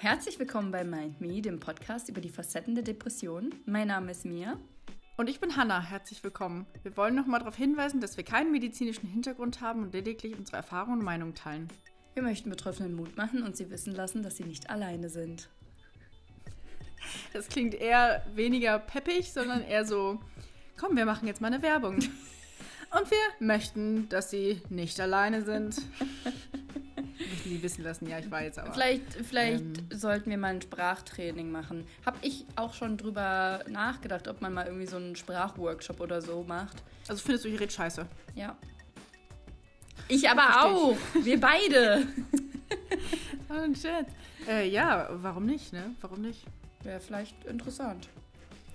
Herzlich 0.00 0.38
willkommen 0.38 0.70
bei 0.70 0.84
Mind 0.84 1.20
Me, 1.20 1.42
dem 1.42 1.58
Podcast 1.58 2.08
über 2.08 2.20
die 2.20 2.28
Facetten 2.28 2.76
der 2.76 2.84
Depression. 2.84 3.52
Mein 3.66 3.88
Name 3.88 4.12
ist 4.12 4.24
Mia. 4.24 4.56
Und 5.16 5.28
ich 5.28 5.40
bin 5.40 5.56
Hanna. 5.56 5.82
Herzlich 5.82 6.22
willkommen. 6.22 6.66
Wir 6.84 6.96
wollen 6.96 7.16
nochmal 7.16 7.40
darauf 7.40 7.56
hinweisen, 7.56 8.00
dass 8.00 8.16
wir 8.16 8.22
keinen 8.22 8.52
medizinischen 8.52 9.08
Hintergrund 9.08 9.60
haben 9.60 9.82
und 9.82 9.92
lediglich 9.92 10.38
unsere 10.38 10.58
Erfahrungen 10.58 11.00
und 11.00 11.04
Meinungen 11.04 11.34
teilen. 11.34 11.66
Wir 12.14 12.22
möchten 12.22 12.48
Betroffenen 12.48 12.94
Mut 12.94 13.16
machen 13.16 13.42
und 13.42 13.56
sie 13.56 13.70
wissen 13.70 13.92
lassen, 13.92 14.22
dass 14.22 14.36
sie 14.36 14.44
nicht 14.44 14.70
alleine 14.70 15.08
sind. 15.08 15.48
Das 17.32 17.48
klingt 17.48 17.74
eher 17.74 18.24
weniger 18.36 18.78
peppig, 18.78 19.32
sondern 19.32 19.62
eher 19.62 19.84
so, 19.84 20.20
komm, 20.76 20.96
wir 20.96 21.06
machen 21.06 21.26
jetzt 21.26 21.40
mal 21.40 21.48
eine 21.48 21.62
Werbung. 21.62 21.98
Und 22.90 23.10
wir 23.10 23.18
möchten, 23.46 24.08
dass 24.08 24.30
sie 24.30 24.62
nicht 24.70 24.98
alleine 24.98 25.42
sind. 25.42 25.76
Sie 27.48 27.62
wissen 27.62 27.82
lassen, 27.84 28.08
ja, 28.08 28.18
ich 28.18 28.30
weiß 28.30 28.58
aber. 28.58 28.72
Vielleicht, 28.72 29.14
vielleicht 29.24 29.62
ähm, 29.62 29.74
sollten 29.90 30.30
wir 30.30 30.38
mal 30.38 30.54
ein 30.54 30.62
Sprachtraining 30.62 31.50
machen. 31.50 31.86
Hab 32.04 32.16
ich 32.22 32.44
auch 32.56 32.74
schon 32.74 32.96
drüber 32.96 33.64
nachgedacht, 33.68 34.28
ob 34.28 34.40
man 34.40 34.54
mal 34.54 34.66
irgendwie 34.66 34.86
so 34.86 34.96
einen 34.96 35.16
Sprachworkshop 35.16 36.00
oder 36.00 36.20
so 36.22 36.44
macht. 36.44 36.76
Also 37.08 37.22
findest 37.22 37.44
du, 37.44 37.48
ich 37.48 37.60
rede 37.60 37.72
scheiße? 37.72 38.06
Ja. 38.34 38.56
Ich 40.08 40.28
aber 40.28 40.42
Versteh 40.42 40.68
auch. 40.68 40.96
Ich. 41.14 41.24
Wir 41.24 41.40
beide. 41.40 42.06
oh, 43.50 43.54
ein 43.54 43.74
Scherz. 43.74 44.08
Äh, 44.46 44.68
ja, 44.68 45.08
warum 45.10 45.46
nicht, 45.46 45.72
ne? 45.72 45.94
Warum 46.00 46.22
nicht? 46.22 46.44
Wäre 46.82 47.00
vielleicht 47.00 47.44
interessant. 47.44 48.08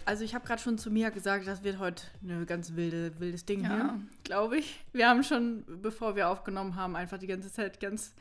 Also 0.05 0.23
ich 0.23 0.36
habe 0.36 0.45
gerade 0.45 0.62
schon 0.62 0.78
zu 0.78 0.92
Mia 0.92 1.09
gesagt, 1.09 1.48
das 1.48 1.64
wird 1.64 1.80
heute 1.80 2.03
ein 2.23 2.45
ganz 2.45 2.76
wilde, 2.76 3.14
wildes 3.20 3.45
Ding 3.45 3.64
ja. 3.64 3.70
hier, 3.70 4.00
glaube 4.23 4.58
ich. 4.58 4.84
Wir 4.92 5.08
haben 5.08 5.23
schon, 5.23 5.64
bevor 5.81 6.16
wir 6.16 6.30
aufgenommen 6.30 6.76
haben, 6.76 6.95
einfach 6.95 7.17
die 7.17 7.28
ganze 7.28 7.52
Zeit 7.52 7.80
ganz 7.80 8.14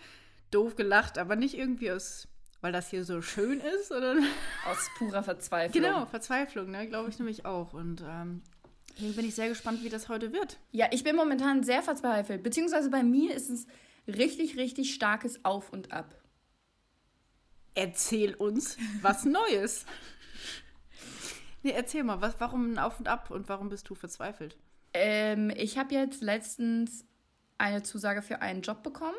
doof 0.55 0.77
gelacht, 0.77 1.19
aber 1.19 1.37
nicht 1.37 1.56
irgendwie 1.56 1.90
aus, 1.90 2.29
weil 2.60 2.73
das 2.73 2.90
hier 2.90 3.04
so 3.04 3.23
schön 3.23 3.60
ist, 3.60 3.88
sondern 3.88 4.24
aus 4.71 4.88
purer 4.99 5.23
Verzweiflung. 5.23 5.82
Genau, 5.82 6.07
Verzweiflung, 6.07 6.71
ne, 6.71 6.87
glaube 6.88 7.10
ich 7.10 7.18
nämlich 7.18 7.45
auch. 7.45 7.73
Und 7.73 8.02
ähm, 8.07 8.43
Deswegen 8.95 9.16
bin 9.16 9.24
ich 9.27 9.35
sehr 9.35 9.49
gespannt, 9.49 9.82
wie 9.82 9.88
das 9.88 10.09
heute 10.09 10.32
wird. 10.32 10.59
Ja, 10.71 10.87
ich 10.90 11.02
bin 11.02 11.16
momentan 11.16 11.62
sehr 11.62 11.82
verzweifelt. 11.82 12.43
Beziehungsweise 12.43 12.90
bei 12.90 13.02
mir 13.02 13.35
ist 13.35 13.49
es 13.49 13.66
richtig, 14.07 14.57
richtig 14.59 14.95
starkes 14.95 15.45
Auf 15.45 15.73
und 15.73 15.93
Ab. 15.93 16.15
Erzähl 17.74 18.34
uns 18.34 18.77
was 19.01 19.24
Neues. 19.24 19.87
Nee, 21.62 21.73
erzähl 21.73 22.02
mal, 22.02 22.21
was, 22.21 22.34
warum 22.38 22.73
ein 22.73 22.79
Auf 22.79 22.99
und 22.99 23.09
Ab 23.09 23.30
und 23.30 23.49
warum 23.49 23.68
bist 23.71 23.88
du 23.88 23.95
verzweifelt? 23.95 24.57
Ähm, 24.93 25.51
ich 25.57 25.79
habe 25.79 25.95
jetzt 25.95 26.23
letztens 26.23 27.07
eine 27.57 27.82
Zusage 27.82 28.21
für 28.21 28.43
einen 28.43 28.62
Job 28.62 28.82
bekommen, 28.82 29.16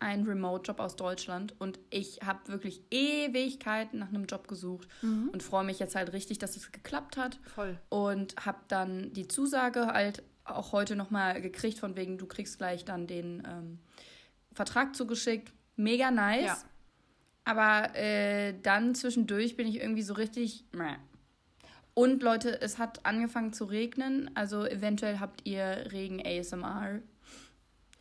einen 0.00 0.26
Remote-Job 0.26 0.80
aus 0.80 0.96
Deutschland 0.96 1.54
und 1.58 1.78
ich 1.90 2.20
habe 2.24 2.48
wirklich 2.48 2.82
Ewigkeiten 2.90 3.98
nach 3.98 4.08
einem 4.08 4.26
Job 4.26 4.48
gesucht 4.48 4.88
mhm. 5.02 5.30
und 5.32 5.42
freue 5.42 5.64
mich 5.64 5.78
jetzt 5.78 5.94
halt 5.94 6.12
richtig, 6.12 6.38
dass 6.38 6.56
es 6.56 6.72
geklappt 6.72 7.16
hat. 7.16 7.38
Voll. 7.54 7.78
Und 7.88 8.34
habe 8.44 8.58
dann 8.68 9.12
die 9.12 9.28
Zusage 9.28 9.86
halt 9.86 10.22
auch 10.44 10.72
heute 10.72 10.96
nochmal 10.96 11.40
gekriegt, 11.40 11.78
von 11.78 11.96
wegen, 11.96 12.18
du 12.18 12.26
kriegst 12.26 12.58
gleich 12.58 12.84
dann 12.84 13.06
den 13.06 13.42
ähm, 13.46 13.78
Vertrag 14.52 14.96
zugeschickt. 14.96 15.52
Mega 15.76 16.10
nice. 16.10 16.44
Ja. 16.44 16.58
Aber 17.44 17.94
äh, 17.96 18.54
dann 18.62 18.94
zwischendurch 18.94 19.56
bin 19.56 19.68
ich 19.68 19.80
irgendwie 19.80 20.02
so 20.02 20.14
richtig. 20.14 20.64
Meh 20.72 20.96
und 21.94 22.22
Leute, 22.22 22.60
es 22.62 22.78
hat 22.78 23.04
angefangen 23.04 23.52
zu 23.52 23.64
regnen, 23.64 24.30
also 24.34 24.64
eventuell 24.64 25.18
habt 25.18 25.46
ihr 25.46 25.88
Regen 25.92 26.22
ASMR 26.24 27.00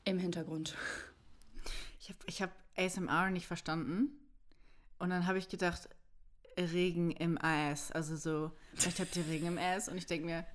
im 0.05 0.19
Hintergrund. 0.19 0.75
Ich 2.09 2.15
habe 2.15 2.25
ich 2.25 2.41
hab 2.41 2.51
ASMR 2.75 3.29
nicht 3.29 3.47
verstanden. 3.47 4.09
Und 4.97 5.11
dann 5.11 5.27
habe 5.27 5.37
ich 5.37 5.47
gedacht, 5.47 5.89
Regen 6.57 7.11
im 7.11 7.37
Ass. 7.39 7.91
Also 7.91 8.15
so, 8.15 8.51
vielleicht 8.73 8.99
habt 8.99 9.15
ihr 9.15 9.27
Regen 9.27 9.47
im 9.47 9.57
Ass. 9.57 9.89
Und 9.89 9.97
ich 9.97 10.05
denke 10.05 10.25
mir, 10.25 10.45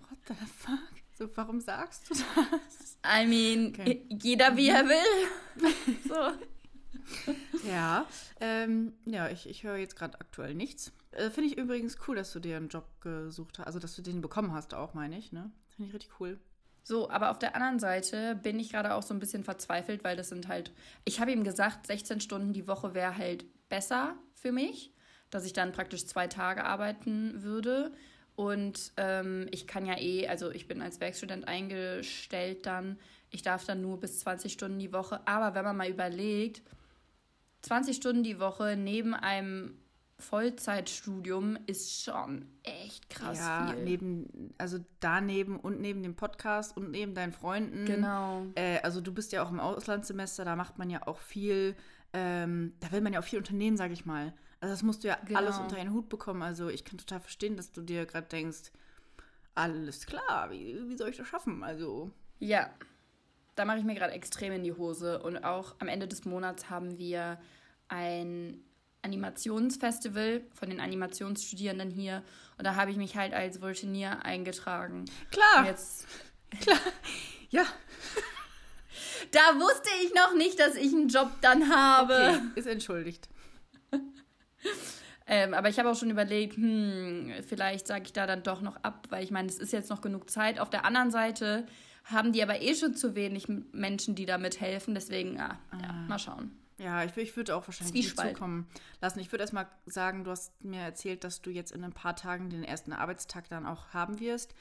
what 0.00 0.18
the 0.28 0.34
fuck? 0.34 0.78
So, 1.16 1.28
warum 1.36 1.60
sagst 1.60 2.10
du 2.10 2.14
das? 2.14 2.98
I 3.06 3.26
mean, 3.26 3.68
okay. 3.68 4.06
jeder 4.08 4.56
wie 4.56 4.68
er 4.68 4.84
will. 4.86 5.70
so. 6.08 7.68
Ja, 7.68 8.06
ähm, 8.40 8.94
ja, 9.04 9.28
ich, 9.28 9.48
ich 9.48 9.62
höre 9.62 9.76
jetzt 9.76 9.94
gerade 9.94 10.18
aktuell 10.20 10.54
nichts. 10.54 10.90
Äh, 11.12 11.30
Finde 11.30 11.50
ich 11.50 11.58
übrigens 11.58 11.98
cool, 12.08 12.16
dass 12.16 12.32
du 12.32 12.40
dir 12.40 12.56
einen 12.56 12.68
Job 12.68 13.00
gesucht 13.00 13.58
hast. 13.58 13.66
Also, 13.66 13.78
dass 13.78 13.94
du 13.94 14.02
den 14.02 14.22
bekommen 14.22 14.52
hast, 14.52 14.74
auch, 14.74 14.94
meine 14.94 15.16
ich. 15.18 15.30
Ne? 15.30 15.52
Finde 15.76 15.88
ich 15.88 15.94
richtig 15.94 16.18
cool. 16.18 16.40
So, 16.86 17.08
aber 17.08 17.30
auf 17.30 17.38
der 17.38 17.56
anderen 17.56 17.78
Seite 17.78 18.36
bin 18.36 18.60
ich 18.60 18.70
gerade 18.70 18.94
auch 18.94 19.02
so 19.02 19.14
ein 19.14 19.18
bisschen 19.18 19.42
verzweifelt, 19.42 20.04
weil 20.04 20.16
das 20.16 20.28
sind 20.28 20.48
halt, 20.48 20.70
ich 21.06 21.18
habe 21.18 21.32
ihm 21.32 21.42
gesagt, 21.42 21.86
16 21.86 22.20
Stunden 22.20 22.52
die 22.52 22.68
Woche 22.68 22.94
wäre 22.94 23.16
halt 23.16 23.46
besser 23.70 24.14
für 24.34 24.52
mich, 24.52 24.92
dass 25.30 25.46
ich 25.46 25.54
dann 25.54 25.72
praktisch 25.72 26.06
zwei 26.06 26.26
Tage 26.26 26.64
arbeiten 26.64 27.42
würde. 27.42 27.90
Und 28.36 28.92
ähm, 28.98 29.46
ich 29.50 29.66
kann 29.66 29.86
ja 29.86 29.98
eh, 29.98 30.28
also 30.28 30.50
ich 30.50 30.68
bin 30.68 30.82
als 30.82 31.00
Werkstudent 31.00 31.48
eingestellt 31.48 32.66
dann, 32.66 32.98
ich 33.30 33.42
darf 33.42 33.64
dann 33.64 33.80
nur 33.80 33.98
bis 33.98 34.20
20 34.20 34.52
Stunden 34.52 34.78
die 34.78 34.92
Woche. 34.92 35.26
Aber 35.26 35.54
wenn 35.54 35.64
man 35.64 35.76
mal 35.76 35.88
überlegt, 35.88 36.62
20 37.62 37.96
Stunden 37.96 38.22
die 38.22 38.38
Woche 38.38 38.76
neben 38.76 39.14
einem 39.14 39.78
Vollzeitstudium 40.24 41.58
ist 41.66 42.02
schon 42.02 42.46
echt 42.62 43.10
krass 43.10 43.38
ja, 43.38 43.68
viel. 43.68 43.84
neben, 43.84 44.54
also 44.58 44.78
daneben 45.00 45.58
und 45.58 45.80
neben 45.80 46.02
dem 46.02 46.16
Podcast 46.16 46.76
und 46.76 46.90
neben 46.90 47.14
deinen 47.14 47.32
Freunden. 47.32 47.84
Genau. 47.84 48.46
Äh, 48.54 48.80
also 48.80 49.00
du 49.00 49.12
bist 49.12 49.32
ja 49.32 49.44
auch 49.44 49.50
im 49.50 49.60
Auslandssemester, 49.60 50.44
da 50.44 50.56
macht 50.56 50.78
man 50.78 50.90
ja 50.90 51.06
auch 51.06 51.18
viel, 51.18 51.76
ähm, 52.12 52.72
da 52.80 52.90
will 52.92 53.00
man 53.00 53.12
ja 53.12 53.20
auch 53.20 53.24
viel 53.24 53.38
unternehmen, 53.38 53.76
sag 53.76 53.92
ich 53.92 54.06
mal. 54.06 54.32
Also 54.60 54.72
das 54.72 54.82
musst 54.82 55.04
du 55.04 55.08
ja 55.08 55.18
genau. 55.26 55.40
alles 55.40 55.58
unter 55.58 55.76
einen 55.76 55.92
Hut 55.92 56.08
bekommen. 56.08 56.42
Also 56.42 56.68
ich 56.68 56.84
kann 56.84 56.98
total 56.98 57.20
verstehen, 57.20 57.56
dass 57.56 57.70
du 57.70 57.82
dir 57.82 58.06
gerade 58.06 58.26
denkst, 58.26 58.72
alles 59.54 60.06
klar, 60.06 60.50
wie, 60.50 60.76
wie 60.88 60.96
soll 60.96 61.10
ich 61.10 61.16
das 61.16 61.28
schaffen? 61.28 61.62
Also. 61.62 62.10
Ja, 62.38 62.70
da 63.54 63.64
mache 63.64 63.78
ich 63.78 63.84
mir 63.84 63.94
gerade 63.94 64.14
extrem 64.14 64.52
in 64.52 64.64
die 64.64 64.72
Hose. 64.72 65.22
Und 65.22 65.44
auch 65.44 65.76
am 65.78 65.88
Ende 65.88 66.08
des 66.08 66.24
Monats 66.24 66.70
haben 66.70 66.98
wir 66.98 67.38
ein 67.88 68.64
Animationsfestival 69.04 70.42
von 70.52 70.70
den 70.70 70.80
Animationsstudierenden 70.80 71.90
hier. 71.90 72.22
Und 72.58 72.64
da 72.64 72.74
habe 72.76 72.90
ich 72.90 72.96
mich 72.96 73.16
halt 73.16 73.34
als 73.34 73.60
Voltinier 73.60 74.24
eingetragen. 74.24 75.04
Klar. 75.30 75.66
Jetzt. 75.66 76.06
Klar. 76.60 76.78
Ja. 77.50 77.64
Da 79.30 79.58
wusste 79.58 79.90
ich 80.04 80.14
noch 80.14 80.34
nicht, 80.34 80.58
dass 80.58 80.76
ich 80.76 80.92
einen 80.92 81.08
Job 81.08 81.30
dann 81.40 81.68
habe. 81.68 82.14
Okay, 82.14 82.40
ist 82.56 82.66
entschuldigt. 82.66 83.28
ähm, 85.26 85.54
aber 85.54 85.68
ich 85.68 85.78
habe 85.78 85.90
auch 85.90 85.96
schon 85.96 86.10
überlegt, 86.10 86.56
hm, 86.56 87.32
vielleicht 87.46 87.86
sage 87.86 88.04
ich 88.04 88.12
da 88.12 88.26
dann 88.26 88.42
doch 88.42 88.60
noch 88.60 88.76
ab, 88.82 89.06
weil 89.10 89.24
ich 89.24 89.30
meine, 89.30 89.48
es 89.48 89.58
ist 89.58 89.72
jetzt 89.72 89.90
noch 89.90 90.00
genug 90.00 90.30
Zeit. 90.30 90.60
Auf 90.60 90.70
der 90.70 90.84
anderen 90.84 91.10
Seite 91.10 91.66
haben 92.04 92.32
die 92.32 92.42
aber 92.42 92.60
eh 92.60 92.74
schon 92.74 92.94
zu 92.94 93.14
wenig 93.14 93.46
Menschen, 93.72 94.14
die 94.14 94.26
da 94.26 94.38
mithelfen. 94.38 94.94
Deswegen, 94.94 95.40
ah, 95.40 95.58
ah. 95.70 95.78
ja, 95.82 95.92
mal 96.08 96.18
schauen. 96.18 96.50
Ja, 96.78 97.04
ich, 97.04 97.16
ich 97.16 97.36
würde 97.36 97.54
auch 97.54 97.66
wahrscheinlich 97.68 97.94
nicht 97.94 98.18
zukommen 98.18 98.68
lassen. 99.00 99.20
Ich 99.20 99.30
würde 99.30 99.42
erstmal 99.42 99.66
sagen, 99.86 100.24
du 100.24 100.30
hast 100.30 100.52
mir 100.64 100.80
erzählt, 100.80 101.24
dass 101.24 101.40
du 101.40 101.50
jetzt 101.50 101.72
in 101.72 101.84
ein 101.84 101.92
paar 101.92 102.16
Tagen 102.16 102.50
den 102.50 102.64
ersten 102.64 102.92
Arbeitstag 102.92 103.48
dann 103.48 103.66
auch 103.66 103.88
haben 103.94 104.18
wirst. 104.18 104.54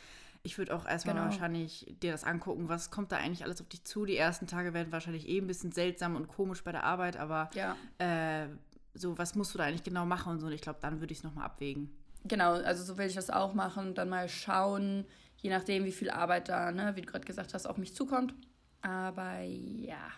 Ich 0.44 0.57
würde 0.57 0.75
auch 0.75 0.85
erstmal 0.85 1.16
genau. 1.16 1.28
wahrscheinlich 1.28 1.96
dir 2.02 2.12
das 2.12 2.25
angucken, 2.25 2.68
was 2.68 2.91
kommt 2.91 3.12
da 3.12 3.18
eigentlich 3.18 3.44
alles 3.44 3.62
auf 3.62 3.69
dich 3.69 3.84
zu. 3.85 4.06
Die 4.06 4.18
ersten 4.18 4.46
Tage 4.46 4.73
werden 4.73 4.91
wahrscheinlich 4.91 5.28
eh 5.28 5.40
ein 5.40 5.47
bisschen 5.47 5.72
seltsam 5.72 6.16
und 6.16 6.28
komisch 6.28 6.63
bei 6.63 6.73
der 6.73 6.84
Arbeit, 6.84 7.16
aber 7.16 7.50
ja. 7.53 7.78
äh, 7.97 8.50
so, 8.94 9.18
was 9.18 9.35
musst 9.35 9.53
du 9.53 9.57
da 9.57 9.63
eigentlich 9.63 9.84
genau 9.84 10.06
machen 10.06 10.34
und 10.34 10.40
so. 10.40 10.47
Und 10.47 10.53
ich 10.53 10.62
glaube, 10.62 10.79
dann 10.81 11.00
würde 11.00 11.13
ich 11.13 11.19
es 11.19 11.23
nochmal 11.23 11.46
abwägen. 11.46 11.96
Genau, 12.25 12.53
also 12.53 12.84
so 12.84 12.97
will 12.97 13.07
ich 13.07 13.16
das 13.16 13.29
auch 13.29 13.53
machen 13.53 13.88
und 13.88 13.97
dann 13.97 14.09
mal 14.09 14.29
schauen, 14.29 15.06
je 15.38 15.50
nachdem, 15.50 15.85
wie 15.85 15.91
viel 15.91 16.09
Arbeit 16.09 16.50
da, 16.50 16.72
ne, 16.72 16.96
wie 16.96 17.02
du 17.02 17.07
gerade 17.07 17.25
gesagt 17.25 17.53
hast, 17.53 17.66
auf 17.66 17.78
mich 17.78 17.96
zukommt. 17.96 18.34
Aber 18.81 19.40
ja, 19.40 20.11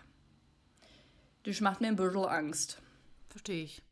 das 1.46 1.60
macht 1.60 1.80
mir 1.80 1.88
ein 1.88 1.96
bisschen 1.96 2.24
Angst. 2.24 2.82
Verstehe 3.28 3.62
ich. 3.62 3.82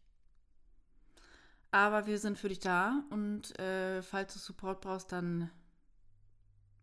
Aber 1.71 2.07
wir 2.07 2.19
sind 2.19 2.39
für 2.39 2.49
dich 2.49 2.61
da 2.61 3.05
und 3.11 3.59
äh, 3.59 4.03
falls 4.03 4.33
du 4.35 4.39
Support 4.39 4.81
brauchst, 4.81 5.13
dann 5.13 5.51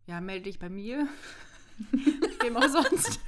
ja, 0.06 0.20
melde 0.20 0.44
dich 0.44 0.58
bei 0.58 0.68
mir. 0.68 1.08
Wem 2.42 2.56
auch 2.56 2.68
sonst. 2.68 3.20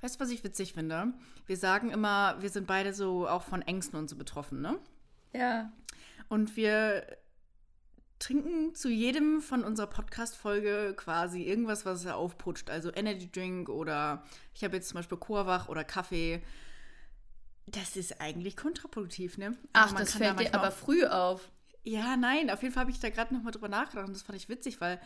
Weißt 0.00 0.16
du, 0.16 0.20
was 0.20 0.30
ich 0.30 0.44
witzig 0.44 0.74
finde? 0.74 1.14
Wir 1.46 1.56
sagen 1.56 1.90
immer, 1.90 2.40
wir 2.40 2.50
sind 2.50 2.66
beide 2.66 2.92
so 2.92 3.28
auch 3.28 3.42
von 3.42 3.62
Ängsten 3.62 3.98
und 3.98 4.08
so 4.08 4.16
betroffen, 4.16 4.60
ne? 4.60 4.78
Ja. 5.32 5.72
Und 6.28 6.56
wir 6.56 7.06
trinken 8.18 8.74
zu 8.74 8.88
jedem 8.88 9.40
von 9.40 9.64
unserer 9.64 9.88
Podcast-Folge 9.88 10.94
quasi 10.96 11.42
irgendwas, 11.42 11.84
was 11.84 12.04
er 12.04 12.16
aufputscht. 12.16 12.70
Also 12.70 12.92
Energy 12.94 13.30
Drink 13.30 13.68
oder 13.68 14.24
ich 14.54 14.64
habe 14.64 14.76
jetzt 14.76 14.88
zum 14.88 14.96
Beispiel 14.96 15.18
Chorwach 15.18 15.68
oder 15.68 15.84
Kaffee. 15.84 16.42
Das 17.66 17.96
ist 17.96 18.20
eigentlich 18.20 18.56
kontraproduktiv, 18.56 19.38
ne? 19.38 19.56
Ach, 19.72 19.92
das 19.92 20.14
fällt 20.14 20.38
da 20.38 20.42
dir 20.44 20.54
aber 20.54 20.70
früh 20.70 21.04
auf. 21.04 21.50
Ja, 21.82 22.16
nein, 22.16 22.50
auf 22.50 22.62
jeden 22.62 22.74
Fall 22.74 22.82
habe 22.82 22.90
ich 22.90 23.00
da 23.00 23.10
gerade 23.10 23.34
nochmal 23.34 23.52
drüber 23.52 23.68
nachgedacht 23.68 24.08
und 24.08 24.14
das 24.14 24.22
fand 24.22 24.36
ich 24.36 24.48
witzig, 24.48 24.80
weil 24.80 25.00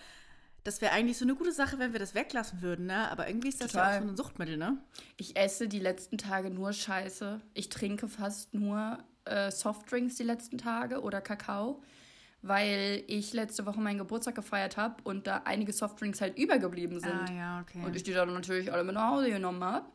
das 0.64 0.80
wäre 0.80 0.92
eigentlich 0.92 1.16
so 1.16 1.24
eine 1.24 1.34
gute 1.34 1.52
Sache, 1.52 1.78
wenn 1.78 1.92
wir 1.92 2.00
das 2.00 2.14
weglassen 2.14 2.60
würden, 2.60 2.86
ne? 2.86 3.10
Aber 3.10 3.28
irgendwie 3.28 3.48
ist 3.48 3.62
das 3.62 3.72
Total. 3.72 3.92
ja 3.92 3.98
auch 3.98 4.02
so 4.02 4.08
ein 4.08 4.16
Suchtmittel, 4.16 4.56
ne? 4.56 4.78
Ich 5.16 5.36
esse 5.36 5.68
die 5.68 5.78
letzten 5.78 6.18
Tage 6.18 6.50
nur 6.50 6.72
Scheiße. 6.72 7.40
Ich 7.54 7.70
trinke 7.70 8.08
fast 8.08 8.52
nur 8.52 8.98
äh, 9.24 9.50
Softdrinks 9.50 10.16
die 10.16 10.22
letzten 10.22 10.58
Tage 10.58 11.00
oder 11.00 11.20
Kakao, 11.20 11.82
weil 12.42 13.04
ich 13.06 13.32
letzte 13.32 13.66
Woche 13.66 13.80
meinen 13.80 13.98
Geburtstag 13.98 14.34
gefeiert 14.34 14.76
habe 14.76 14.96
und 15.04 15.26
da 15.26 15.42
einige 15.44 15.72
Softdrinks 15.72 16.20
halt 16.20 16.38
übergeblieben 16.38 17.00
sind. 17.00 17.12
Ah, 17.12 17.32
ja, 17.32 17.60
okay. 17.60 17.84
Und 17.84 17.94
ich 17.94 18.02
die 18.02 18.12
dann 18.12 18.32
natürlich 18.32 18.72
alle 18.72 18.84
mit 18.84 18.94
nach 18.94 19.10
Hause 19.10 19.30
genommen 19.30 19.62
habe. 19.62 19.86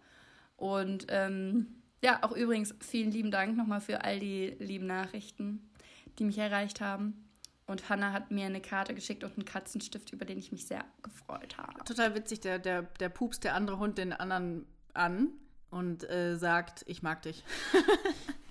Und 0.57 1.07
ähm, 1.09 1.67
ja, 2.01 2.19
auch 2.21 2.31
übrigens 2.31 2.75
vielen 2.79 3.11
lieben 3.11 3.31
Dank 3.31 3.57
nochmal 3.57 3.81
für 3.81 4.03
all 4.03 4.19
die 4.19 4.55
lieben 4.59 4.85
Nachrichten, 4.85 5.69
die 6.19 6.23
mich 6.23 6.37
erreicht 6.37 6.81
haben. 6.81 7.25
Und 7.67 7.89
Hannah 7.89 8.11
hat 8.11 8.29
mir 8.29 8.45
eine 8.45 8.61
Karte 8.61 8.93
geschickt 8.93 9.23
und 9.23 9.33
einen 9.33 9.45
Katzenstift, 9.45 10.13
über 10.13 10.23
den 10.23 10.37
ich 10.37 10.51
mich 10.51 10.67
sehr 10.67 10.85
gefreut 11.01 11.57
habe. 11.57 11.83
Total 11.83 12.13
witzig, 12.13 12.41
der, 12.41 12.59
der, 12.59 12.83
der 12.83 13.09
pupst 13.09 13.43
der 13.43 13.55
andere 13.55 13.79
Hund 13.79 13.97
den 13.97 14.13
anderen 14.13 14.67
an 14.93 15.29
und 15.71 16.07
äh, 16.07 16.37
sagt, 16.37 16.83
ich 16.87 17.01
mag 17.01 17.23
dich. 17.23 17.43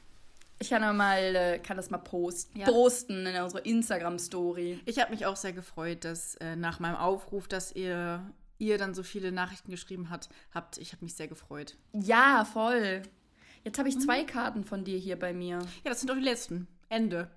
ich 0.59 0.71
kann, 0.71 0.97
mal, 0.97 1.35
äh, 1.35 1.59
kann 1.59 1.77
das 1.77 1.91
mal 1.91 1.99
posten, 1.99 2.59
ja. 2.59 2.67
posten 2.67 3.27
in 3.27 3.43
unserer 3.43 3.65
Instagram-Story. 3.67 4.81
Ich 4.87 5.01
habe 5.01 5.11
mich 5.11 5.27
auch 5.27 5.37
sehr 5.37 5.53
gefreut, 5.53 6.05
dass 6.05 6.37
äh, 6.37 6.56
nach 6.56 6.81
meinem 6.81 6.97
Aufruf, 6.97 7.49
dass 7.49 7.73
ihr, 7.73 8.23
ihr 8.59 8.79
dann 8.79 8.95
so 8.95 9.03
viele 9.03 9.33
Nachrichten 9.33 9.71
geschrieben 9.71 10.11
hat, 10.11 10.29
habt. 10.55 10.79
Ich 10.79 10.93
habe 10.93 11.05
mich 11.05 11.15
sehr 11.15 11.29
gefreut. 11.29 11.77
Ja, 11.93 12.45
voll. 12.45 13.03
Jetzt 13.65 13.79
habe 13.79 13.89
ich 13.89 13.99
zwei 13.99 14.23
mhm. 14.23 14.27
Karten 14.27 14.65
von 14.65 14.85
dir 14.85 14.99
hier 14.99 15.19
bei 15.19 15.33
mir. 15.33 15.59
Ja, 15.85 15.91
das 15.91 16.01
sind 16.01 16.09
doch 16.09 16.17
die 16.17 16.23
letzten. 16.23 16.69
Ende. 16.89 17.31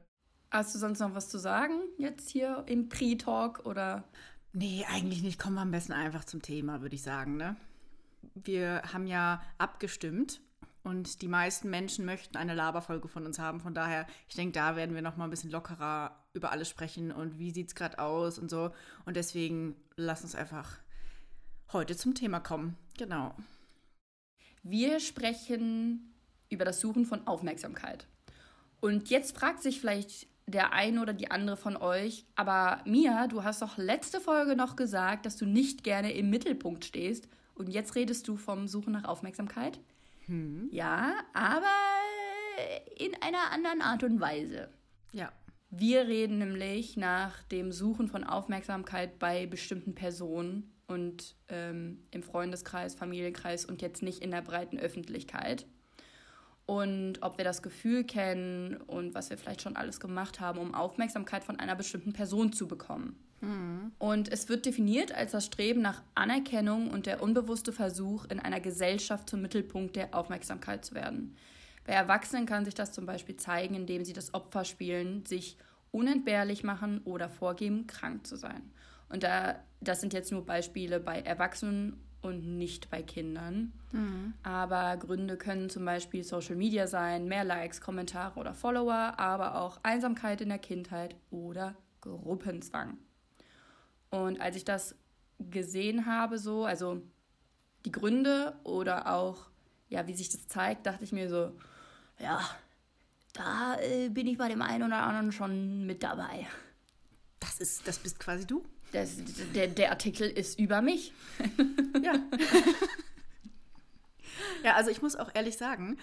Hast 0.51 0.75
du 0.75 0.79
sonst 0.79 0.99
noch 0.99 1.13
was 1.13 1.29
zu 1.29 1.37
sagen 1.37 1.81
jetzt 1.97 2.29
hier 2.29 2.63
im 2.67 2.87
Pre-Talk 2.87 3.65
oder? 3.65 4.03
Nee, 4.53 4.85
eigentlich 4.89 5.21
nicht. 5.23 5.39
Kommen 5.39 5.55
wir 5.55 5.61
am 5.61 5.71
besten 5.71 5.93
einfach 5.93 6.23
zum 6.23 6.41
Thema, 6.41 6.81
würde 6.81 6.95
ich 6.95 7.03
sagen. 7.03 7.35
Ne? 7.37 7.55
Wir 8.33 8.81
haben 8.93 9.07
ja 9.07 9.41
abgestimmt 9.57 10.41
und 10.87 11.21
die 11.21 11.27
meisten 11.27 11.69
Menschen 11.69 12.05
möchten 12.05 12.37
eine 12.37 12.55
Laberfolge 12.55 13.09
von 13.09 13.25
uns 13.25 13.39
haben. 13.39 13.59
Von 13.59 13.73
daher, 13.73 14.07
ich 14.29 14.35
denke, 14.35 14.53
da 14.53 14.75
werden 14.75 14.95
wir 14.95 15.01
noch 15.01 15.17
mal 15.17 15.25
ein 15.25 15.29
bisschen 15.29 15.51
lockerer 15.51 16.15
über 16.33 16.51
alles 16.51 16.69
sprechen 16.69 17.11
und 17.11 17.37
wie 17.37 17.51
sieht 17.51 17.67
es 17.67 17.75
gerade 17.75 17.99
aus 17.99 18.39
und 18.39 18.49
so. 18.49 18.71
Und 19.05 19.17
deswegen 19.17 19.75
lass 19.97 20.23
uns 20.23 20.33
einfach 20.33 20.77
heute 21.73 21.97
zum 21.97 22.15
Thema 22.15 22.39
kommen. 22.39 22.77
Genau. 22.97 23.35
Wir 24.63 24.99
sprechen 24.99 26.13
über 26.49 26.63
das 26.63 26.79
Suchen 26.79 27.05
von 27.05 27.27
Aufmerksamkeit. 27.27 28.07
Und 28.79 29.09
jetzt 29.09 29.37
fragt 29.37 29.61
sich 29.61 29.81
vielleicht 29.81 30.27
der 30.45 30.71
eine 30.71 31.01
oder 31.01 31.13
die 31.13 31.29
andere 31.29 31.57
von 31.57 31.75
euch. 31.75 32.25
Aber 32.35 32.81
Mia, 32.85 33.27
du 33.27 33.43
hast 33.43 33.61
doch 33.61 33.77
letzte 33.77 34.21
Folge 34.21 34.55
noch 34.55 34.77
gesagt, 34.77 35.25
dass 35.25 35.35
du 35.35 35.45
nicht 35.45 35.83
gerne 35.83 36.13
im 36.13 36.29
Mittelpunkt 36.29 36.85
stehst. 36.85 37.27
Und 37.55 37.67
jetzt 37.67 37.95
redest 37.95 38.27
du 38.27 38.37
vom 38.37 38.67
Suchen 38.67 38.93
nach 38.93 39.03
Aufmerksamkeit. 39.03 39.79
Hm. 40.27 40.69
Ja, 40.71 41.15
aber 41.33 41.65
in 42.97 43.11
einer 43.21 43.51
anderen 43.51 43.81
Art 43.81 44.03
und 44.03 44.19
Weise. 44.19 44.69
Ja. 45.11 45.31
Wir 45.69 46.07
reden 46.07 46.37
nämlich 46.37 46.95
nach 46.95 47.43
dem 47.43 47.71
Suchen 47.71 48.07
von 48.07 48.23
Aufmerksamkeit 48.23 49.19
bei 49.19 49.45
bestimmten 49.45 49.95
Personen 49.95 50.73
und 50.87 51.35
ähm, 51.49 52.05
im 52.11 52.23
Freundeskreis, 52.23 52.95
Familienkreis 52.95 53.65
und 53.65 53.81
jetzt 53.81 54.01
nicht 54.01 54.23
in 54.23 54.31
der 54.31 54.41
breiten 54.41 54.79
Öffentlichkeit 54.79 55.65
und 56.67 57.21
ob 57.21 57.37
wir 57.37 57.45
das 57.45 57.63
Gefühl 57.63 58.03
kennen 58.03 58.75
und 58.75 59.15
was 59.15 59.29
wir 59.29 59.37
vielleicht 59.37 59.61
schon 59.61 59.75
alles 59.75 59.99
gemacht 59.99 60.39
haben, 60.39 60.59
um 60.59 60.75
Aufmerksamkeit 60.75 61.43
von 61.43 61.59
einer 61.59 61.75
bestimmten 61.75 62.13
Person 62.13 62.53
zu 62.53 62.67
bekommen. 62.67 63.17
Und 63.99 64.31
es 64.31 64.49
wird 64.49 64.65
definiert 64.65 65.11
als 65.11 65.31
das 65.31 65.45
Streben 65.45 65.81
nach 65.81 66.01
Anerkennung 66.15 66.89
und 66.89 67.05
der 67.05 67.21
unbewusste 67.21 67.71
Versuch, 67.71 68.25
in 68.25 68.39
einer 68.39 68.59
Gesellschaft 68.59 69.29
zum 69.29 69.41
Mittelpunkt 69.41 69.95
der 69.95 70.15
Aufmerksamkeit 70.15 70.83
zu 70.83 70.95
werden. 70.95 71.35
Bei 71.85 71.93
Erwachsenen 71.93 72.45
kann 72.45 72.65
sich 72.65 72.73
das 72.73 72.91
zum 72.91 73.05
Beispiel 73.05 73.37
zeigen, 73.37 73.75
indem 73.75 74.03
sie 74.03 74.13
das 74.13 74.33
Opfer 74.33 74.65
spielen, 74.65 75.25
sich 75.25 75.57
unentbehrlich 75.91 76.63
machen 76.63 77.01
oder 77.05 77.29
vorgeben, 77.29 77.87
krank 77.87 78.27
zu 78.27 78.35
sein. 78.35 78.61
Und 79.09 79.23
da, 79.23 79.55
das 79.79 80.01
sind 80.01 80.13
jetzt 80.13 80.31
nur 80.31 80.45
Beispiele 80.45 80.99
bei 80.99 81.21
Erwachsenen 81.21 82.01
und 82.21 82.57
nicht 82.57 82.89
bei 82.89 83.01
Kindern. 83.03 83.71
Mhm. 83.91 84.33
Aber 84.43 84.97
Gründe 84.97 85.37
können 85.37 85.69
zum 85.69 85.85
Beispiel 85.85 86.23
Social 86.23 86.55
Media 86.55 86.87
sein, 86.87 87.27
mehr 87.27 87.45
Likes, 87.45 87.79
Kommentare 87.79 88.39
oder 88.39 88.53
Follower, 88.53 89.13
aber 89.17 89.61
auch 89.61 89.79
Einsamkeit 89.83 90.41
in 90.41 90.49
der 90.49 90.59
Kindheit 90.59 91.15
oder 91.29 91.75
Gruppenzwang. 92.01 92.97
Und 94.09 94.39
als 94.39 94.55
ich 94.55 94.65
das 94.65 94.95
gesehen 95.39 96.05
habe, 96.05 96.37
so, 96.37 96.65
also 96.65 97.01
die 97.85 97.91
Gründe 97.91 98.55
oder 98.63 99.13
auch, 99.13 99.47
ja, 99.89 100.07
wie 100.07 100.13
sich 100.13 100.29
das 100.29 100.47
zeigt, 100.47 100.85
dachte 100.85 101.03
ich 101.03 101.11
mir 101.11 101.29
so, 101.29 101.51
ja, 102.19 102.41
da 103.33 103.79
äh, 103.79 104.09
bin 104.09 104.27
ich 104.27 104.37
bei 104.37 104.49
dem 104.49 104.61
einen 104.61 104.83
oder 104.83 105.03
anderen 105.03 105.31
schon 105.31 105.85
mit 105.85 106.03
dabei. 106.03 106.47
Das 107.39 107.59
ist, 107.59 107.87
das 107.87 107.99
bist 107.99 108.19
quasi 108.19 108.45
du? 108.45 108.63
Das, 108.91 109.17
der, 109.53 109.67
der 109.67 109.91
Artikel 109.91 110.29
ist 110.29 110.59
über 110.59 110.81
mich. 110.81 111.13
ja. 112.01 112.13
ja, 114.63 114.75
also 114.75 114.89
ich 114.89 115.01
muss 115.01 115.15
auch 115.15 115.29
ehrlich 115.35 115.57
sagen, 115.57 115.97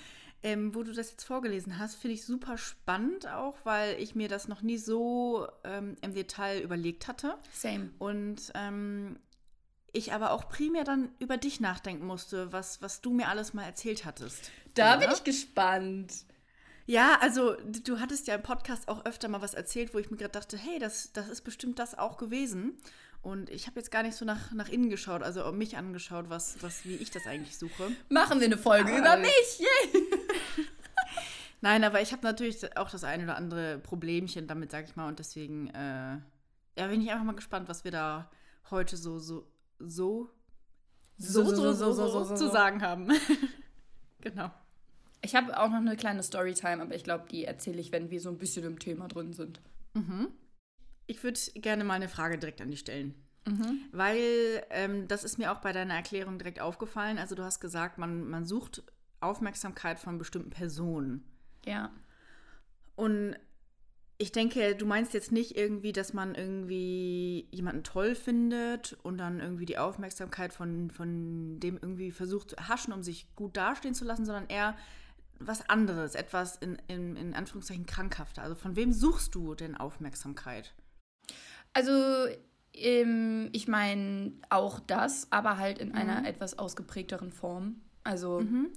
ähm, 0.44 0.75
wo 0.75 0.82
du 0.82 0.93
das 0.93 1.11
jetzt 1.11 1.25
vorgelesen 1.25 1.79
hast, 1.79 1.94
finde 1.94 2.14
ich 2.14 2.25
super 2.25 2.58
spannend 2.58 3.26
auch, 3.26 3.56
weil 3.64 3.99
ich 3.99 4.14
mir 4.14 4.29
das 4.29 4.46
noch 4.46 4.61
nie 4.61 4.76
so 4.76 5.49
ähm, 5.64 5.96
im 6.02 6.12
Detail 6.12 6.61
überlegt 6.61 7.08
hatte. 7.08 7.38
Same. 7.50 7.91
Und 7.99 8.52
ähm, 8.55 9.19
ich 9.93 10.12
aber 10.12 10.32
auch 10.32 10.50
primär 10.50 10.85
dann 10.85 11.08
über 11.19 11.38
dich 11.38 11.61
nachdenken 11.61 12.06
musste, 12.06 12.52
was, 12.52 12.82
was 12.82 13.00
du 13.00 13.14
mir 13.14 13.29
alles 13.29 13.55
mal 13.55 13.64
erzählt 13.64 14.05
hattest. 14.05 14.50
Da 14.75 14.94
ja? 14.94 14.96
bin 14.96 15.11
ich 15.12 15.25
gespannt. 15.25 16.12
Ja, 16.85 17.17
also 17.23 17.55
du 17.82 17.99
hattest 17.99 18.26
ja 18.26 18.35
im 18.35 18.43
Podcast 18.43 18.88
auch 18.88 19.06
öfter 19.06 19.29
mal 19.29 19.41
was 19.41 19.55
erzählt, 19.55 19.94
wo 19.94 19.99
ich 19.99 20.11
mir 20.11 20.19
gerade 20.19 20.32
dachte, 20.32 20.58
hey, 20.58 20.79
das, 20.79 21.11
das 21.14 21.31
ist 21.31 21.41
bestimmt 21.41 21.79
das 21.79 21.96
auch 21.96 22.19
gewesen. 22.19 22.76
Und 23.24 23.48
ich 23.48 23.66
habe 23.66 23.80
jetzt 23.80 23.90
gar 23.90 24.02
nicht 24.02 24.14
so 24.14 24.26
nach, 24.26 24.52
nach 24.52 24.68
innen 24.68 24.90
geschaut, 24.90 25.22
also 25.22 25.50
mich 25.50 25.78
angeschaut, 25.78 26.28
was, 26.28 26.62
was, 26.62 26.84
wie 26.84 26.96
ich 26.96 27.10
das 27.10 27.26
eigentlich 27.26 27.56
suche. 27.56 27.90
Machen 28.10 28.38
wir 28.38 28.46
eine 28.46 28.58
Folge 28.58 28.90
aber, 28.90 28.98
über 28.98 29.16
mich! 29.16 29.58
Yay! 29.58 30.02
Nein, 31.62 31.84
aber 31.84 32.02
ich 32.02 32.12
habe 32.12 32.22
natürlich 32.22 32.76
auch 32.76 32.90
das 32.90 33.02
eine 33.02 33.24
oder 33.24 33.36
andere 33.36 33.78
Problemchen 33.78 34.46
damit, 34.46 34.70
sag 34.70 34.84
ich 34.84 34.94
mal. 34.94 35.08
Und 35.08 35.20
deswegen, 35.20 35.68
äh, 35.68 36.18
ja, 36.78 36.86
bin 36.86 37.00
ich 37.00 37.10
einfach 37.10 37.24
mal 37.24 37.34
gespannt, 37.34 37.66
was 37.70 37.84
wir 37.84 37.92
da 37.92 38.30
heute 38.70 38.98
so, 38.98 39.18
so, 39.18 39.50
so, 39.78 40.30
so, 41.16 41.44
so, 41.44 41.54
so, 41.54 41.72
so, 41.72 41.92
so, 41.92 42.08
so, 42.08 42.24
so 42.24 42.34
zu 42.34 42.50
sagen 42.50 42.82
haben. 42.82 43.08
genau. 44.20 44.50
Ich 45.22 45.34
habe 45.34 45.58
auch 45.58 45.70
noch 45.70 45.78
eine 45.78 45.96
kleine 45.96 46.22
Storytime, 46.22 46.82
aber 46.82 46.94
ich 46.94 47.04
glaube, 47.04 47.24
die 47.31 47.46
erzähle 47.46 47.81
ich, 47.81 47.90
wenn 47.90 48.10
wir 48.10 48.20
so 48.20 48.28
ein 48.28 48.36
bisschen 48.36 48.64
im 48.64 48.78
Thema 48.78 49.08
drin 49.08 49.32
sind. 49.32 49.62
Mhm. 49.94 50.28
Ich 51.06 51.23
würde 51.23 51.39
gerne 51.56 51.84
mal 51.84 51.94
eine 51.94 52.08
Frage 52.08 52.39
direkt 52.39 52.61
an 52.61 52.70
dich 52.70 52.81
stellen. 52.81 53.15
Mhm. 53.46 53.81
Weil 53.93 54.65
ähm, 54.70 55.06
das 55.08 55.25
ist 55.25 55.39
mir 55.39 55.53
auch 55.53 55.58
bei 55.58 55.73
deiner 55.73 55.94
Erklärung 55.94 56.39
direkt 56.39 56.61
aufgefallen. 56.61 57.19
Also 57.19 57.34
du 57.34 57.43
hast 57.43 57.61
gesagt, 57.61 57.99
man, 57.99 58.29
man 58.29 58.44
sucht 58.44 58.82
Aufmerksamkeit 59.20 59.99
von 59.99 60.19
bestimmten 60.19 60.51
Personen. 60.51 61.25
Ja. 61.67 61.91
Und 62.96 63.37
ich 64.17 64.32
denke, 64.32 64.77
du 64.77 64.87
meinst 64.87 65.13
jetzt 65.13 65.32
nicht 65.32 65.56
irgendwie, 65.56 65.93
dass 65.93 66.15
man 66.15 66.34
irgendwie 66.34 67.49
jemanden 67.51 67.82
toll 67.82 68.15
findet 68.15 68.96
und 69.03 69.19
dann 69.19 69.41
irgendwie 69.41 69.67
die 69.67 69.79
Aufmerksamkeit 69.79 70.53
von, 70.53 70.91
von 70.91 71.58
dem 71.58 71.77
irgendwie 71.77 72.13
versucht 72.13 72.51
zu 72.51 72.56
erhaschen, 72.56 72.93
um 72.93 73.03
sich 73.03 73.34
gut 73.34 73.56
dastehen 73.56 73.94
zu 73.94 74.05
lassen, 74.05 74.25
sondern 74.25 74.46
eher, 74.46 74.77
was 75.41 75.69
anderes, 75.69 76.15
etwas 76.15 76.56
in, 76.56 76.79
in, 76.87 77.17
in 77.17 77.34
Anführungszeichen 77.34 77.87
krankhafter. 77.87 78.43
Also 78.43 78.55
von 78.55 78.77
wem 78.77 78.93
suchst 78.93 79.34
du 79.34 79.55
denn 79.55 79.77
Aufmerksamkeit? 79.77 80.73
Also 81.72 82.26
ähm, 82.74 83.48
ich 83.52 83.69
meine 83.69 84.32
auch 84.50 84.81
das, 84.81 85.28
aber 85.31 85.58
halt 85.58 85.78
in 85.78 85.90
mhm. 85.90 85.94
einer 85.94 86.28
etwas 86.28 86.58
ausgeprägteren 86.58 87.32
Form. 87.32 87.81
Also 88.02 88.40
mhm. 88.40 88.70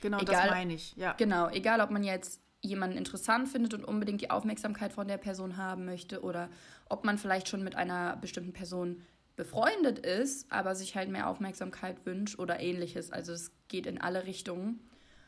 genau, 0.00 0.20
egal, 0.20 0.42
das 0.42 0.50
meine 0.50 0.74
ich. 0.74 0.96
Ja. 0.96 1.12
Genau, 1.14 1.48
egal 1.48 1.80
ob 1.80 1.90
man 1.90 2.04
jetzt 2.04 2.40
jemanden 2.60 2.96
interessant 2.96 3.48
findet 3.48 3.74
und 3.74 3.84
unbedingt 3.84 4.20
die 4.20 4.30
Aufmerksamkeit 4.30 4.92
von 4.92 5.08
der 5.08 5.18
Person 5.18 5.56
haben 5.56 5.84
möchte 5.84 6.22
oder 6.22 6.48
ob 6.88 7.04
man 7.04 7.18
vielleicht 7.18 7.48
schon 7.48 7.64
mit 7.64 7.74
einer 7.74 8.16
bestimmten 8.16 8.52
Person 8.52 9.02
befreundet 9.34 9.98
ist, 9.98 10.50
aber 10.52 10.74
sich 10.74 10.94
halt 10.94 11.08
mehr 11.08 11.28
Aufmerksamkeit 11.28 12.04
wünscht 12.06 12.38
oder 12.38 12.60
ähnliches. 12.60 13.10
Also 13.10 13.32
es 13.32 13.50
geht 13.68 13.86
in 13.86 14.00
alle 14.00 14.26
Richtungen. 14.26 14.80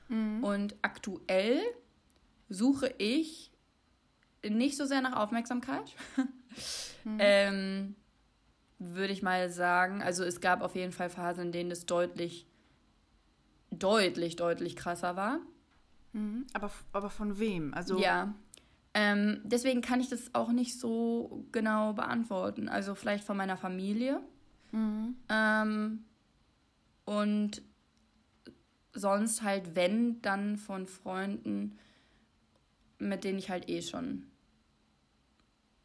Mhm. 0.08 0.44
Und 0.44 0.76
aktuell 0.82 1.60
suche 2.48 2.94
ich 2.98 3.50
nicht 4.50 4.76
so 4.76 4.86
sehr 4.86 5.00
nach 5.00 5.16
Aufmerksamkeit. 5.16 5.94
mhm. 7.04 7.16
ähm, 7.18 7.96
Würde 8.78 9.12
ich 9.12 9.22
mal 9.22 9.50
sagen. 9.50 10.02
Also 10.02 10.24
es 10.24 10.40
gab 10.40 10.62
auf 10.62 10.74
jeden 10.74 10.92
Fall 10.92 11.10
Phasen, 11.10 11.46
in 11.46 11.52
denen 11.52 11.70
es 11.70 11.86
deutlich, 11.86 12.46
deutlich, 13.70 14.36
deutlich 14.36 14.76
krasser 14.76 15.16
war. 15.16 15.40
Mhm. 16.12 16.46
Aber, 16.52 16.70
aber 16.92 17.10
von 17.10 17.38
wem? 17.38 17.74
Also 17.74 17.98
ja. 17.98 18.34
Ähm, 18.96 19.40
deswegen 19.42 19.80
kann 19.80 20.00
ich 20.00 20.08
das 20.08 20.34
auch 20.34 20.52
nicht 20.52 20.78
so 20.78 21.44
genau 21.50 21.92
beantworten. 21.94 22.68
Also 22.68 22.94
vielleicht 22.94 23.24
von 23.24 23.36
meiner 23.36 23.56
Familie. 23.56 24.20
Mhm. 24.70 25.16
Ähm, 25.28 26.04
und 27.04 27.62
sonst 28.92 29.42
halt, 29.42 29.74
wenn, 29.74 30.22
dann 30.22 30.56
von 30.56 30.86
Freunden, 30.86 31.78
mit 32.98 33.24
denen 33.24 33.38
ich 33.38 33.50
halt 33.50 33.68
eh 33.68 33.82
schon 33.82 34.26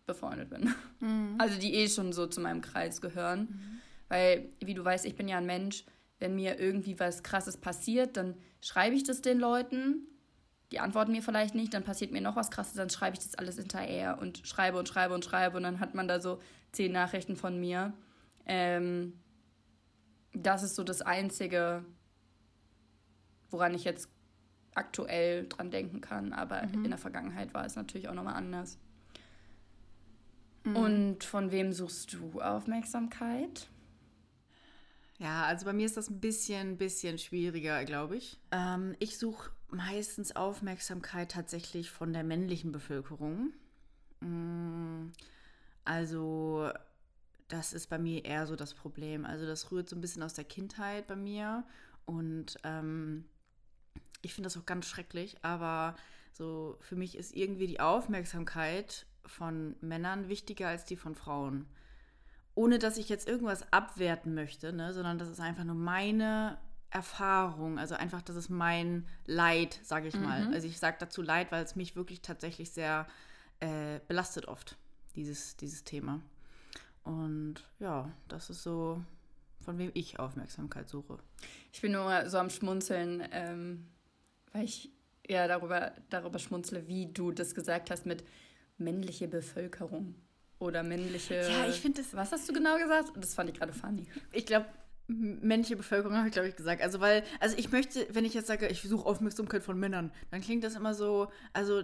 befreundet 0.09 0.49
bin. 0.49 0.73
Mhm. 0.99 1.35
Also 1.37 1.57
die 1.57 1.75
eh 1.75 1.87
schon 1.87 2.11
so 2.11 2.27
zu 2.27 2.41
meinem 2.41 2.61
Kreis 2.61 2.99
gehören. 2.99 3.41
Mhm. 3.41 3.79
Weil, 4.09 4.49
wie 4.59 4.73
du 4.73 4.83
weißt, 4.83 5.05
ich 5.05 5.15
bin 5.15 5.27
ja 5.27 5.37
ein 5.37 5.45
Mensch, 5.45 5.85
wenn 6.19 6.35
mir 6.35 6.59
irgendwie 6.59 6.99
was 6.99 7.23
Krasses 7.23 7.57
passiert, 7.57 8.17
dann 8.17 8.35
schreibe 8.61 8.95
ich 8.95 9.03
das 9.03 9.21
den 9.21 9.39
Leuten. 9.39 10.07
Die 10.71 10.79
antworten 10.79 11.11
mir 11.11 11.21
vielleicht 11.21 11.55
nicht, 11.55 11.73
dann 11.73 11.83
passiert 11.83 12.11
mir 12.11 12.21
noch 12.21 12.35
was 12.35 12.51
Krasses, 12.51 12.73
dann 12.73 12.89
schreibe 12.89 13.15
ich 13.17 13.23
das 13.23 13.35
alles 13.35 13.55
hinterher 13.55 14.19
und 14.19 14.45
schreibe 14.45 14.77
und 14.77 14.87
schreibe 14.87 15.13
und 15.13 15.23
schreibe 15.23 15.57
und 15.57 15.63
dann 15.63 15.79
hat 15.79 15.95
man 15.95 16.07
da 16.07 16.19
so 16.19 16.39
zehn 16.71 16.91
Nachrichten 16.91 17.35
von 17.35 17.59
mir. 17.59 17.93
Ähm, 18.45 19.13
das 20.33 20.63
ist 20.63 20.75
so 20.75 20.83
das 20.83 21.01
Einzige, 21.01 21.85
woran 23.49 23.73
ich 23.73 23.83
jetzt 23.83 24.09
aktuell 24.75 25.47
dran 25.47 25.71
denken 25.71 26.01
kann, 26.01 26.33
aber 26.33 26.67
mhm. 26.67 26.85
in 26.85 26.91
der 26.91 26.99
Vergangenheit 26.99 27.53
war 27.53 27.65
es 27.65 27.75
natürlich 27.75 28.07
auch 28.07 28.13
nochmal 28.13 28.35
anders. 28.35 28.77
Mhm. 30.63 30.75
Und 30.75 31.23
von 31.23 31.51
wem 31.51 31.73
suchst 31.73 32.13
du 32.13 32.41
Aufmerksamkeit? 32.41 33.67
Ja, 35.19 35.43
also 35.43 35.65
bei 35.65 35.73
mir 35.73 35.85
ist 35.85 35.97
das 35.97 36.09
ein 36.09 36.21
bisschen, 36.21 36.77
bisschen 36.77 37.17
schwieriger, 37.17 37.83
glaube 37.83 38.15
ich. 38.15 38.39
Ähm, 38.51 38.95
ich 38.99 39.17
suche 39.17 39.51
meistens 39.69 40.35
Aufmerksamkeit 40.35 41.31
tatsächlich 41.31 41.91
von 41.91 42.13
der 42.13 42.23
männlichen 42.23 42.71
Bevölkerung. 42.71 43.51
Mm, 44.21 45.11
also 45.83 46.71
das 47.49 47.73
ist 47.73 47.87
bei 47.87 47.97
mir 47.97 48.23
eher 48.23 48.47
so 48.47 48.55
das 48.55 48.73
Problem. 48.73 49.25
Also 49.25 49.45
das 49.45 49.71
rührt 49.71 49.89
so 49.89 49.95
ein 49.95 50.01
bisschen 50.01 50.23
aus 50.23 50.33
der 50.33 50.45
Kindheit 50.45 51.07
bei 51.07 51.15
mir 51.15 51.65
und 52.05 52.57
ähm, 52.63 53.25
ich 54.21 54.33
finde 54.33 54.47
das 54.47 54.57
auch 54.57 54.65
ganz 54.65 54.85
schrecklich, 54.87 55.37
aber 55.43 55.95
so 56.31 56.77
für 56.79 56.95
mich 56.95 57.17
ist 57.17 57.35
irgendwie 57.35 57.67
die 57.67 57.79
Aufmerksamkeit 57.79 59.05
von 59.25 59.75
Männern 59.81 60.29
wichtiger 60.29 60.67
als 60.67 60.85
die 60.85 60.95
von 60.95 61.15
Frauen 61.15 61.65
ohne 62.59 62.77
dass 62.77 62.97
ich 62.97 63.07
jetzt 63.07 63.25
irgendwas 63.25 63.71
abwerten 63.71 64.33
möchte, 64.33 64.73
ne, 64.73 64.93
sondern 64.93 65.17
das 65.17 65.29
ist 65.29 65.39
einfach 65.39 65.63
nur 65.63 65.75
meine 65.75 66.57
Erfahrung, 66.89 67.79
also 67.79 67.95
einfach, 67.95 68.21
das 68.21 68.35
ist 68.35 68.49
mein 68.49 69.07
Leid, 69.25 69.79
sage 69.81 70.09
ich 70.09 70.15
mhm. 70.15 70.23
mal. 70.23 70.53
Also 70.53 70.67
ich 70.67 70.77
sage 70.77 70.97
dazu 70.99 71.21
Leid, 71.21 71.53
weil 71.53 71.63
es 71.63 71.77
mich 71.77 71.95
wirklich 71.95 72.21
tatsächlich 72.21 72.71
sehr 72.71 73.07
äh, 73.61 74.01
belastet 74.09 74.49
oft, 74.49 74.75
dieses, 75.15 75.55
dieses 75.55 75.85
Thema. 75.85 76.19
Und 77.05 77.63
ja, 77.79 78.11
das 78.27 78.49
ist 78.49 78.61
so, 78.61 79.01
von 79.61 79.77
wem 79.77 79.91
ich 79.93 80.19
Aufmerksamkeit 80.19 80.89
suche. 80.89 81.17
Ich 81.71 81.79
bin 81.79 81.93
nur 81.93 82.29
so 82.29 82.39
am 82.39 82.49
Schmunzeln, 82.49 83.25
ähm, 83.31 83.87
weil 84.51 84.65
ich 84.65 84.91
ja 85.27 85.47
darüber, 85.47 85.93
darüber 86.09 86.39
schmunzle, 86.39 86.87
wie 86.87 87.05
du 87.05 87.31
das 87.31 87.55
gesagt 87.55 87.89
hast 87.89 88.05
mit 88.05 88.25
männliche 88.79 89.27
Bevölkerung 89.27 90.15
oder 90.59 90.83
männliche. 90.83 91.35
Ja, 91.35 91.67
ich 91.67 91.79
finde 91.79 92.01
das. 92.01 92.13
Was 92.13 92.31
hast 92.31 92.47
du 92.49 92.53
genau 92.53 92.77
gesagt? 92.77 93.11
Das 93.15 93.33
fand 93.33 93.49
ich 93.49 93.57
gerade 93.57 93.73
funny. 93.73 94.07
Ich 94.31 94.45
glaube, 94.45 94.65
männliche 95.07 95.75
Bevölkerung 95.75 96.17
habe 96.17 96.27
ich, 96.27 96.33
glaube 96.33 96.49
ich, 96.49 96.55
gesagt. 96.55 96.81
Also, 96.81 96.99
weil, 96.99 97.23
also 97.39 97.57
ich 97.57 97.71
möchte, 97.71 98.07
wenn 98.11 98.25
ich 98.25 98.33
jetzt 98.33 98.47
sage, 98.47 98.67
ich 98.67 98.81
suche 98.81 99.05
Aufmerksamkeit 99.05 99.63
von 99.63 99.79
Männern, 99.79 100.11
dann 100.31 100.41
klingt 100.41 100.63
das 100.63 100.75
immer 100.75 100.93
so, 100.93 101.31
also 101.53 101.83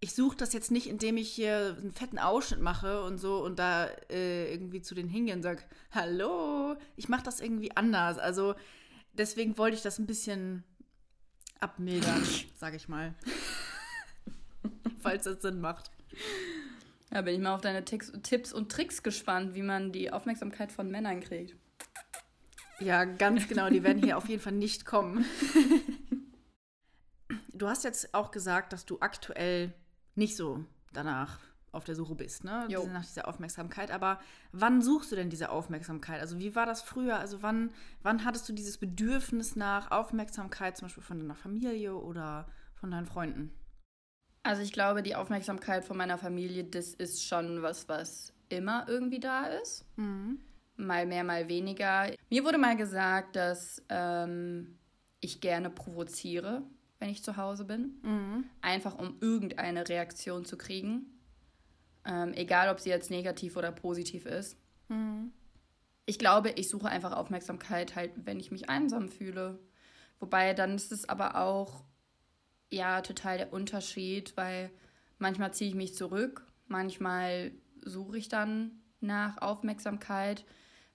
ich 0.00 0.14
suche 0.14 0.36
das 0.36 0.52
jetzt 0.52 0.72
nicht, 0.72 0.88
indem 0.88 1.16
ich 1.16 1.30
hier 1.30 1.76
einen 1.78 1.92
fetten 1.92 2.18
Ausschnitt 2.18 2.60
mache 2.60 3.04
und 3.04 3.18
so 3.18 3.44
und 3.44 3.60
da 3.60 3.86
äh, 4.10 4.52
irgendwie 4.52 4.82
zu 4.82 4.96
den 4.96 5.08
hingehen 5.08 5.36
und 5.36 5.42
sage, 5.42 5.62
hallo, 5.92 6.74
ich 6.96 7.08
mache 7.08 7.22
das 7.22 7.40
irgendwie 7.40 7.76
anders. 7.76 8.18
Also 8.18 8.56
deswegen 9.12 9.56
wollte 9.58 9.76
ich 9.76 9.82
das 9.82 10.00
ein 10.00 10.06
bisschen 10.06 10.64
abmildern, 11.60 12.26
sage 12.56 12.76
ich 12.76 12.88
mal. 12.88 13.14
Falls 15.00 15.24
das 15.24 15.40
Sinn 15.40 15.60
macht. 15.60 15.92
Ja, 17.12 17.20
bin 17.20 17.34
ich 17.34 17.40
mal 17.40 17.54
auf 17.54 17.60
deine 17.60 17.84
Tipps 17.84 18.52
und 18.52 18.72
Tricks 18.72 19.02
gespannt, 19.02 19.54
wie 19.54 19.62
man 19.62 19.92
die 19.92 20.10
Aufmerksamkeit 20.10 20.72
von 20.72 20.90
Männern 20.90 21.20
kriegt. 21.20 21.54
Ja, 22.80 23.04
ganz 23.04 23.48
genau. 23.48 23.68
Die 23.68 23.82
werden 23.82 24.02
hier 24.02 24.16
auf 24.16 24.28
jeden 24.28 24.42
Fall 24.42 24.54
nicht 24.54 24.84
kommen. 24.84 25.24
Du 27.54 27.68
hast 27.68 27.84
jetzt 27.84 28.12
auch 28.12 28.32
gesagt, 28.32 28.72
dass 28.72 28.86
du 28.86 28.98
aktuell 29.00 29.72
nicht 30.16 30.36
so 30.36 30.64
danach 30.92 31.38
auf 31.70 31.84
der 31.84 31.94
Suche 31.94 32.16
bist, 32.16 32.42
ne? 32.42 32.66
Jo. 32.68 32.86
Nach 32.86 33.04
dieser 33.04 33.28
Aufmerksamkeit. 33.28 33.92
Aber 33.92 34.20
wann 34.50 34.82
suchst 34.82 35.12
du 35.12 35.16
denn 35.16 35.30
diese 35.30 35.50
Aufmerksamkeit? 35.50 36.20
Also 36.20 36.40
wie 36.40 36.56
war 36.56 36.66
das 36.66 36.82
früher? 36.82 37.20
Also 37.20 37.42
wann, 37.42 37.70
wann 38.02 38.24
hattest 38.24 38.48
du 38.48 38.52
dieses 38.52 38.78
Bedürfnis 38.78 39.54
nach 39.54 39.92
Aufmerksamkeit, 39.92 40.76
zum 40.76 40.86
Beispiel 40.86 41.04
von 41.04 41.20
deiner 41.20 41.36
Familie 41.36 41.94
oder 41.94 42.48
von 42.74 42.90
deinen 42.90 43.06
Freunden? 43.06 43.52
Also 44.42 44.62
ich 44.62 44.72
glaube, 44.72 45.02
die 45.02 45.14
Aufmerksamkeit 45.14 45.84
von 45.84 45.96
meiner 45.96 46.18
Familie, 46.18 46.64
das 46.64 46.94
ist 46.94 47.24
schon 47.24 47.62
was, 47.62 47.88
was 47.88 48.32
immer 48.48 48.86
irgendwie 48.88 49.20
da 49.20 49.46
ist. 49.46 49.84
Mhm. 49.96 50.40
Mal 50.76 51.06
mehr, 51.06 51.22
mal 51.22 51.48
weniger. 51.48 52.10
Mir 52.28 52.44
wurde 52.44 52.58
mal 52.58 52.76
gesagt, 52.76 53.36
dass 53.36 53.82
ähm, 53.88 54.78
ich 55.20 55.40
gerne 55.40 55.70
provoziere, 55.70 56.62
wenn 56.98 57.10
ich 57.10 57.22
zu 57.22 57.36
Hause 57.36 57.64
bin. 57.64 58.00
Mhm. 58.02 58.44
Einfach 58.60 58.98
um 58.98 59.16
irgendeine 59.20 59.88
Reaktion 59.88 60.44
zu 60.44 60.58
kriegen. 60.58 61.06
Ähm, 62.04 62.32
egal, 62.34 62.68
ob 62.68 62.80
sie 62.80 62.90
jetzt 62.90 63.10
negativ 63.10 63.56
oder 63.56 63.70
positiv 63.70 64.26
ist. 64.26 64.56
Mhm. 64.88 65.32
Ich 66.04 66.18
glaube, 66.18 66.50
ich 66.50 66.68
suche 66.68 66.88
einfach 66.88 67.12
Aufmerksamkeit 67.12 67.94
halt, 67.94 68.10
wenn 68.24 68.40
ich 68.40 68.50
mich 68.50 68.68
einsam 68.68 69.08
fühle. 69.08 69.60
Wobei 70.18 70.52
dann 70.52 70.74
ist 70.74 70.90
es 70.90 71.08
aber 71.08 71.36
auch 71.36 71.84
ja 72.72 73.00
total 73.00 73.38
der 73.38 73.52
Unterschied, 73.52 74.36
weil 74.36 74.70
manchmal 75.18 75.52
ziehe 75.54 75.70
ich 75.70 75.76
mich 75.76 75.94
zurück, 75.94 76.46
manchmal 76.68 77.52
suche 77.84 78.18
ich 78.18 78.28
dann 78.28 78.82
nach 79.00 79.38
Aufmerksamkeit. 79.38 80.44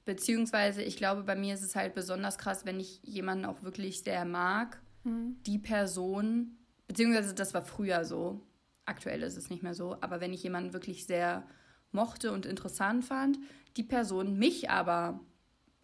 Beziehungsweise, 0.05 0.81
ich 0.81 0.95
glaube, 0.95 1.23
bei 1.23 1.35
mir 1.35 1.53
ist 1.53 1.63
es 1.63 1.75
halt 1.75 1.93
besonders 1.93 2.37
krass, 2.37 2.65
wenn 2.65 2.79
ich 2.79 3.01
jemanden 3.03 3.45
auch 3.45 3.63
wirklich 3.63 4.01
sehr 4.03 4.23
mag, 4.25 4.81
mhm. 5.03 5.37
die 5.45 5.59
Person, 5.59 6.57
beziehungsweise 6.87 7.35
das 7.35 7.53
war 7.53 7.61
früher 7.61 8.05
so, 8.05 8.41
aktuell 8.85 9.21
ist 9.23 9.37
es 9.37 9.49
nicht 9.49 9.63
mehr 9.63 9.73
so, 9.73 9.97
aber 10.01 10.21
wenn 10.21 10.33
ich 10.33 10.43
jemanden 10.43 10.73
wirklich 10.73 11.05
sehr 11.05 11.45
mochte 11.91 12.31
und 12.31 12.45
interessant 12.45 13.03
fand, 13.03 13.37
die 13.75 13.83
Person 13.83 14.37
mich 14.37 14.69
aber 14.69 15.19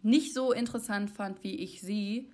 nicht 0.02 0.34
so 0.34 0.52
interessant 0.52 1.10
fand, 1.10 1.44
wie 1.44 1.56
ich 1.56 1.82
sie, 1.82 2.32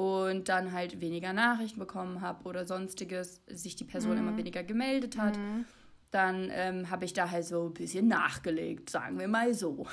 und 0.00 0.48
dann 0.48 0.72
halt 0.72 1.00
weniger 1.00 1.32
Nachrichten 1.32 1.78
bekommen 1.78 2.20
habe 2.20 2.48
oder 2.48 2.64
sonstiges, 2.64 3.42
sich 3.46 3.76
die 3.76 3.84
Person 3.84 4.12
mhm. 4.12 4.18
immer 4.18 4.36
weniger 4.36 4.62
gemeldet 4.62 5.18
hat, 5.18 5.36
mhm. 5.36 5.64
dann 6.10 6.48
ähm, 6.52 6.90
habe 6.90 7.04
ich 7.04 7.12
da 7.12 7.30
halt 7.30 7.44
so 7.44 7.66
ein 7.66 7.74
bisschen 7.74 8.08
nachgelegt, 8.08 8.90
sagen 8.90 9.18
wir 9.18 9.28
mal 9.28 9.52
so. 9.54 9.86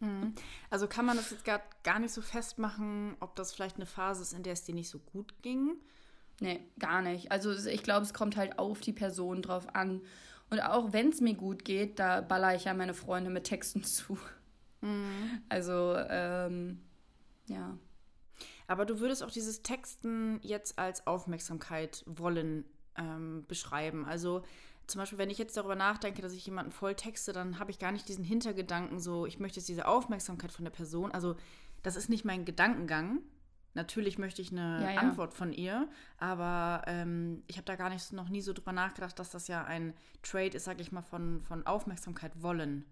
Mhm. 0.00 0.34
Also 0.70 0.86
kann 0.88 1.06
man 1.06 1.16
das 1.16 1.30
jetzt 1.30 1.44
gar, 1.44 1.60
gar 1.82 1.98
nicht 1.98 2.12
so 2.12 2.20
festmachen, 2.20 3.16
ob 3.20 3.36
das 3.36 3.52
vielleicht 3.52 3.76
eine 3.76 3.86
Phase 3.86 4.22
ist, 4.22 4.32
in 4.32 4.42
der 4.42 4.54
es 4.54 4.64
dir 4.64 4.74
nicht 4.74 4.90
so 4.90 4.98
gut 4.98 5.34
ging? 5.42 5.76
Nee, 6.40 6.60
gar 6.78 7.02
nicht. 7.02 7.32
Also 7.32 7.52
ich 7.52 7.82
glaube, 7.82 8.04
es 8.04 8.12
kommt 8.12 8.36
halt 8.36 8.58
auf 8.58 8.80
die 8.80 8.92
Person 8.92 9.42
drauf 9.42 9.74
an. 9.74 10.02
Und 10.50 10.60
auch 10.60 10.92
wenn 10.92 11.08
es 11.08 11.20
mir 11.20 11.34
gut 11.34 11.64
geht, 11.64 11.98
da 11.98 12.20
baller 12.20 12.54
ich 12.54 12.64
ja 12.64 12.74
meine 12.74 12.94
Freunde 12.94 13.30
mit 13.30 13.44
Texten 13.44 13.82
zu. 13.84 14.18
Mhm. 14.80 15.40
Also, 15.48 15.96
ähm, 15.96 16.80
ja. 17.48 17.76
Aber 18.66 18.84
du 18.84 19.00
würdest 19.00 19.22
auch 19.22 19.30
dieses 19.30 19.62
Texten 19.62 20.38
jetzt 20.42 20.78
als 20.78 21.06
Aufmerksamkeit 21.06 22.02
wollen 22.06 22.64
ähm, 22.96 23.44
beschreiben. 23.46 24.04
Also 24.04 24.42
zum 24.86 25.00
Beispiel, 25.00 25.18
wenn 25.18 25.30
ich 25.30 25.38
jetzt 25.38 25.56
darüber 25.56 25.74
nachdenke, 25.74 26.22
dass 26.22 26.32
ich 26.32 26.46
jemanden 26.46 26.70
voll 26.70 26.94
texte, 26.94 27.32
dann 27.32 27.58
habe 27.58 27.70
ich 27.70 27.78
gar 27.78 27.92
nicht 27.92 28.08
diesen 28.08 28.24
Hintergedanken, 28.24 29.00
so, 29.00 29.26
ich 29.26 29.38
möchte 29.38 29.58
jetzt 29.58 29.68
diese 29.68 29.88
Aufmerksamkeit 29.88 30.52
von 30.52 30.64
der 30.64 30.72
Person. 30.72 31.10
Also, 31.10 31.36
das 31.82 31.96
ist 31.96 32.08
nicht 32.08 32.24
mein 32.24 32.44
Gedankengang. 32.44 33.20
Natürlich 33.74 34.16
möchte 34.16 34.40
ich 34.40 34.52
eine 34.52 34.80
ja, 34.82 34.90
ja. 34.92 35.00
Antwort 35.00 35.34
von 35.34 35.52
ihr, 35.52 35.88
aber 36.16 36.82
ähm, 36.86 37.42
ich 37.46 37.56
habe 37.56 37.66
da 37.66 37.76
gar 37.76 37.90
nicht 37.90 38.10
noch 38.12 38.30
nie 38.30 38.40
so 38.40 38.54
drüber 38.54 38.72
nachgedacht, 38.72 39.18
dass 39.18 39.30
das 39.30 39.48
ja 39.48 39.64
ein 39.64 39.92
Trade 40.22 40.56
ist, 40.56 40.64
sage 40.64 40.80
ich 40.80 40.92
mal, 40.92 41.02
von, 41.02 41.42
von 41.42 41.66
Aufmerksamkeit 41.66 42.42
wollen. 42.42 42.86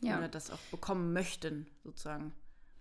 Ja. 0.00 0.16
Oder 0.16 0.28
das 0.28 0.50
auch 0.50 0.60
bekommen 0.70 1.12
möchten, 1.12 1.66
sozusagen. 1.84 2.32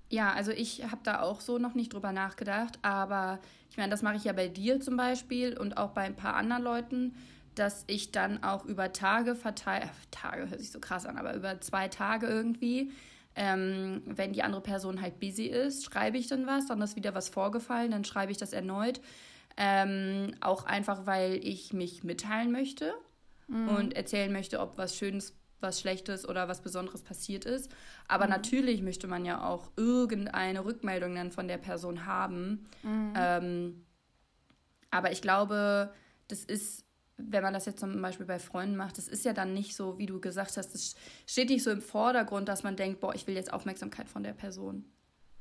Ja, 0.10 0.34
also 0.34 0.52
ich 0.52 0.84
habe 0.84 1.02
da 1.04 1.22
auch 1.22 1.40
so 1.40 1.60
noch 1.60 1.76
nicht 1.76 1.94
drüber 1.94 2.12
nachgedacht, 2.12 2.80
aber 2.82 3.40
ich 3.70 3.78
meine, 3.78 3.92
das 3.92 4.02
mache 4.02 4.16
ich 4.16 4.24
ja 4.24 4.34
bei 4.34 4.48
dir 4.48 4.80
zum 4.80 4.98
Beispiel 4.98 5.58
und 5.58 5.78
auch 5.78 5.92
bei 5.92 6.02
ein 6.02 6.16
paar 6.16 6.36
anderen 6.36 6.64
Leuten, 6.64 7.16
dass 7.54 7.84
ich 7.88 8.12
dann 8.12 8.44
auch 8.44 8.66
über 8.66 8.92
Tage 8.92 9.36
verteile, 9.36 9.86
äh, 9.86 9.90
Tage 10.12 10.50
hört 10.50 10.60
sich 10.60 10.72
so 10.72 10.80
krass 10.80 11.06
an, 11.06 11.18
aber 11.18 11.36
über 11.36 11.62
zwei 11.62 11.88
Tage 11.90 12.26
irgendwie, 12.26 12.92
ähm, 13.36 14.02
wenn 14.06 14.34
die 14.34 14.42
andere 14.44 14.62
Person 14.62 15.02
halt 15.02 15.20
busy 15.20 15.46
ist, 15.46 15.86
schreibe 15.86 16.18
ich 16.18 16.28
dann 16.28 16.48
was, 16.48 16.68
dann 16.68 16.82
ist 16.82 16.96
wieder 16.96 17.14
was 17.14 17.30
vorgefallen, 17.30 17.92
dann 17.92 18.06
schreibe 18.06 18.32
ich 18.32 18.38
das 18.38 18.54
erneut. 18.54 19.02
Ähm, 19.58 20.34
auch 20.42 20.66
einfach, 20.66 21.06
weil 21.06 21.36
ich 21.44 21.74
mich 21.74 22.04
mitteilen 22.04 22.52
möchte. 22.52 22.94
mhm. 23.50 23.70
und 23.70 23.96
erzählen 23.96 24.32
möchte, 24.32 24.60
ob 24.60 24.78
was 24.78 24.96
Schönes, 24.96 25.34
was 25.62 25.80
Schlechtes 25.80 26.28
oder 26.28 26.48
was 26.48 26.62
Besonderes 26.62 27.02
passiert 27.02 27.46
ist. 27.46 27.72
Aber 28.08 28.26
mhm. 28.26 28.32
natürlich 28.32 28.82
möchte 28.82 29.08
man 29.08 29.26
ja 29.26 29.48
auch 29.48 29.72
irgendeine 29.76 30.66
Rückmeldung 30.66 31.16
dann 31.16 31.32
von 31.32 31.48
der 31.48 31.58
Person 31.58 32.06
haben. 32.06 32.66
Mhm. 32.84 33.14
Ähm, 33.16 33.86
aber 34.92 35.12
ich 35.12 35.22
glaube, 35.22 35.94
das 36.28 36.44
ist 36.44 36.86
wenn 37.20 37.44
man 37.44 37.54
das 37.54 37.66
jetzt 37.66 37.80
zum 37.80 38.02
Beispiel 38.02 38.26
bei 38.26 38.40
Freunden 38.40 38.76
macht, 38.76 38.98
das 38.98 39.08
ist 39.08 39.26
ja 39.26 39.34
dann 39.34 39.54
nicht 39.54 39.76
so, 39.76 39.98
wie 39.98 40.06
du 40.06 40.20
gesagt 40.20 40.58
hast, 40.58 40.74
das 40.74 40.96
steht 41.28 41.50
nicht 41.50 41.64
so 41.64 41.72
im 41.72 41.82
Vordergrund, 41.82 42.48
dass 42.48 42.64
man 42.64 42.76
denkt, 42.76 43.02
boah, 43.02 43.14
ich 43.14 43.28
will 43.28 43.36
jetzt 43.36 43.52
Aufmerksamkeit 43.52 44.10
von 44.10 44.24
der 44.24 44.34
Person. 44.34 44.86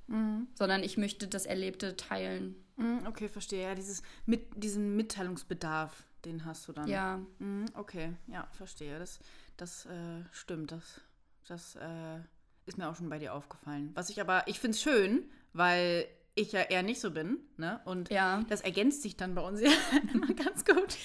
Mhm. 0.09 0.49
Sondern 0.55 0.83
ich 0.83 0.97
möchte 0.97 1.29
das 1.29 1.47
Erlebte 1.47 1.97
teilen. 1.97 2.57
Mhm, 2.77 3.07
okay, 3.07 3.29
verstehe. 3.29 3.63
Ja, 3.63 3.75
dieses 3.75 4.03
mit, 4.27 4.47
diesen 4.57 4.97
Mitteilungsbedarf, 4.97 6.05
den 6.25 6.45
hast 6.45 6.67
du 6.69 6.73
dann. 6.73 6.89
Ja. 6.89 7.21
Mhm, 7.39 7.67
okay, 7.75 8.13
ja, 8.27 8.49
verstehe. 8.53 8.99
Das, 8.99 9.21
das 9.59 9.87
äh, 9.87 10.25
stimmt. 10.33 10.73
Das, 10.73 11.01
das 11.47 11.77
äh, 11.77 12.21
ist 12.67 12.79
mir 12.79 12.89
auch 12.89 12.97
schon 12.97 13.11
bei 13.11 13.19
dir 13.19 13.35
aufgefallen. 13.35 13.91
Was 13.95 14.09
ich 14.09 14.21
aber, 14.21 14.45
ich 14.47 14.59
finde 14.59 14.77
es 14.77 14.83
schön, 14.83 15.25
weil 15.53 16.07
ich 16.35 16.53
ja 16.53 16.63
eher 16.63 16.83
nicht 16.83 17.01
so 17.01 17.11
bin. 17.11 17.39
Ne? 17.57 17.81
Und 17.85 18.11
ja. 18.11 18.43
das 18.49 18.63
ergänzt 18.63 19.03
sich 19.03 19.17
dann 19.17 19.35
bei 19.35 19.43
uns 19.43 19.61
ja 19.63 19.71
immer 20.15 20.33
ganz 20.35 20.65
gut. 20.65 20.97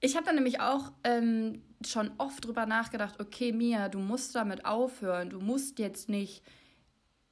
Ich 0.00 0.16
habe 0.16 0.26
dann 0.26 0.36
nämlich 0.36 0.60
auch 0.60 0.92
ähm, 1.04 1.62
schon 1.84 2.10
oft 2.18 2.44
drüber 2.44 2.66
nachgedacht, 2.66 3.20
okay, 3.20 3.52
Mia, 3.52 3.88
du 3.88 3.98
musst 3.98 4.34
damit 4.34 4.64
aufhören. 4.64 5.30
Du 5.30 5.40
musst 5.40 5.78
jetzt 5.78 6.08
nicht 6.08 6.42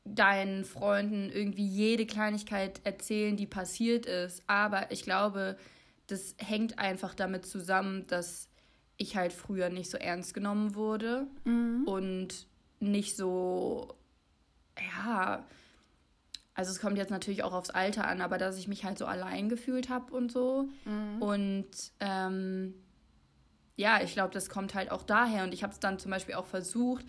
deinen 0.04 0.64
Freunden 0.64 1.30
irgendwie 1.30 1.66
jede 1.66 2.06
Kleinigkeit 2.06 2.80
erzählen, 2.84 3.36
die 3.36 3.46
passiert 3.46 4.06
ist. 4.06 4.42
Aber 4.46 4.90
ich 4.90 5.02
glaube, 5.02 5.56
das 6.06 6.36
hängt 6.38 6.78
einfach 6.78 7.14
damit 7.14 7.46
zusammen, 7.46 8.06
dass 8.06 8.48
ich 8.96 9.16
halt 9.16 9.32
früher 9.32 9.68
nicht 9.68 9.90
so 9.90 9.98
ernst 9.98 10.34
genommen 10.34 10.74
wurde 10.74 11.26
mhm. 11.44 11.84
und 11.86 12.46
nicht 12.80 13.16
so, 13.16 13.94
ja, 14.78 15.44
also 16.54 16.70
es 16.70 16.80
kommt 16.80 16.96
jetzt 16.96 17.10
natürlich 17.10 17.42
auch 17.42 17.52
aufs 17.52 17.70
Alter 17.70 18.08
an, 18.08 18.22
aber 18.22 18.38
dass 18.38 18.58
ich 18.58 18.66
mich 18.66 18.84
halt 18.84 18.96
so 18.96 19.04
allein 19.04 19.48
gefühlt 19.48 19.90
habe 19.90 20.14
und 20.14 20.32
so. 20.32 20.68
Mhm. 20.86 21.22
Und 21.22 21.66
ähm, 22.00 22.74
ja, 23.76 24.02
ich 24.02 24.14
glaube, 24.14 24.32
das 24.32 24.48
kommt 24.48 24.74
halt 24.74 24.90
auch 24.90 25.02
daher. 25.02 25.44
Und 25.44 25.52
ich 25.52 25.62
habe 25.62 25.74
es 25.74 25.80
dann 25.80 25.98
zum 25.98 26.10
Beispiel 26.10 26.34
auch 26.34 26.46
versucht, 26.46 27.04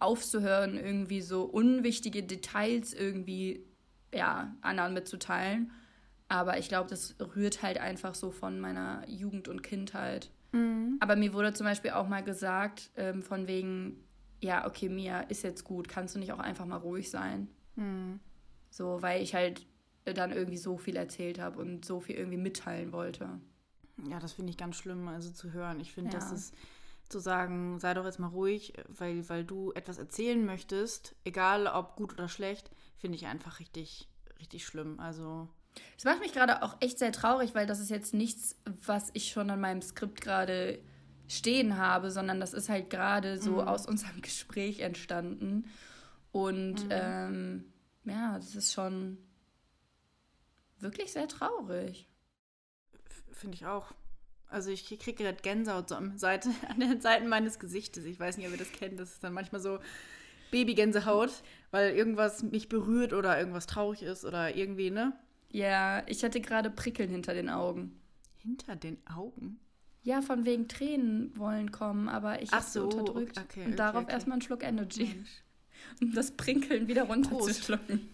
aufzuhören, 0.00 0.76
irgendwie 0.76 1.20
so 1.20 1.44
unwichtige 1.44 2.24
Details 2.24 2.94
irgendwie 2.94 3.64
ja, 4.12 4.54
anderen 4.60 4.92
mitzuteilen. 4.92 5.70
Aber 6.28 6.58
ich 6.58 6.68
glaube, 6.68 6.90
das 6.90 7.14
rührt 7.36 7.62
halt 7.62 7.78
einfach 7.78 8.16
so 8.16 8.32
von 8.32 8.58
meiner 8.58 9.08
Jugend 9.08 9.46
und 9.46 9.62
Kindheit. 9.62 10.30
Mhm. 10.52 10.96
Aber 11.00 11.16
mir 11.16 11.32
wurde 11.32 11.52
zum 11.52 11.66
Beispiel 11.66 11.92
auch 11.92 12.08
mal 12.08 12.22
gesagt, 12.22 12.90
ähm, 12.96 13.22
von 13.22 13.46
wegen, 13.46 14.04
ja, 14.40 14.66
okay, 14.66 14.88
Mia, 14.88 15.20
ist 15.20 15.42
jetzt 15.42 15.64
gut, 15.64 15.88
kannst 15.88 16.14
du 16.14 16.18
nicht 16.18 16.32
auch 16.32 16.38
einfach 16.38 16.66
mal 16.66 16.76
ruhig 16.76 17.10
sein? 17.10 17.48
Mhm. 17.76 18.20
So, 18.70 19.02
weil 19.02 19.22
ich 19.22 19.34
halt 19.34 19.66
dann 20.04 20.32
irgendwie 20.32 20.56
so 20.56 20.78
viel 20.78 20.96
erzählt 20.96 21.38
habe 21.38 21.60
und 21.60 21.84
so 21.84 22.00
viel 22.00 22.16
irgendwie 22.16 22.38
mitteilen 22.38 22.92
wollte. 22.92 23.40
Ja, 24.08 24.20
das 24.20 24.32
finde 24.32 24.50
ich 24.50 24.56
ganz 24.56 24.76
schlimm, 24.76 25.08
also 25.08 25.30
zu 25.30 25.52
hören. 25.52 25.80
Ich 25.80 25.92
finde, 25.92 26.12
ja. 26.12 26.18
das 26.18 26.32
ist 26.32 26.54
zu 27.08 27.18
sagen, 27.18 27.78
sei 27.78 27.94
doch 27.94 28.04
jetzt 28.04 28.18
mal 28.18 28.28
ruhig, 28.28 28.74
weil, 28.88 29.28
weil 29.28 29.44
du 29.44 29.72
etwas 29.72 29.98
erzählen 29.98 30.44
möchtest, 30.44 31.14
egal 31.24 31.66
ob 31.66 31.96
gut 31.96 32.12
oder 32.12 32.28
schlecht, 32.28 32.70
finde 32.96 33.16
ich 33.16 33.26
einfach 33.26 33.60
richtig, 33.60 34.08
richtig 34.38 34.64
schlimm. 34.64 35.00
Also. 35.00 35.48
Es 35.96 36.04
macht 36.04 36.20
mich 36.20 36.32
gerade 36.32 36.62
auch 36.62 36.76
echt 36.80 36.98
sehr 36.98 37.12
traurig, 37.12 37.54
weil 37.54 37.66
das 37.66 37.80
ist 37.80 37.90
jetzt 37.90 38.14
nichts, 38.14 38.56
was 38.86 39.10
ich 39.14 39.30
schon 39.30 39.50
an 39.50 39.60
meinem 39.60 39.82
Skript 39.82 40.20
gerade 40.20 40.78
stehen 41.28 41.76
habe, 41.76 42.10
sondern 42.10 42.40
das 42.40 42.54
ist 42.54 42.68
halt 42.68 42.90
gerade 42.90 43.38
so 43.38 43.52
mhm. 43.52 43.68
aus 43.68 43.86
unserem 43.86 44.20
Gespräch 44.22 44.80
entstanden. 44.80 45.70
Und 46.32 46.84
mhm. 46.84 46.90
ähm, 46.90 47.64
ja, 48.04 48.36
das 48.36 48.54
ist 48.54 48.72
schon 48.72 49.18
wirklich 50.78 51.12
sehr 51.12 51.28
traurig. 51.28 52.08
Finde 53.32 53.56
ich 53.56 53.66
auch. 53.66 53.92
Also 54.50 54.70
ich 54.70 54.86
kriege 54.98 55.24
gerade 55.24 55.42
Gänsehaut 55.42 55.90
so 55.90 55.94
am 55.94 56.16
Seite, 56.16 56.50
an 56.68 56.80
den 56.80 57.00
Seiten 57.00 57.28
meines 57.28 57.58
Gesichtes. 57.58 58.04
Ich 58.04 58.18
weiß 58.18 58.36
nicht, 58.36 58.46
ob 58.46 58.52
ihr 58.52 58.58
das 58.58 58.72
kennt. 58.72 58.98
Das 58.98 59.12
ist 59.12 59.24
dann 59.24 59.34
manchmal 59.34 59.60
so 59.60 59.78
Babygänsehaut, 60.50 61.30
weil 61.70 61.94
irgendwas 61.94 62.42
mich 62.42 62.68
berührt 62.68 63.12
oder 63.12 63.38
irgendwas 63.38 63.66
traurig 63.66 64.02
ist 64.02 64.24
oder 64.24 64.56
irgendwie, 64.56 64.90
ne? 64.90 65.12
Ja, 65.50 66.02
ich 66.06 66.22
hatte 66.24 66.40
gerade 66.40 66.70
Prickeln 66.70 67.10
hinter 67.10 67.34
den 67.34 67.48
Augen. 67.48 68.00
Hinter 68.36 68.76
den 68.76 68.98
Augen? 69.06 69.60
Ja, 70.02 70.22
von 70.22 70.44
wegen 70.44 70.68
Tränen 70.68 71.36
wollen 71.36 71.72
kommen, 71.72 72.08
aber 72.08 72.42
ich 72.42 72.52
habe 72.52 72.64
so, 72.64 72.84
unterdrückt. 72.84 73.38
Okay, 73.38 73.60
okay, 73.60 73.64
und 73.66 73.78
darauf 73.78 74.04
okay. 74.04 74.12
erstmal 74.12 74.34
einen 74.34 74.42
Schluck 74.42 74.62
Energy. 74.62 75.04
Mensch 75.04 75.42
um 76.00 76.12
das 76.12 76.32
Prinkeln 76.32 76.88
wieder 76.88 77.04
runterzuschlucken. 77.04 78.08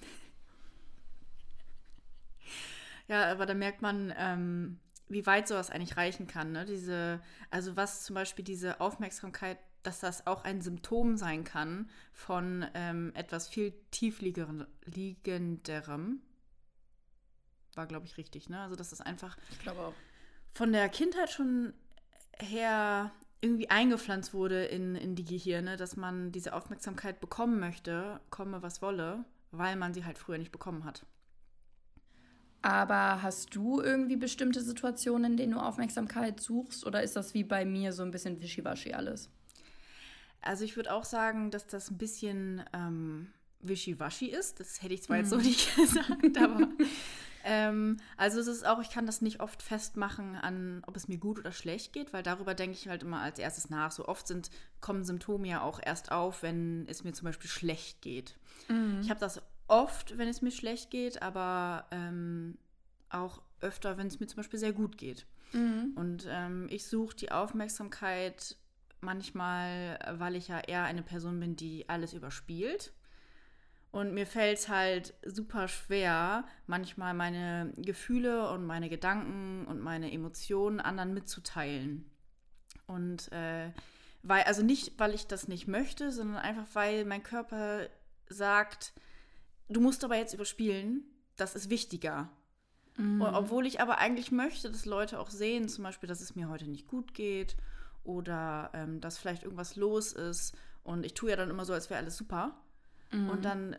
Ja, 3.07 3.31
aber 3.31 3.47
da 3.47 3.55
merkt 3.55 3.83
man, 3.83 4.15
ähm, 4.17 4.79
wie 5.09 5.27
weit 5.27 5.47
sowas 5.47 5.71
eigentlich 5.71 5.97
reichen 5.97 6.27
kann. 6.27 6.53
Ne? 6.53 6.65
Diese, 6.65 7.21
also 7.51 7.77
was 7.77 8.05
zum 8.05 8.15
Beispiel 8.15 8.45
diese 8.45 8.81
Aufmerksamkeit, 8.81 9.59
dass 9.83 10.01
das 10.01 10.27
auch 10.27 10.45
ein 10.45 10.63
Symptom 10.63 11.17
sein 11.17 11.45
kann 11.45 11.91
von 12.13 12.67
ähm, 12.75 13.13
etwas 13.15 13.49
viel 13.49 13.75
tiefliegenderem. 13.91 16.23
War, 17.77 17.87
glaube 17.87 18.07
ich, 18.07 18.17
richtig, 18.17 18.49
ne? 18.49 18.61
Also, 18.61 18.77
dass 18.77 18.91
das 18.91 19.01
einfach 19.01 19.37
von 20.53 20.73
der 20.73 20.89
Kindheit 20.89 21.31
schon 21.31 21.75
her 22.39 23.11
irgendwie 23.41 23.69
eingepflanzt 23.69 24.33
wurde 24.33 24.65
in, 24.65 24.95
in 24.95 25.15
die 25.15 25.25
Gehirne, 25.25 25.77
dass 25.77 25.97
man 25.97 26.33
diese 26.33 26.55
Aufmerksamkeit 26.55 27.21
bekommen 27.21 27.61
möchte, 27.61 28.21
komme 28.31 28.63
was 28.63 28.81
wolle, 28.81 29.25
weil 29.51 29.77
man 29.77 29.93
sie 29.93 30.05
halt 30.05 30.19
früher 30.19 30.39
nicht 30.39 30.53
bekommen 30.53 30.85
hat. 30.85 31.05
Aber 32.63 33.21
hast 33.21 33.55
du 33.55 33.83
irgendwie 33.83 34.17
bestimmte 34.17 34.63
Situationen, 34.63 35.33
in 35.33 35.37
denen 35.37 35.53
du 35.53 35.59
Aufmerksamkeit 35.59 36.41
suchst 36.41 36.87
oder 36.87 37.03
ist 37.03 37.15
das 37.15 37.35
wie 37.35 37.45
bei 37.45 37.67
mir 37.67 37.93
so 37.93 38.03
ein 38.03 38.11
bisschen 38.11 38.41
wischiwaschi 38.41 38.95
alles? 38.95 39.29
Also 40.41 40.65
ich 40.65 40.75
würde 40.77 40.95
auch 40.95 41.05
sagen, 41.05 41.51
dass 41.51 41.67
das 41.67 41.91
ein 41.91 41.99
bisschen 41.99 42.65
ähm, 42.73 43.29
wischiwaschi 43.61 44.27
ist. 44.27 44.61
Das 44.61 44.83
hätte 44.83 44.95
ich 44.95 45.03
zwar 45.03 45.19
jetzt 45.19 45.29
so 45.29 45.37
mhm. 45.37 45.43
nicht 45.43 45.77
gesagt, 45.77 46.39
aber 46.39 46.69
ähm, 47.45 47.99
also 48.17 48.41
es 48.41 48.47
ist 48.47 48.67
auch, 48.67 48.81
ich 48.81 48.91
kann 48.91 49.07
das 49.07 49.21
nicht 49.21 49.41
oft 49.41 49.63
festmachen 49.63 50.37
an, 50.37 50.83
ob 50.87 50.97
es 50.97 51.09
mir 51.09 51.19
gut 51.19 51.39
oder 51.39 51.53
schlecht 51.53 51.93
geht, 51.93 52.13
weil 52.13 52.23
darüber 52.23 52.55
denke 52.55 52.77
ich 52.77 52.89
halt 52.89 53.03
immer 53.03 53.21
als 53.21 53.39
erstes 53.39 53.71
nach. 53.71 53.93
So 53.93 54.09
oft 54.09 54.27
sind, 54.27 54.51
kommen 54.81 55.05
Symptome 55.05 55.49
ja 55.49 55.63
auch 55.63 55.81
erst 55.83 56.11
auf, 56.11 56.43
wenn 56.43 56.87
es 56.89 57.05
mir 57.05 57.13
zum 57.13 57.27
Beispiel 57.27 57.51
schlecht 57.51 58.03
geht. 58.03 58.37
Mhm. 58.69 59.01
Ich 59.03 59.11
habe 59.11 59.21
das 59.21 59.43
oft, 59.69 60.19
wenn 60.19 60.29
es 60.29 60.43
mir 60.43 60.51
schlecht 60.51 60.91
geht, 60.91 61.23
aber 61.23 61.87
ähm, 61.91 62.59
auch 63.11 63.43
öfter, 63.61 63.97
wenn 63.97 64.07
es 64.07 64.21
mir 64.21 64.27
zum 64.27 64.39
Beispiel 64.39 64.59
sehr 64.59 64.73
gut 64.73 64.99
geht. 64.99 65.27
Mhm. 65.53 65.93
Und 65.95 66.27
ähm, 66.29 66.67
ich 66.71 66.87
suche 66.87 67.17
die 67.17 67.31
Aufmerksamkeit 67.31 68.57
manchmal, 69.01 69.99
weil 70.19 70.35
ich 70.35 70.49
ja 70.49 70.61
eher 70.61 70.85
eine 70.85 71.03
Person 71.03 71.39
bin, 71.41 71.57
die 71.57 71.89
alles 71.89 72.15
überspielt. 72.15 72.93
Und 73.95 74.13
mir 74.13 74.27
fällt 74.27 74.59
es 74.59 74.69
halt 74.69 75.15
super 75.25 75.69
schwer, 75.69 76.43
manchmal 76.67 77.15
meine 77.15 77.73
Gefühle 77.77 78.51
und 78.51 78.67
meine 78.67 78.89
Gedanken 78.89 79.67
und 79.69 79.79
meine 79.79 80.11
Emotionen 80.11 80.81
anderen 80.81 81.15
mitzuteilen. 81.15 82.05
Und 82.89 83.31
äh, 83.31 83.71
weil, 84.25 84.43
also 84.43 84.65
nicht, 84.65 84.99
weil 84.99 85.15
ich 85.15 85.29
das 85.29 85.47
nicht 85.47 85.69
möchte, 85.69 86.11
sondern 86.11 86.39
einfach, 86.39 86.67
weil 86.73 87.05
mein 87.05 87.23
Körper 87.23 87.87
sagt, 88.29 88.95
du 89.69 89.81
musst 89.81 90.03
aber 90.03 90.17
jetzt 90.17 90.35
überspielen, 90.35 91.05
das 91.37 91.55
ist 91.55 91.71
wichtiger. 91.71 92.33
Mhm. 92.97 93.23
Und 93.23 93.35
obwohl 93.35 93.65
ich 93.65 93.81
aber 93.81 93.99
eigentlich 93.99 94.33
möchte, 94.33 94.73
dass 94.73 94.87
Leute 94.87 95.21
auch 95.21 95.31
sehen, 95.31 95.69
zum 95.69 95.85
Beispiel, 95.85 96.09
dass 96.09 96.21
es 96.21 96.35
mir 96.35 96.49
heute 96.49 96.67
nicht 96.67 96.89
gut 96.89 97.15
geht 97.15 97.57
oder 98.03 98.73
ähm, 98.75 99.01
dass 99.01 99.19
vielleicht 99.19 99.45
irgendwas 99.45 99.77
los 99.77 100.13
ist. 100.13 100.57
Und 100.83 101.07
ich 101.07 101.15
tue 101.15 101.31
ja 101.31 101.37
dann 101.37 101.49
immer 101.49 101.65
so, 101.65 101.73
als 101.73 101.91
wäre 101.91 102.01
alles 102.01 102.17
super. 102.17 102.61
Mhm. 103.15 103.31
Und 103.31 103.45
dann 103.45 103.77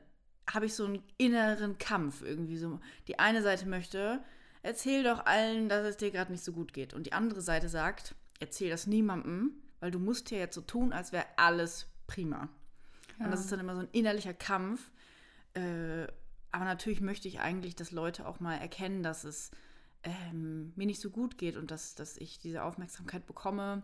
habe 0.52 0.66
ich 0.66 0.74
so 0.74 0.86
einen 0.86 1.04
inneren 1.18 1.78
Kampf 1.78 2.22
irgendwie 2.22 2.58
so. 2.58 2.80
Die 3.08 3.20
eine 3.20 3.42
Seite 3.42 3.68
möchte, 3.68 4.24
erzähl 4.62 5.04
doch 5.04 5.26
allen, 5.26 5.70
dass 5.70 5.86
es 5.86 5.98
dir 5.98 6.12
gerade 6.12 6.32
nicht 6.32 6.44
so 6.44 6.52
gut 6.52 6.74
geht. 6.74 6.94
Und 6.94 7.06
die 7.06 7.14
andere 7.14 7.42
Seite 7.42 7.70
sagt, 7.70 8.16
erzähl 8.40 8.70
das 8.70 8.88
niemandem, 8.88 9.54
weil 9.80 9.92
du 9.92 10.00
musst 10.00 10.32
ja 10.32 10.38
jetzt 10.38 10.56
so 10.56 10.62
tun, 10.62 10.94
als 10.94 11.12
wäre 11.12 11.26
alles 11.38 11.88
prima. 12.08 12.50
Ja. 13.20 13.26
Und 13.26 13.32
das 13.32 13.42
ist 13.42 13.52
dann 13.52 13.60
immer 13.60 13.76
so 13.76 13.82
ein 13.82 13.90
innerlicher 13.92 14.34
Kampf. 14.34 14.92
Äh, 15.54 16.08
aber 16.52 16.66
natürlich 16.66 17.02
möchte 17.02 17.28
ich 17.28 17.40
eigentlich, 17.40 17.76
dass 17.76 17.92
Leute 17.92 18.26
auch 18.26 18.40
mal 18.40 18.56
erkennen, 18.56 19.04
dass 19.04 19.24
es 19.24 19.52
ähm, 20.04 20.72
mir 20.76 20.86
nicht 20.86 21.02
so 21.02 21.10
gut 21.10 21.38
geht 21.38 21.58
und 21.58 21.72
dass, 21.72 21.96
dass 21.96 22.18
ich 22.18 22.40
diese 22.40 22.64
Aufmerksamkeit 22.64 23.26
bekomme, 23.26 23.84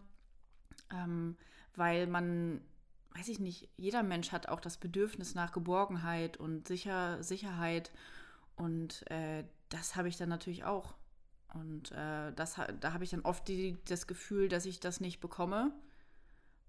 ähm, 0.93 1.35
weil 1.75 2.07
man 2.07 2.61
weiß 3.15 3.27
ich 3.27 3.39
nicht, 3.39 3.69
jeder 3.77 4.03
Mensch 4.03 4.31
hat 4.31 4.47
auch 4.47 4.59
das 4.59 4.77
Bedürfnis 4.77 5.35
nach 5.35 5.51
Geborgenheit 5.51 6.37
und 6.37 6.67
Sicher 6.67 7.21
Sicherheit. 7.23 7.91
Und 8.55 9.09
äh, 9.11 9.43
das 9.69 9.95
habe 9.95 10.07
ich 10.07 10.17
dann 10.17 10.29
natürlich 10.29 10.63
auch. 10.63 10.95
Und 11.53 11.91
äh, 11.91 12.31
das, 12.33 12.55
da 12.79 12.93
habe 12.93 13.03
ich 13.03 13.09
dann 13.09 13.21
oft 13.21 13.47
die, 13.47 13.77
das 13.85 14.07
Gefühl, 14.07 14.47
dass 14.47 14.65
ich 14.65 14.79
das 14.79 15.01
nicht 15.01 15.19
bekomme. 15.19 15.73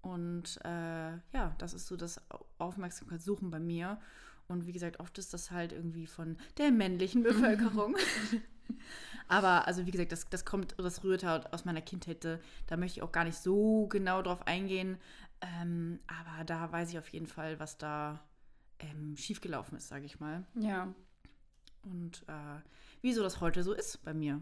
Und 0.01 0.59
äh, 0.65 1.13
ja, 1.31 1.55
das 1.57 1.73
ist 1.73 1.87
so 1.87 1.95
das 1.95 2.21
Aufmerksamkeitssuchen 2.57 3.49
bei 3.49 3.59
mir. 3.59 3.99
Und 4.47 4.67
wie 4.67 4.73
gesagt, 4.73 4.99
oft 4.99 5.17
ist 5.17 5.33
das 5.33 5.51
halt 5.51 5.71
irgendwie 5.71 6.07
von 6.07 6.37
der 6.57 6.71
männlichen 6.71 7.23
Bevölkerung. 7.23 7.95
Aber 9.29 9.67
also 9.67 9.85
wie 9.85 9.91
gesagt, 9.91 10.11
das, 10.11 10.29
das 10.29 10.43
kommt, 10.43 10.75
das 10.77 11.03
rührt 11.03 11.23
halt 11.23 11.53
aus 11.53 11.63
meiner 11.63 11.81
Kindheit. 11.81 12.25
Da 12.67 12.77
möchte 12.77 12.99
ich 12.99 13.03
auch 13.03 13.13
gar 13.13 13.23
nicht 13.23 13.37
so 13.37 13.87
genau 13.87 14.21
drauf 14.21 14.45
eingehen. 14.45 14.97
Ähm, 15.43 15.99
aber 16.07 16.45
da 16.45 16.71
weiß 16.71 16.89
ich 16.91 16.97
auf 16.97 17.09
jeden 17.09 17.27
Fall, 17.27 17.59
was 17.59 17.77
da 17.77 18.23
ähm, 18.79 19.17
schiefgelaufen 19.17 19.77
ist, 19.77 19.89
sage 19.89 20.05
ich 20.05 20.19
mal. 20.19 20.45
Ja. 20.55 20.93
Und 21.83 22.23
äh, 22.27 22.61
wieso 23.01 23.23
das 23.23 23.41
heute 23.41 23.61
so 23.61 23.73
ist 23.73 24.03
bei 24.03 24.13
mir. 24.13 24.41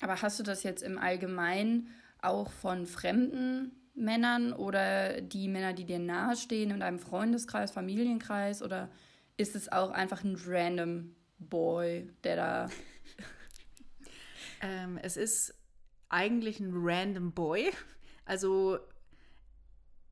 Aber 0.00 0.20
hast 0.22 0.38
du 0.38 0.42
das 0.42 0.62
jetzt 0.62 0.82
im 0.82 0.98
Allgemeinen 0.98 1.88
auch 2.22 2.50
von 2.50 2.86
fremden 2.86 3.72
Männern 3.94 4.52
oder 4.52 5.20
die 5.20 5.48
Männer, 5.48 5.74
die 5.74 5.84
dir 5.84 5.98
nahestehen 5.98 6.70
in 6.70 6.80
deinem 6.80 6.98
Freundeskreis, 6.98 7.70
Familienkreis 7.70 8.62
oder 8.62 8.90
ist 9.36 9.54
es 9.54 9.70
auch 9.70 9.90
einfach 9.90 10.24
ein 10.24 10.36
random 10.46 11.14
Boy, 11.38 12.10
der 12.24 12.36
da. 12.36 12.70
ähm, 14.62 14.98
es 15.02 15.18
ist 15.18 15.54
eigentlich 16.08 16.60
ein 16.60 16.70
random 16.72 17.32
Boy. 17.32 17.70
Also 18.24 18.78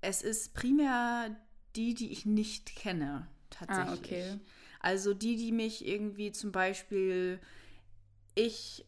es 0.04 0.22
ist 0.22 0.54
primär 0.54 1.36
die, 1.76 1.94
die 1.94 2.12
ich 2.12 2.24
nicht 2.26 2.76
kenne, 2.76 3.26
tatsächlich. 3.50 3.88
Ah, 3.88 3.94
okay. 3.94 4.40
Also 4.80 5.14
die, 5.14 5.36
die 5.36 5.52
mich 5.52 5.86
irgendwie 5.86 6.30
zum 6.30 6.52
Beispiel, 6.52 7.40
ich 8.34 8.84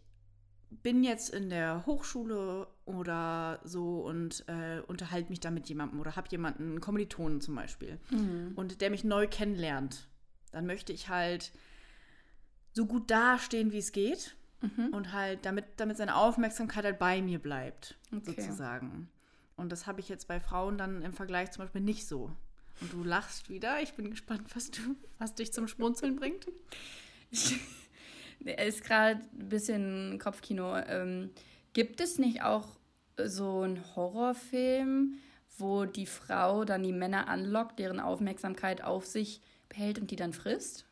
bin 0.82 1.02
jetzt 1.02 1.30
in 1.30 1.48
der 1.48 1.84
Hochschule 1.86 2.68
oder 2.84 3.60
so 3.64 4.00
und 4.00 4.44
äh, 4.48 4.80
unterhalte 4.86 5.30
mich 5.30 5.40
da 5.40 5.50
mit 5.50 5.68
jemandem 5.68 6.00
oder 6.00 6.16
habe 6.16 6.28
jemanden, 6.30 6.64
einen 6.64 6.80
Kommilitonen 6.80 7.40
zum 7.40 7.54
Beispiel, 7.54 7.98
mhm. 8.10 8.52
und 8.56 8.80
der 8.80 8.90
mich 8.90 9.04
neu 9.04 9.26
kennenlernt, 9.26 10.08
dann 10.52 10.66
möchte 10.66 10.92
ich 10.92 11.08
halt 11.08 11.52
so 12.72 12.86
gut 12.86 13.10
dastehen, 13.10 13.72
wie 13.72 13.78
es 13.78 13.92
geht 13.92 14.36
mhm. 14.60 14.88
und 14.92 15.12
halt, 15.12 15.46
damit, 15.46 15.64
damit 15.78 15.96
seine 15.96 16.16
Aufmerksamkeit 16.16 16.84
halt 16.84 16.98
bei 16.98 17.22
mir 17.22 17.38
bleibt, 17.38 17.96
okay. 18.14 18.34
sozusagen. 18.42 19.08
Und 19.56 19.72
das 19.72 19.86
habe 19.86 20.00
ich 20.00 20.08
jetzt 20.08 20.28
bei 20.28 20.40
Frauen 20.40 20.78
dann 20.78 21.02
im 21.02 21.12
Vergleich 21.12 21.50
zum 21.50 21.64
Beispiel 21.64 21.80
nicht 21.80 22.06
so. 22.06 22.30
Und 22.80 22.92
du 22.92 23.02
lachst 23.02 23.48
wieder. 23.48 23.80
Ich 23.82 23.94
bin 23.94 24.10
gespannt, 24.10 24.54
was, 24.54 24.70
du, 24.70 24.80
was 25.18 25.34
dich 25.34 25.52
zum 25.52 25.66
Schmunzeln 25.66 26.16
bringt. 26.16 26.46
ist 28.40 28.84
gerade 28.84 29.20
ein 29.38 29.48
bisschen 29.48 30.18
Kopfkino. 30.18 30.76
Ähm, 30.76 31.30
gibt 31.72 32.00
es 32.00 32.18
nicht 32.18 32.42
auch 32.42 32.68
so 33.16 33.62
einen 33.62 33.96
Horrorfilm, 33.96 35.14
wo 35.58 35.86
die 35.86 36.06
Frau 36.06 36.64
dann 36.64 36.82
die 36.82 36.92
Männer 36.92 37.28
anlockt, 37.28 37.78
deren 37.78 38.00
Aufmerksamkeit 38.00 38.82
auf 38.82 39.06
sich 39.06 39.40
behält 39.70 39.98
und 39.98 40.10
die 40.10 40.16
dann 40.16 40.34
frisst? 40.34 40.84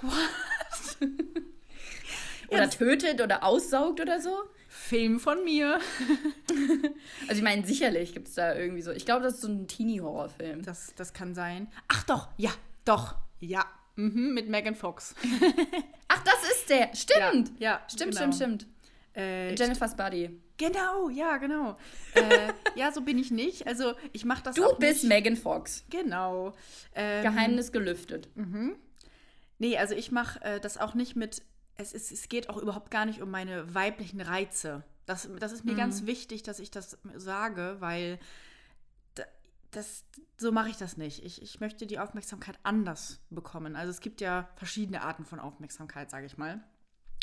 What? 0.00 0.12
oder 2.48 2.62
ja, 2.62 2.66
tötet 2.66 3.20
oder 3.20 3.44
aussaugt 3.44 4.00
oder 4.00 4.20
so? 4.20 4.34
Film 4.90 5.20
von 5.20 5.44
mir. 5.44 5.78
also 7.28 7.34
ich 7.34 7.42
meine, 7.42 7.64
sicherlich 7.64 8.12
gibt 8.12 8.26
es 8.26 8.34
da 8.34 8.56
irgendwie 8.56 8.82
so. 8.82 8.90
Ich 8.90 9.06
glaube, 9.06 9.22
das 9.22 9.34
ist 9.34 9.42
so 9.42 9.48
ein 9.48 9.68
Teenie-Horrorfilm. 9.68 10.62
Das, 10.62 10.92
das 10.96 11.12
kann 11.12 11.32
sein. 11.32 11.68
Ach 11.86 12.02
doch, 12.02 12.28
ja, 12.36 12.50
doch, 12.84 13.14
ja. 13.38 13.64
Mhm, 13.94 14.34
mit 14.34 14.48
Megan 14.48 14.74
Fox. 14.74 15.14
Ach, 16.08 16.24
das 16.24 16.42
ist 16.50 16.70
der. 16.70 16.90
Stimmt. 16.96 17.52
Ja, 17.60 17.70
ja 17.70 17.80
stimmt, 17.86 18.16
genau. 18.16 18.32
stimmt, 18.32 18.34
stimmt. 18.34 18.66
Äh, 19.16 19.54
Jennifer's 19.54 19.96
Buddy. 19.96 20.40
Genau, 20.56 21.08
ja, 21.08 21.36
genau. 21.36 21.76
äh, 22.14 22.52
ja, 22.74 22.90
so 22.90 23.02
bin 23.02 23.16
ich 23.16 23.30
nicht. 23.30 23.68
Also 23.68 23.94
ich 24.12 24.24
mache 24.24 24.42
das 24.42 24.56
du 24.56 24.74
bist 24.76 25.04
Megan 25.04 25.36
Fox. 25.36 25.84
Genau. 25.90 26.52
Ähm, 26.96 27.22
Geheimnis 27.22 27.70
gelüftet. 27.70 28.28
Mhm. 28.34 28.74
Nee, 29.58 29.78
also 29.78 29.94
ich 29.94 30.10
mache 30.10 30.42
äh, 30.42 30.58
das 30.58 30.78
auch 30.78 30.94
nicht 30.94 31.14
mit, 31.14 31.42
es, 31.80 31.92
ist, 31.92 32.12
es 32.12 32.28
geht 32.28 32.48
auch 32.50 32.56
überhaupt 32.56 32.90
gar 32.90 33.06
nicht 33.06 33.22
um 33.22 33.30
meine 33.30 33.74
weiblichen 33.74 34.20
Reize. 34.20 34.84
Das, 35.06 35.28
das 35.38 35.52
ist 35.52 35.64
mir 35.64 35.72
mhm. 35.72 35.78
ganz 35.78 36.06
wichtig, 36.06 36.42
dass 36.42 36.60
ich 36.60 36.70
das 36.70 36.98
sage, 37.16 37.76
weil 37.80 38.18
das, 39.70 40.04
so 40.36 40.52
mache 40.52 40.68
ich 40.68 40.76
das 40.76 40.96
nicht. 40.96 41.24
Ich, 41.24 41.42
ich 41.42 41.60
möchte 41.60 41.86
die 41.86 41.98
Aufmerksamkeit 41.98 42.58
anders 42.62 43.20
bekommen. 43.30 43.76
Also 43.76 43.90
es 43.90 44.00
gibt 44.00 44.20
ja 44.20 44.48
verschiedene 44.56 45.02
Arten 45.02 45.24
von 45.24 45.38
Aufmerksamkeit, 45.38 46.10
sage 46.10 46.26
ich 46.26 46.36
mal. 46.36 46.62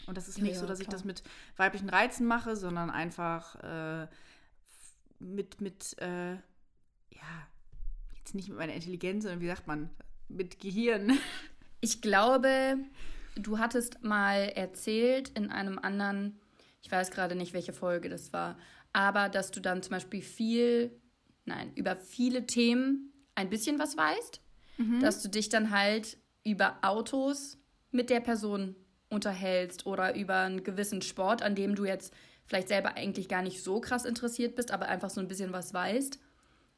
Und 0.05 0.15
das 0.17 0.27
ist 0.27 0.41
nicht 0.41 0.53
ja, 0.53 0.59
so, 0.59 0.65
dass 0.65 0.79
klar. 0.79 0.87
ich 0.87 0.93
das 0.93 1.03
mit 1.03 1.23
weiblichen 1.57 1.89
Reizen 1.89 2.25
mache, 2.25 2.55
sondern 2.55 2.89
einfach 2.89 3.55
äh, 3.55 4.07
mit, 5.19 5.59
mit 5.59 5.97
äh, 5.99 6.33
ja, 6.35 7.47
jetzt 8.17 8.35
nicht 8.35 8.47
mit 8.49 8.57
meiner 8.57 8.73
Intelligenz, 8.73 9.23
sondern 9.23 9.41
wie 9.41 9.47
sagt 9.47 9.67
man, 9.67 9.89
mit 10.27 10.59
Gehirn. 10.59 11.17
Ich 11.79 12.01
glaube, 12.01 12.75
du 13.39 13.59
hattest 13.59 14.03
mal 14.03 14.49
erzählt 14.55 15.29
in 15.29 15.49
einem 15.49 15.79
anderen, 15.79 16.39
ich 16.81 16.91
weiß 16.91 17.11
gerade 17.11 17.35
nicht, 17.35 17.53
welche 17.53 17.73
Folge 17.73 18.09
das 18.09 18.33
war, 18.33 18.57
aber 18.93 19.29
dass 19.29 19.51
du 19.51 19.59
dann 19.59 19.83
zum 19.83 19.91
Beispiel 19.91 20.21
viel 20.21 20.91
nein, 21.47 21.71
über 21.75 21.95
viele 21.95 22.45
Themen 22.45 23.13
ein 23.33 23.49
bisschen 23.49 23.79
was 23.79 23.97
weißt, 23.97 24.41
mhm. 24.77 24.99
dass 24.99 25.21
du 25.23 25.29
dich 25.29 25.49
dann 25.49 25.71
halt 25.71 26.17
über 26.43 26.77
Autos 26.81 27.57
mit 27.91 28.09
der 28.09 28.19
Person 28.19 28.75
unterhältst 29.09 29.85
oder 29.85 30.15
über 30.15 30.41
einen 30.41 30.63
gewissen 30.63 31.01
Sport, 31.01 31.41
an 31.41 31.55
dem 31.55 31.75
du 31.75 31.85
jetzt 31.85 32.13
vielleicht 32.45 32.67
selber 32.67 32.95
eigentlich 32.95 33.27
gar 33.27 33.41
nicht 33.41 33.63
so 33.63 33.79
krass 33.79 34.05
interessiert 34.05 34.55
bist, 34.55 34.71
aber 34.71 34.87
einfach 34.87 35.09
so 35.09 35.21
ein 35.21 35.27
bisschen 35.27 35.53
was 35.53 35.73
weißt. 35.73 36.19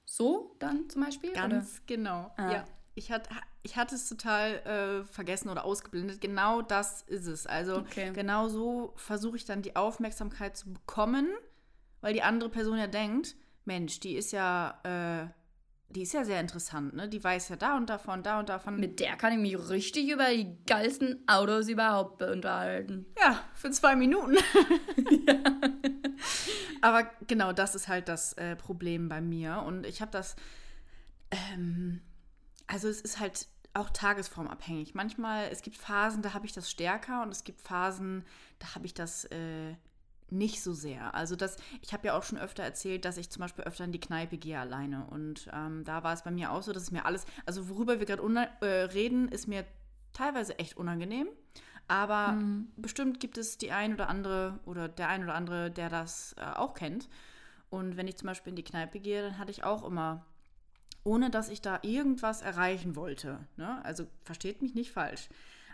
So 0.05 0.55
dann 0.59 0.89
zum 0.89 1.03
Beispiel? 1.03 1.33
Ganz 1.33 1.53
oder? 1.53 1.83
genau, 1.87 2.31
ah. 2.37 2.51
ja. 2.51 2.65
Ich 2.95 3.11
hatte, 3.11 3.29
ich 3.61 3.75
hatte 3.75 3.95
es 3.95 4.07
total 4.07 4.55
äh, 4.65 5.03
vergessen 5.03 5.49
oder 5.49 5.65
ausgeblendet. 5.65 6.21
Genau 6.21 6.61
das 6.61 7.01
ist 7.03 7.27
es. 7.27 7.45
Also 7.45 7.77
okay. 7.77 8.11
genau 8.13 8.47
so 8.47 8.93
versuche 8.95 9.37
ich 9.37 9.45
dann 9.45 9.61
die 9.61 9.75
Aufmerksamkeit 9.75 10.55
zu 10.55 10.71
bekommen, 10.71 11.27
weil 12.01 12.13
die 12.13 12.23
andere 12.23 12.49
Person 12.49 12.77
ja 12.77 12.87
denkt, 12.87 13.35
Mensch, 13.65 13.99
die 13.99 14.15
ist 14.15 14.31
ja, 14.31 14.79
äh, 14.83 15.27
die 15.89 16.03
ist 16.03 16.13
ja 16.13 16.23
sehr 16.23 16.39
interessant, 16.39 16.93
ne? 16.95 17.09
Die 17.09 17.23
weiß 17.23 17.49
ja 17.49 17.55
da 17.55 17.75
und 17.75 17.89
davon, 17.89 18.23
da 18.23 18.39
und 18.39 18.49
davon. 18.49 18.79
Mit 18.79 18.99
der 18.99 19.17
kann 19.17 19.33
ich 19.33 19.39
mich 19.39 19.69
richtig 19.69 20.09
über 20.09 20.29
die 20.29 20.55
geilsten 20.65 21.23
Autos 21.27 21.67
überhaupt 21.67 22.21
unterhalten. 22.21 23.07
Ja, 23.19 23.43
für 23.55 23.71
zwei 23.71 23.95
Minuten. 23.95 24.35
ja. 25.27 25.35
Aber 26.81 27.09
genau 27.27 27.51
das 27.53 27.75
ist 27.75 27.87
halt 27.87 28.07
das 28.07 28.33
äh, 28.33 28.55
Problem 28.55 29.09
bei 29.09 29.19
mir. 29.19 29.63
Und 29.65 29.85
ich 29.85 30.01
habe 30.01 30.11
das, 30.11 30.35
ähm, 31.31 32.01
also 32.69 32.87
es 32.87 33.01
ist 33.01 33.19
halt 33.19 33.47
auch 33.73 33.89
tagesformabhängig. 33.89 34.95
Manchmal, 34.95 35.49
es 35.51 35.61
gibt 35.61 35.77
Phasen, 35.77 36.21
da 36.21 36.33
habe 36.33 36.45
ich 36.45 36.53
das 36.53 36.69
stärker 36.69 37.23
und 37.23 37.29
es 37.29 37.43
gibt 37.43 37.61
Phasen, 37.61 38.23
da 38.59 38.75
habe 38.75 38.85
ich 38.85 38.93
das 38.93 39.25
äh, 39.25 39.75
nicht 40.29 40.61
so 40.61 40.73
sehr. 40.73 41.13
Also 41.15 41.35
das, 41.35 41.57
ich 41.81 41.93
habe 41.93 42.07
ja 42.07 42.17
auch 42.17 42.23
schon 42.23 42.37
öfter 42.37 42.63
erzählt, 42.63 43.05
dass 43.05 43.17
ich 43.17 43.29
zum 43.29 43.41
Beispiel 43.41 43.65
öfter 43.65 43.83
in 43.83 43.91
die 43.91 43.99
Kneipe 43.99 44.37
gehe 44.37 44.59
alleine. 44.59 45.05
Und 45.05 45.49
ähm, 45.53 45.83
da 45.83 46.03
war 46.03 46.13
es 46.13 46.23
bei 46.23 46.31
mir 46.31 46.51
auch 46.51 46.61
so, 46.61 46.71
dass 46.71 46.83
es 46.83 46.91
mir 46.91 47.05
alles, 47.05 47.25
also 47.45 47.69
worüber 47.69 47.99
wir 47.99 48.05
gerade 48.05 48.23
äh, 48.61 48.65
reden, 48.65 49.29
ist 49.29 49.47
mir 49.47 49.65
teilweise 50.13 50.57
echt 50.59 50.77
unangenehm. 50.77 51.27
Aber 51.87 52.33
mhm. 52.33 52.71
bestimmt 52.77 53.19
gibt 53.19 53.39
es 53.39 53.57
die 53.57 53.71
ein 53.71 53.93
oder 53.95 54.09
andere 54.09 54.59
oder 54.65 54.87
der 54.87 55.09
ein 55.09 55.23
oder 55.23 55.33
andere, 55.33 55.71
der 55.71 55.89
das 55.89 56.35
äh, 56.37 56.43
auch 56.43 56.75
kennt. 56.75 57.09
Und 57.71 57.97
wenn 57.97 58.07
ich 58.07 58.17
zum 58.17 58.27
Beispiel 58.27 58.51
in 58.51 58.55
die 58.55 58.63
Kneipe 58.63 58.99
gehe, 58.99 59.23
dann 59.23 59.37
hatte 59.39 59.51
ich 59.51 59.63
auch 59.63 59.83
immer, 59.83 60.25
ohne 61.03 61.29
dass 61.29 61.49
ich 61.49 61.61
da 61.61 61.79
irgendwas 61.81 62.41
erreichen 62.41 62.95
wollte. 62.95 63.39
Ne? 63.57 63.83
Also 63.83 64.07
versteht 64.23 64.61
mich 64.61 64.75
nicht 64.75 64.91
falsch. 64.91 65.29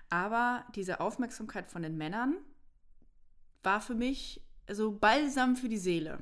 Aber 0.10 0.66
diese 0.76 1.00
Aufmerksamkeit 1.00 1.68
von 1.68 1.82
den 1.82 1.98
Männern 1.98 2.36
war 3.64 3.82
für 3.82 3.96
mich 3.96 4.42
so 4.70 4.92
Balsam 4.92 5.56
für 5.56 5.70
die 5.70 5.78
Seele. 5.78 6.20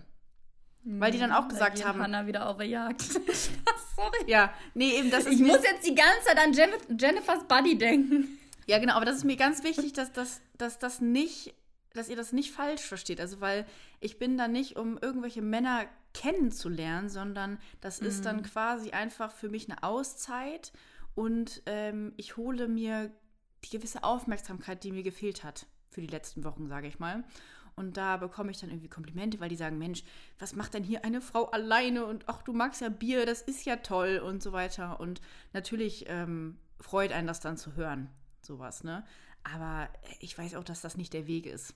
Weil 0.85 1.11
die 1.11 1.19
dann 1.19 1.31
auch 1.31 1.47
gesagt 1.47 1.79
da 1.79 1.85
haben. 1.85 2.01
Hannah 2.01 2.27
wieder 2.27 2.49
auf 2.49 2.57
der 2.57 2.67
Jagd. 2.67 3.01
Sorry. 3.95 4.17
Ja, 4.27 4.53
nee, 4.73 4.97
eben 4.97 5.11
das 5.11 5.25
ist. 5.25 5.33
Ich 5.33 5.39
muss 5.39 5.63
jetzt 5.63 5.87
die 5.87 5.95
ganze 5.95 6.25
Zeit 6.25 6.37
an 6.37 6.51
Jennifers 6.97 7.47
Buddy 7.47 7.77
denken. 7.77 8.37
Ja, 8.65 8.79
genau, 8.79 8.95
aber 8.95 9.05
das 9.05 9.17
ist 9.17 9.23
mir 9.23 9.37
ganz 9.37 9.63
wichtig, 9.63 9.93
dass, 9.93 10.11
dass, 10.11 10.41
dass 10.57 10.79
das 10.79 10.99
nicht, 10.99 11.53
dass 11.93 12.09
ihr 12.09 12.15
das 12.17 12.33
nicht 12.33 12.51
falsch 12.51 12.81
versteht. 12.81 13.21
Also, 13.21 13.39
weil 13.39 13.65
ich 14.01 14.19
bin 14.19 14.37
da 14.37 14.49
nicht, 14.49 14.75
um 14.75 14.97
irgendwelche 14.97 15.41
Männer 15.41 15.85
kennenzulernen, 16.13 17.09
sondern 17.09 17.59
das 17.81 18.01
mhm. 18.01 18.07
ist 18.07 18.25
dann 18.25 18.37
mhm. 18.37 18.43
quasi 18.43 18.91
einfach 18.91 19.31
für 19.31 19.49
mich 19.49 19.69
eine 19.69 19.83
Auszeit 19.83 20.71
und 21.15 21.61
ähm, 21.65 22.13
ich 22.17 22.37
hole 22.37 22.67
mir 22.67 23.11
die 23.63 23.69
gewisse 23.69 24.03
Aufmerksamkeit, 24.03 24.83
die 24.83 24.91
mir 24.91 25.03
gefehlt 25.03 25.43
hat 25.43 25.67
für 25.89 26.01
die 26.01 26.07
letzten 26.07 26.43
Wochen, 26.43 26.67
sage 26.67 26.87
ich 26.87 26.99
mal. 26.99 27.23
Und 27.75 27.97
da 27.97 28.17
bekomme 28.17 28.51
ich 28.51 28.59
dann 28.59 28.69
irgendwie 28.69 28.89
Komplimente, 28.89 29.39
weil 29.39 29.49
die 29.49 29.55
sagen, 29.55 29.77
Mensch, 29.79 30.03
was 30.37 30.55
macht 30.55 30.75
denn 30.75 30.83
hier 30.83 31.03
eine 31.03 31.21
Frau 31.21 31.45
alleine? 31.45 32.05
Und 32.05 32.25
ach, 32.27 32.43
du 32.43 32.53
magst 32.53 32.81
ja 32.81 32.89
Bier, 32.89 33.25
das 33.25 33.41
ist 33.41 33.65
ja 33.65 33.77
toll 33.77 34.21
und 34.23 34.43
so 34.43 34.51
weiter. 34.51 34.99
Und 34.99 35.21
natürlich 35.53 36.05
ähm, 36.07 36.57
freut 36.79 37.11
einen 37.11 37.27
das 37.27 37.39
dann 37.39 37.57
zu 37.57 37.75
hören, 37.75 38.09
sowas, 38.41 38.83
ne? 38.83 39.03
Aber 39.43 39.89
ich 40.19 40.37
weiß 40.37 40.55
auch, 40.55 40.63
dass 40.63 40.81
das 40.81 40.95
nicht 40.95 41.13
der 41.13 41.27
Weg 41.27 41.47
ist. 41.47 41.73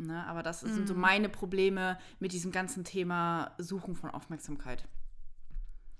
Ne? 0.00 0.24
Aber 0.26 0.42
das 0.42 0.62
mhm. 0.62 0.74
sind 0.74 0.88
so 0.88 0.94
mhm. 0.94 1.00
meine 1.00 1.28
Probleme 1.28 1.98
mit 2.20 2.32
diesem 2.32 2.52
ganzen 2.52 2.84
Thema 2.84 3.54
Suchen 3.58 3.96
von 3.96 4.10
Aufmerksamkeit. 4.10 4.86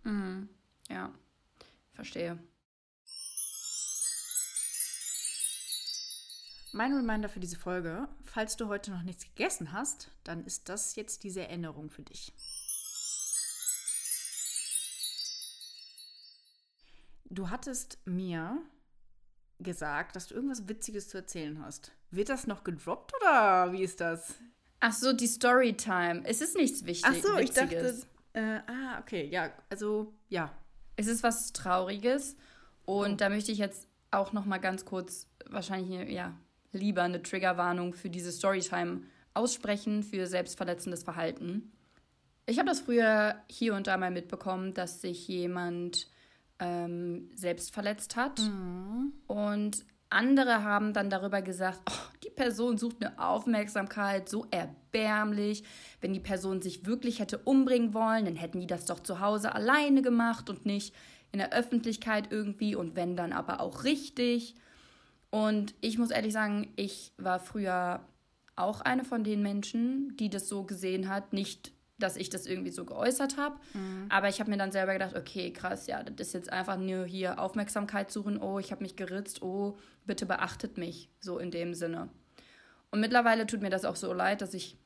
Mhm. 0.05 0.49
Ja, 0.89 1.13
verstehe. 1.93 2.39
Mein 6.73 6.95
Reminder 6.95 7.29
für 7.29 7.41
diese 7.41 7.59
Folge, 7.59 8.09
falls 8.25 8.57
du 8.57 8.69
heute 8.69 8.91
noch 8.91 9.03
nichts 9.03 9.25
gegessen 9.25 9.73
hast, 9.73 10.11
dann 10.23 10.45
ist 10.45 10.69
das 10.69 10.97
jetzt 10.97 11.25
diese 11.25 11.41
Erinnerung 11.41 11.91
für 11.91 12.03
dich. 12.03 12.33
Du 17.25 17.51
hattest 17.51 17.99
mir 18.07 18.63
gesagt, 19.59 20.17
dass 20.17 20.29
du 20.29 20.35
irgendwas 20.35 20.69
Witziges 20.69 21.09
zu 21.09 21.19
erzählen 21.19 21.63
hast. 21.63 21.93
Wird 22.11 22.29
das 22.29 22.47
noch 22.47 22.65
gedroppt 22.65 23.13
oder 23.21 23.73
wie 23.73 23.83
ist 23.83 24.01
das? 24.01 24.35
Ach 24.81 24.93
so, 24.93 25.13
die 25.13 25.27
Storytime. 25.27 26.23
Es 26.25 26.41
ist 26.41 26.57
nichts 26.57 26.85
Wichtiges. 26.87 27.25
Ach 27.25 27.31
so, 27.31 27.39
ich 27.39 27.51
dachte. 27.51 27.95
Äh, 28.33 28.61
ah, 28.67 28.99
okay, 29.01 29.29
ja, 29.29 29.51
also 29.69 30.15
ja. 30.29 30.53
Es 30.97 31.07
ist 31.07 31.23
was 31.23 31.53
Trauriges 31.53 32.37
und 32.85 33.13
oh. 33.13 33.17
da 33.17 33.29
möchte 33.29 33.53
ich 33.53 33.59
jetzt 33.59 33.89
auch 34.11 34.33
noch 34.33 34.47
mal 34.47 34.59
ganz 34.59 34.85
kurz 34.85 35.29
wahrscheinlich 35.49 36.11
ja 36.11 36.35
lieber 36.73 37.03
eine 37.03 37.23
Triggerwarnung 37.23 37.93
für 37.93 38.11
diese 38.11 38.33
Storytime 38.33 39.03
aussprechen 39.35 40.03
für 40.03 40.27
selbstverletzendes 40.27 41.05
Verhalten. 41.05 41.73
Ich 42.47 42.59
habe 42.59 42.69
das 42.69 42.81
früher 42.81 43.37
hier 43.49 43.75
und 43.75 43.87
da 43.87 43.97
mal 43.97 44.11
mitbekommen, 44.11 44.75
dass 44.75 45.01
sich 45.01 45.29
jemand 45.29 46.09
ähm, 46.59 47.31
selbst 47.35 47.73
verletzt 47.73 48.17
hat. 48.17 48.41
Mhm. 48.41 49.13
Und 49.27 49.85
andere 50.11 50.65
haben 50.65 50.93
dann 50.93 51.11
darüber 51.11 51.43
gesagt, 51.43 51.81
oh, 51.89 52.19
die 52.25 52.31
Person 52.31 52.79
sucht 52.79 53.05
eine 53.05 53.19
Aufmerksamkeit, 53.19 54.29
so 54.29 54.47
erbärmlich. 54.51 55.65
Wenn 56.01 56.13
die 56.13 56.21
Person 56.21 56.63
sich 56.63 56.87
wirklich 56.87 57.21
hätte 57.21 57.39
umbringen 57.39 57.95
wollen, 57.95 58.25
dann 58.25 58.37
hätten 58.37 58.61
die 58.61 58.67
das 58.67 58.87
doch 58.87 59.01
zu 59.01 59.21
Hause 59.21 59.55
alleine 59.55 60.03
gemacht 60.03 60.49
und 60.49 60.67
nicht 60.67 60.95
in 61.33 61.39
der 61.39 61.53
Öffentlichkeit 61.53 62.29
irgendwie 62.31 62.75
und 62.75 62.97
wenn 62.97 63.17
dann 63.17 63.33
aber 63.33 63.61
auch 63.61 63.85
richtig. 63.85 64.55
Und 65.31 65.75
ich 65.81 65.99
muss 65.99 66.11
ehrlich 66.11 66.33
sagen, 66.33 66.73
ich 66.77 67.13
war 67.19 67.39
früher 67.39 68.01
auch 68.57 68.81
eine 68.81 69.05
von 69.05 69.25
den 69.25 69.43
Menschen, 69.43 70.17
die 70.17 70.31
das 70.31 70.49
so 70.49 70.65
gesehen 70.65 71.09
hat, 71.09 71.33
nicht 71.33 71.73
dass 71.99 72.17
ich 72.17 72.31
das 72.31 72.47
irgendwie 72.47 72.71
so 72.71 72.85
geäußert 72.85 73.37
habe. 73.37 73.57
Mhm. 73.75 74.07
Aber 74.09 74.29
ich 74.29 74.41
habe 74.41 74.51
mir 74.51 74.57
dann 74.57 74.73
selber 74.73 74.93
gedacht, 74.93 75.17
okay, 75.17 75.53
krass, 75.53 75.87
ja, 75.87 76.03
das 76.03 76.29
ist 76.29 76.33
jetzt 76.33 76.53
einfach 76.53 76.77
nur 76.79 77.05
hier 77.05 77.41
Aufmerksamkeit 77.41 78.11
suchen. 78.11 78.41
Oh, 78.41 78.59
ich 78.59 78.71
habe 78.71 78.83
mich 78.83 78.97
geritzt. 78.97 79.43
Oh, 79.43 79.77
bitte 80.07 80.25
beachtet 80.25 80.79
mich. 80.79 81.11
So 81.21 81.39
in 81.39 81.51
dem 81.51 81.75
Sinne. 81.75 82.09
Und 82.91 83.01
mittlerweile 83.01 83.47
tut 83.47 83.61
mir 83.61 83.71
das 83.71 83.85
auch 83.85 83.97
so 83.97 84.13
leid, 84.13 84.41
dass 84.41 84.55
ich, 84.55 84.79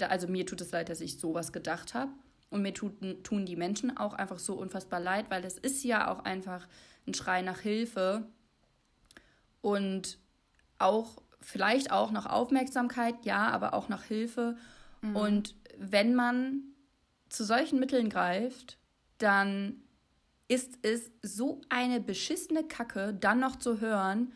also 0.00 0.28
mir 0.28 0.46
tut 0.46 0.60
es 0.60 0.70
leid, 0.70 0.90
dass 0.90 1.00
ich 1.00 1.18
sowas 1.18 1.52
gedacht 1.52 1.94
habe. 1.94 2.12
Und 2.50 2.60
mir 2.60 2.74
tut, 2.74 3.24
tun 3.24 3.46
die 3.46 3.56
Menschen 3.56 3.96
auch 3.96 4.12
einfach 4.12 4.38
so 4.38 4.54
unfassbar 4.54 5.00
leid, 5.00 5.30
weil 5.30 5.42
es 5.44 5.56
ist 5.56 5.82
ja 5.84 6.12
auch 6.12 6.24
einfach 6.24 6.68
ein 7.06 7.14
Schrei 7.14 7.40
nach 7.40 7.60
Hilfe. 7.60 8.26
Und 9.62 10.18
auch, 10.78 11.22
vielleicht 11.40 11.90
auch 11.90 12.10
nach 12.10 12.26
Aufmerksamkeit, 12.26 13.24
ja, 13.24 13.48
aber 13.48 13.72
auch 13.72 13.88
nach 13.88 14.04
Hilfe. 14.04 14.56
Mhm. 15.00 15.16
Und 15.16 15.54
wenn 15.90 16.14
man 16.14 16.62
zu 17.28 17.44
solchen 17.44 17.80
Mitteln 17.80 18.08
greift, 18.08 18.78
dann 19.18 19.82
ist 20.48 20.78
es 20.82 21.10
so 21.22 21.60
eine 21.68 22.00
beschissene 22.00 22.64
Kacke, 22.64 23.14
dann 23.14 23.40
noch 23.40 23.56
zu 23.56 23.80
hören, 23.80 24.32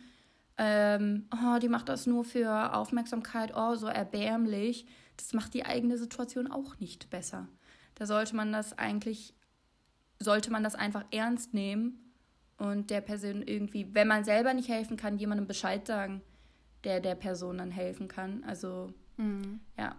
ähm, 0.59 1.28
oh, 1.35 1.59
die 1.59 1.68
macht 1.68 1.88
das 1.88 2.06
nur 2.06 2.24
für 2.24 2.74
Aufmerksamkeit, 2.74 3.52
oh, 3.54 3.74
so 3.74 3.87
erbärmlich. 3.87 4.87
Das 5.16 5.35
macht 5.35 5.52
die 5.54 5.66
eigene 5.66 5.98
Situation 5.98 6.50
auch 6.50 6.78
nicht 6.78 7.11
besser. 7.11 7.48
Da 7.94 8.06
sollte 8.06 8.35
man 8.35 8.52
das 8.52 8.78
eigentlich, 8.78 9.35
sollte 10.18 10.50
man 10.50 10.64
das 10.64 10.74
einfach 10.74 11.04
ernst 11.11 11.52
nehmen 11.52 12.12
und 12.56 12.90
der 12.90 13.02
Person 13.02 13.42
irgendwie, 13.42 13.94
wenn 13.94 14.09
man 14.09 14.24
selber 14.24 14.54
nicht 14.54 14.68
helfen 14.68 14.96
kann, 14.96 15.18
jemandem 15.18 15.46
Bescheid 15.46 15.87
sagen, 15.87 16.22
der 16.85 17.00
der 17.00 17.14
Person 17.14 17.59
dann 17.59 17.70
helfen 17.70 18.09
kann. 18.09 18.42
Also, 18.44 18.92
mhm. 19.18 19.61
ja, 19.78 19.96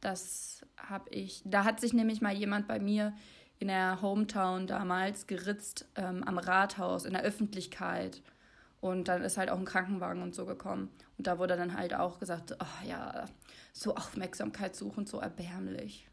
das 0.00 0.64
habe 0.76 1.10
ich. 1.10 1.42
Da 1.44 1.64
hat 1.64 1.80
sich 1.80 1.92
nämlich 1.92 2.20
mal 2.20 2.34
jemand 2.34 2.68
bei 2.68 2.78
mir 2.78 3.14
in 3.58 3.68
der 3.68 4.00
Hometown 4.00 4.66
damals 4.66 5.26
geritzt 5.26 5.86
ähm, 5.94 6.24
am 6.24 6.38
Rathaus, 6.38 7.04
in 7.04 7.12
der 7.12 7.22
Öffentlichkeit. 7.22 8.22
Und 8.80 9.08
dann 9.08 9.22
ist 9.22 9.36
halt 9.36 9.50
auch 9.50 9.58
ein 9.58 9.66
Krankenwagen 9.66 10.22
und 10.22 10.34
so 10.34 10.46
gekommen. 10.46 10.88
Und 11.18 11.26
da 11.26 11.38
wurde 11.38 11.56
dann 11.56 11.76
halt 11.76 11.94
auch 11.94 12.18
gesagt, 12.18 12.56
oh 12.58 12.86
ja, 12.86 13.26
so 13.74 13.94
Aufmerksamkeit 13.94 14.74
suchen, 14.74 15.06
so 15.06 15.20
erbärmlich. 15.20 16.08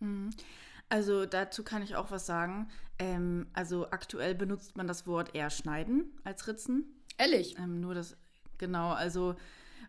Mhm. 0.00 0.30
Also 0.88 1.26
dazu 1.26 1.62
kann 1.62 1.82
ich 1.82 1.96
auch 1.96 2.10
was 2.10 2.24
sagen. 2.24 2.68
Ähm, 2.98 3.46
also 3.52 3.90
aktuell 3.90 4.34
benutzt 4.34 4.76
man 4.76 4.86
das 4.86 5.06
Wort 5.06 5.34
eher 5.34 5.50
schneiden 5.50 6.18
als 6.24 6.46
ritzen. 6.48 6.84
Ehrlich? 7.18 7.58
Ähm, 7.58 7.80
nur 7.80 7.94
das, 7.94 8.16
genau, 8.56 8.92
also 8.92 9.36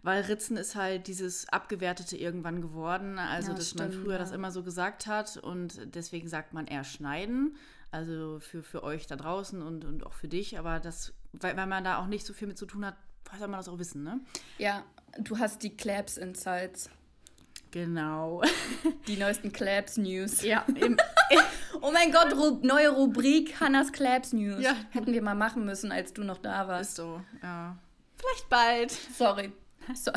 weil 0.03 0.21
Ritzen 0.23 0.57
ist 0.57 0.75
halt 0.75 1.07
dieses 1.07 1.47
Abgewertete 1.49 2.17
irgendwann 2.17 2.61
geworden. 2.61 3.17
Also, 3.17 3.51
ja, 3.51 3.57
dass 3.57 3.69
stimmt, 3.69 3.93
man 3.93 4.03
früher 4.03 4.13
ja. 4.13 4.17
das 4.19 4.31
immer 4.31 4.51
so 4.51 4.61
gesagt 4.61 5.07
hat 5.07 5.37
und 5.37 5.95
deswegen 5.95 6.27
sagt 6.27 6.53
man 6.53 6.67
eher 6.67 6.83
schneiden. 6.83 7.55
Also 7.89 8.39
für, 8.39 8.63
für 8.63 8.83
euch 8.83 9.07
da 9.07 9.15
draußen 9.15 9.61
und, 9.61 9.85
und 9.85 10.05
auch 10.05 10.13
für 10.13 10.27
dich. 10.27 10.59
Aber 10.59 10.79
das, 10.79 11.13
weil, 11.31 11.55
weil 11.55 11.67
man 11.67 11.83
da 11.83 11.99
auch 11.99 12.07
nicht 12.07 12.25
so 12.25 12.33
viel 12.33 12.47
mit 12.47 12.57
zu 12.57 12.65
tun 12.65 12.85
hat, 12.85 12.95
soll 13.37 13.47
man 13.47 13.59
das 13.59 13.69
auch 13.69 13.79
wissen, 13.79 14.03
ne? 14.03 14.19
Ja, 14.57 14.83
du 15.19 15.39
hast 15.39 15.63
die 15.63 15.75
Claps 15.75 16.17
Insights. 16.17 16.89
Genau. 17.71 18.43
Die 19.07 19.17
neuesten 19.17 19.51
Claps 19.51 19.97
News. 19.97 20.43
Ja. 20.43 20.63
Im, 20.75 20.95
oh 21.81 21.91
mein 21.91 22.11
Gott, 22.11 22.31
Ru 22.35 22.59
neue 22.61 22.89
Rubrik 22.89 23.59
Hannas 23.59 23.91
Claps 23.91 24.31
News. 24.33 24.61
Ja. 24.61 24.75
Hätten 24.91 25.11
wir 25.11 25.23
mal 25.23 25.33
machen 25.33 25.65
müssen, 25.65 25.91
als 25.91 26.13
du 26.13 26.23
noch 26.23 26.37
da 26.37 26.67
warst. 26.67 26.91
Ist 26.91 26.95
so, 26.97 27.21
ja. 27.41 27.75
Vielleicht 28.15 28.49
bald. 28.49 28.91
Sorry. 28.91 29.51
So. 29.95 30.11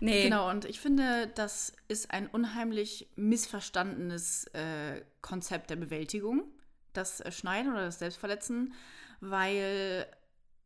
nee. 0.00 0.24
Genau, 0.24 0.50
und 0.50 0.64
ich 0.64 0.80
finde, 0.80 1.28
das 1.34 1.72
ist 1.88 2.10
ein 2.10 2.26
unheimlich 2.26 3.08
missverstandenes 3.16 4.46
äh, 4.48 5.02
Konzept 5.22 5.70
der 5.70 5.76
Bewältigung, 5.76 6.44
das 6.92 7.22
Schneiden 7.34 7.72
oder 7.72 7.84
das 7.84 7.98
Selbstverletzen, 7.98 8.74
weil 9.20 10.06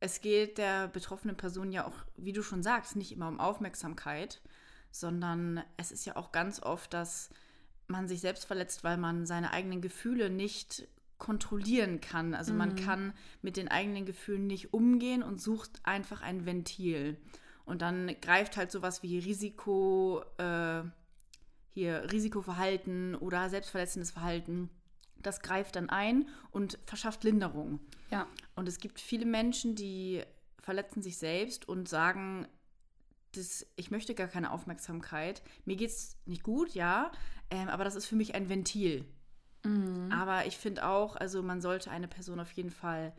es 0.01 0.21
geht 0.21 0.59
der 0.59 0.89
betroffenen 0.89 1.37
Person 1.37 1.71
ja 1.73 1.87
auch, 1.87 1.95
wie 2.17 2.33
du 2.33 2.43
schon 2.43 2.63
sagst, 2.63 2.97
nicht 2.97 3.13
immer 3.13 3.29
um 3.29 3.39
Aufmerksamkeit, 3.39 4.41
sondern 4.91 5.63
es 5.77 5.93
ist 5.93 6.07
ja 6.07 6.17
auch 6.17 6.33
ganz 6.33 6.61
oft, 6.63 6.93
dass 6.95 7.31
man 7.87 8.09
sich 8.09 8.21
selbst 8.21 8.47
verletzt, 8.47 8.83
weil 8.83 8.97
man 8.97 9.27
seine 9.27 9.53
eigenen 9.53 9.81
Gefühle 9.83 10.31
nicht 10.31 10.89
kontrollieren 11.19 12.01
kann. 12.01 12.35
Also 12.35 12.53
mhm. 12.53 12.59
man 12.59 12.77
kann 12.77 13.13
mit 13.43 13.57
den 13.57 13.69
eigenen 13.69 14.07
Gefühlen 14.07 14.47
nicht 14.47 14.73
umgehen 14.73 15.23
und 15.23 15.41
sucht 15.41 15.81
einfach 15.85 16.23
ein 16.23 16.47
Ventil. 16.47 17.19
Und 17.71 17.83
dann 17.83 18.17
greift 18.21 18.57
halt 18.57 18.73
sowas 18.73 19.05
wie 19.05 19.21
Risiko, 19.21 20.25
äh, 20.39 20.83
hier 21.73 22.11
Risikoverhalten 22.11 23.15
oder 23.15 23.49
selbstverletzendes 23.49 24.11
Verhalten. 24.11 24.71
Das 25.23 25.41
greift 25.41 25.77
dann 25.77 25.89
ein 25.89 26.29
und 26.51 26.81
verschafft 26.85 27.23
Linderung. 27.23 27.79
Ja. 28.11 28.27
Und 28.57 28.67
es 28.67 28.79
gibt 28.79 28.99
viele 28.99 29.25
Menschen, 29.25 29.77
die 29.77 30.25
verletzen 30.59 31.01
sich 31.01 31.17
selbst 31.17 31.69
und 31.69 31.89
sagen, 31.89 32.49
das, 33.37 33.65
ich 33.77 33.93
möchte 33.93 34.17
gar 34.17 34.27
keine 34.27 34.51
Aufmerksamkeit. 34.51 35.41
Mir 35.65 35.77
geht 35.77 35.91
es 35.91 36.17
nicht 36.27 36.43
gut, 36.43 36.75
ja, 36.75 37.13
ähm, 37.51 37.69
aber 37.69 37.85
das 37.85 37.95
ist 37.95 38.07
für 38.07 38.17
mich 38.17 38.35
ein 38.35 38.49
Ventil. 38.49 39.05
Mhm. 39.63 40.11
Aber 40.11 40.45
ich 40.47 40.57
finde 40.57 40.87
auch, 40.89 41.15
also 41.15 41.41
man 41.41 41.61
sollte 41.61 41.93
eine 41.93 42.09
Person 42.09 42.41
auf 42.41 42.51
jeden 42.51 42.71
Fall 42.73 43.13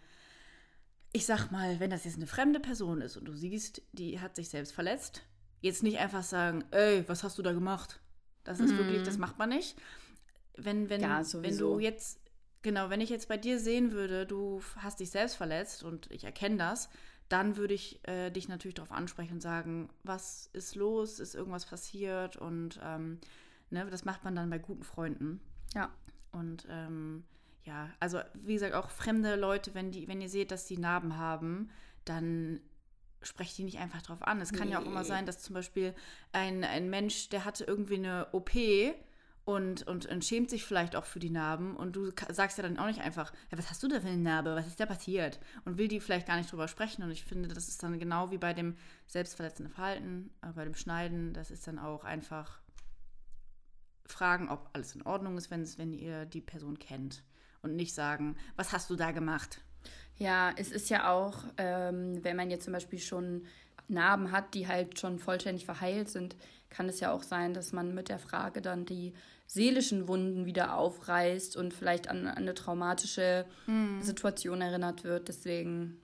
ich 1.13 1.25
sag 1.25 1.51
mal, 1.51 1.79
wenn 1.79 1.89
das 1.89 2.05
jetzt 2.05 2.15
eine 2.15 2.27
fremde 2.27 2.59
Person 2.59 3.01
ist 3.01 3.17
und 3.17 3.25
du 3.25 3.33
siehst, 3.33 3.81
die 3.91 4.19
hat 4.19 4.35
sich 4.35 4.49
selbst 4.49 4.73
verletzt, 4.73 5.23
jetzt 5.59 5.83
nicht 5.83 5.99
einfach 5.99 6.23
sagen, 6.23 6.63
ey, 6.71 7.03
was 7.07 7.23
hast 7.23 7.37
du 7.37 7.41
da 7.41 7.53
gemacht? 7.53 7.99
Das 8.43 8.59
ist 8.59 8.73
mhm. 8.73 8.77
wirklich, 8.77 9.03
das 9.03 9.17
macht 9.17 9.37
man 9.37 9.49
nicht. 9.49 9.77
Wenn, 10.55 10.89
wenn, 10.89 11.01
ja, 11.01 11.21
wenn 11.33 11.57
du 11.57 11.79
jetzt, 11.79 12.19
genau, 12.61 12.89
wenn 12.89 13.01
ich 13.01 13.09
jetzt 13.09 13.27
bei 13.27 13.37
dir 13.37 13.59
sehen 13.59 13.91
würde, 13.91 14.25
du 14.25 14.61
hast 14.77 14.99
dich 14.99 15.11
selbst 15.11 15.35
verletzt 15.35 15.83
und 15.83 16.09
ich 16.11 16.23
erkenne 16.23 16.57
das, 16.57 16.89
dann 17.29 17.55
würde 17.55 17.73
ich 17.73 18.05
äh, 18.07 18.29
dich 18.29 18.49
natürlich 18.49 18.75
darauf 18.75 18.91
ansprechen 18.91 19.35
und 19.35 19.41
sagen, 19.41 19.89
was 20.03 20.49
ist 20.53 20.75
los, 20.75 21.19
ist 21.19 21.35
irgendwas 21.35 21.65
passiert 21.65 22.35
und 22.35 22.79
ähm, 22.83 23.19
ne, 23.69 23.87
das 23.89 24.03
macht 24.03 24.23
man 24.23 24.35
dann 24.35 24.49
bei 24.49 24.59
guten 24.59 24.83
Freunden. 24.83 25.39
Ja. 25.73 25.91
Und 26.31 26.67
ähm, 26.69 27.23
ja, 27.63 27.89
also 27.99 28.19
wie 28.33 28.53
gesagt, 28.53 28.73
auch 28.73 28.89
fremde 28.89 29.35
Leute, 29.35 29.73
wenn, 29.73 29.91
die, 29.91 30.07
wenn 30.07 30.21
ihr 30.21 30.29
seht, 30.29 30.51
dass 30.51 30.65
die 30.65 30.77
Narben 30.77 31.17
haben, 31.17 31.69
dann 32.05 32.59
sprecht 33.21 33.57
die 33.57 33.63
nicht 33.63 33.77
einfach 33.77 34.01
drauf 34.01 34.23
an. 34.23 34.41
Es 34.41 34.51
kann 34.51 34.67
nee. 34.67 34.73
ja 34.73 34.79
auch 34.79 34.85
immer 34.85 35.03
sein, 35.03 35.25
dass 35.25 35.43
zum 35.43 35.53
Beispiel 35.53 35.93
ein, 36.31 36.63
ein 36.63 36.89
Mensch, 36.89 37.29
der 37.29 37.45
hatte 37.45 37.65
irgendwie 37.65 37.95
eine 37.95 38.27
OP 38.31 38.51
und, 39.45 39.83
und, 39.87 40.07
und 40.07 40.25
schämt 40.25 40.49
sich 40.49 40.65
vielleicht 40.65 40.95
auch 40.95 41.05
für 41.05 41.19
die 41.19 41.29
Narben 41.29 41.75
und 41.75 41.95
du 41.95 42.11
sagst 42.29 42.57
ja 42.57 42.63
dann 42.63 42.79
auch 42.79 42.87
nicht 42.87 43.01
einfach, 43.01 43.31
ja, 43.51 43.57
was 43.57 43.69
hast 43.69 43.83
du 43.83 43.87
da 43.87 43.99
für 43.99 44.07
eine 44.07 44.17
Narbe, 44.17 44.55
was 44.55 44.67
ist 44.67 44.79
da 44.79 44.85
passiert 44.87 45.39
und 45.65 45.77
will 45.77 45.87
die 45.87 45.99
vielleicht 45.99 46.27
gar 46.27 46.37
nicht 46.37 46.51
drüber 46.51 46.67
sprechen 46.67 47.03
und 47.03 47.11
ich 47.11 47.25
finde, 47.25 47.47
das 47.47 47.67
ist 47.67 47.81
dann 47.83 47.99
genau 47.99 48.31
wie 48.31 48.37
bei 48.37 48.53
dem 48.53 48.75
selbstverletzenden 49.07 49.73
Verhalten, 49.73 50.31
äh, 50.41 50.51
bei 50.53 50.63
dem 50.63 50.75
Schneiden, 50.75 51.33
das 51.33 51.51
ist 51.51 51.67
dann 51.67 51.79
auch 51.79 52.03
einfach 52.03 52.59
fragen, 54.05 54.49
ob 54.49 54.69
alles 54.73 54.95
in 54.95 55.03
Ordnung 55.03 55.37
ist, 55.37 55.49
wenn, 55.51 55.67
wenn 55.77 55.93
ihr 55.93 56.25
die 56.25 56.41
Person 56.41 56.77
kennt 56.79 57.23
und 57.61 57.75
nicht 57.75 57.93
sagen, 57.93 58.35
was 58.55 58.71
hast 58.71 58.89
du 58.89 58.95
da 58.95 59.11
gemacht? 59.11 59.61
Ja, 60.17 60.51
es 60.55 60.71
ist 60.71 60.89
ja 60.89 61.11
auch, 61.11 61.45
ähm, 61.57 62.23
wenn 62.23 62.35
man 62.35 62.51
jetzt 62.51 62.65
zum 62.65 62.73
Beispiel 62.73 62.99
schon 62.99 63.45
Narben 63.87 64.31
hat, 64.31 64.53
die 64.53 64.67
halt 64.67 64.99
schon 64.99 65.19
vollständig 65.19 65.65
verheilt 65.65 66.09
sind, 66.09 66.35
kann 66.69 66.87
es 66.87 66.99
ja 66.99 67.11
auch 67.11 67.23
sein, 67.23 67.53
dass 67.53 67.73
man 67.73 67.93
mit 67.93 68.09
der 68.09 68.19
Frage 68.19 68.61
dann 68.61 68.85
die 68.85 69.13
seelischen 69.45 70.07
Wunden 70.07 70.45
wieder 70.45 70.77
aufreißt 70.77 71.57
und 71.57 71.73
vielleicht 71.73 72.07
an, 72.07 72.25
an 72.25 72.37
eine 72.37 72.53
traumatische 72.53 73.45
mhm. 73.67 74.01
Situation 74.01 74.61
erinnert 74.61 75.03
wird. 75.03 75.27
Deswegen, 75.27 75.99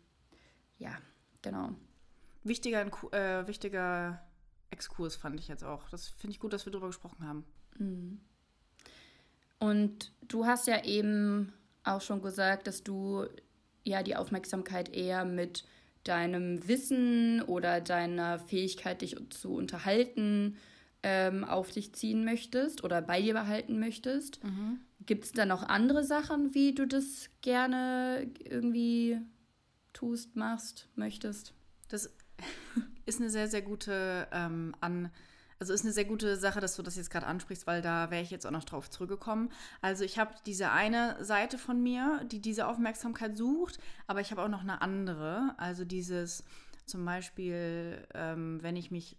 ja, 0.78 0.98
genau. 1.42 1.70
Wichtiger, 2.44 2.86
äh, 3.14 3.48
wichtiger 3.48 4.22
Exkurs 4.70 5.16
fand 5.16 5.40
ich 5.40 5.48
jetzt 5.48 5.64
auch. 5.64 5.90
Das 5.90 6.10
finde 6.10 6.32
ich 6.34 6.40
gut, 6.40 6.52
dass 6.52 6.66
wir 6.66 6.72
darüber 6.72 6.88
gesprochen 6.88 7.26
haben. 7.26 7.46
Mhm. 7.78 8.20
Und 9.60 10.12
du 10.28 10.46
hast 10.46 10.68
ja 10.68 10.84
eben 10.84 11.54
auch 11.84 12.02
schon 12.02 12.22
gesagt, 12.22 12.68
dass 12.68 12.84
du 12.84 13.26
ja 13.84 14.04
die 14.04 14.16
Aufmerksamkeit 14.16 14.94
eher 14.94 15.26
mit 15.26 15.66
deinem 16.04 16.68
Wissen 16.68 17.42
oder 17.42 17.82
deiner 17.82 18.40
Fähigkeit, 18.40 19.02
dich 19.02 19.18
zu 19.30 19.54
unterhalten, 19.54 20.58
ähm, 21.04 21.44
auf 21.44 21.72
dich 21.72 21.94
ziehen 21.94 22.26
möchtest 22.26 22.84
oder 22.84 23.02
bei 23.02 23.22
dir 23.22 23.34
behalten 23.34 23.80
möchtest. 23.80 24.44
Mhm. 24.44 24.80
Gibt 25.06 25.26
es 25.26 25.32
da 25.32 25.46
noch 25.46 25.64
andere 25.64 26.04
Sachen, 26.04 26.54
wie 26.54 26.74
du 26.74 26.88
das 26.88 27.30
gerne 27.42 28.30
irgendwie 28.44 29.20
tust, 29.94 30.36
machst, 30.36 30.88
möchtest? 30.96 31.54
Das 31.90 32.14
ist 33.06 33.22
eine 33.22 33.30
sehr, 33.30 33.48
sehr 33.48 33.62
gute 33.62 34.28
ähm, 34.32 34.76
an 34.82 35.12
also 35.60 35.74
ist 35.74 35.84
eine 35.84 35.94
sehr 35.94 36.06
gute 36.06 36.38
Sache, 36.38 36.60
dass 36.60 36.76
du 36.76 36.84
das 36.84 36.96
jetzt 36.96 37.10
gerade 37.10 37.26
ansprichst, 37.26 37.66
weil 37.66 37.82
da 37.82 38.12
wäre 38.12 38.22
ich 38.22 38.30
jetzt 38.30 38.46
auch 38.46 38.52
noch 38.52 38.64
drauf 38.64 38.90
zurückgekommen. 38.90 39.52
Also 39.82 40.04
ich 40.04 40.20
habe 40.20 40.34
diese 40.46 40.72
eine 40.72 41.24
Seite 41.24 41.58
von 41.58 41.82
mir, 41.82 42.24
die 42.32 42.40
diese 42.40 42.68
Aufmerksamkeit 42.68 43.36
sucht, 43.36 43.80
aber 44.06 44.22
ich 44.22 44.32
habe 44.32 44.44
auch 44.44 44.50
noch 44.50 44.62
eine 44.62 44.82
andere. 44.82 45.56
Also 45.58 45.84
dieses 45.84 46.44
zum 46.86 47.04
Beispiel, 47.06 48.08
ähm, 48.14 48.60
wenn 48.62 48.76
ich 48.76 48.92
mich 48.92 49.18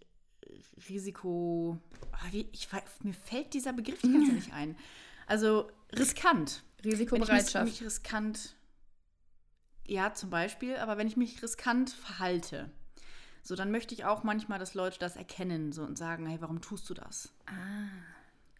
Risiko, 0.89 1.77
oh, 2.01 2.31
wie, 2.31 2.47
ich, 2.51 2.69
mir 3.03 3.13
fällt 3.13 3.53
dieser 3.53 3.73
Begriff 3.73 4.01
die 4.01 4.11
ganze 4.11 4.31
nicht 4.31 4.53
ein. 4.53 4.75
Also 5.27 5.69
riskant. 5.93 6.63
Risikobereitschaft. 6.83 7.53
Wenn 7.53 7.67
ich 7.67 7.71
mich, 7.73 7.81
mich 7.81 7.85
riskant, 7.87 8.55
ja 9.85 10.13
zum 10.13 10.29
Beispiel, 10.29 10.77
aber 10.77 10.97
wenn 10.97 11.07
ich 11.07 11.17
mich 11.17 11.43
riskant 11.43 11.89
verhalte, 11.89 12.71
so, 13.41 13.55
dann 13.55 13.71
möchte 13.71 13.93
ich 13.93 14.05
auch 14.05 14.23
manchmal, 14.23 14.59
dass 14.59 14.73
Leute 14.73 14.99
das 14.99 15.15
erkennen 15.15 15.71
so, 15.71 15.83
und 15.83 15.97
sagen, 15.97 16.25
hey, 16.25 16.41
warum 16.41 16.61
tust 16.61 16.89
du 16.89 16.93
das? 16.93 17.33
Ah. 17.45 17.87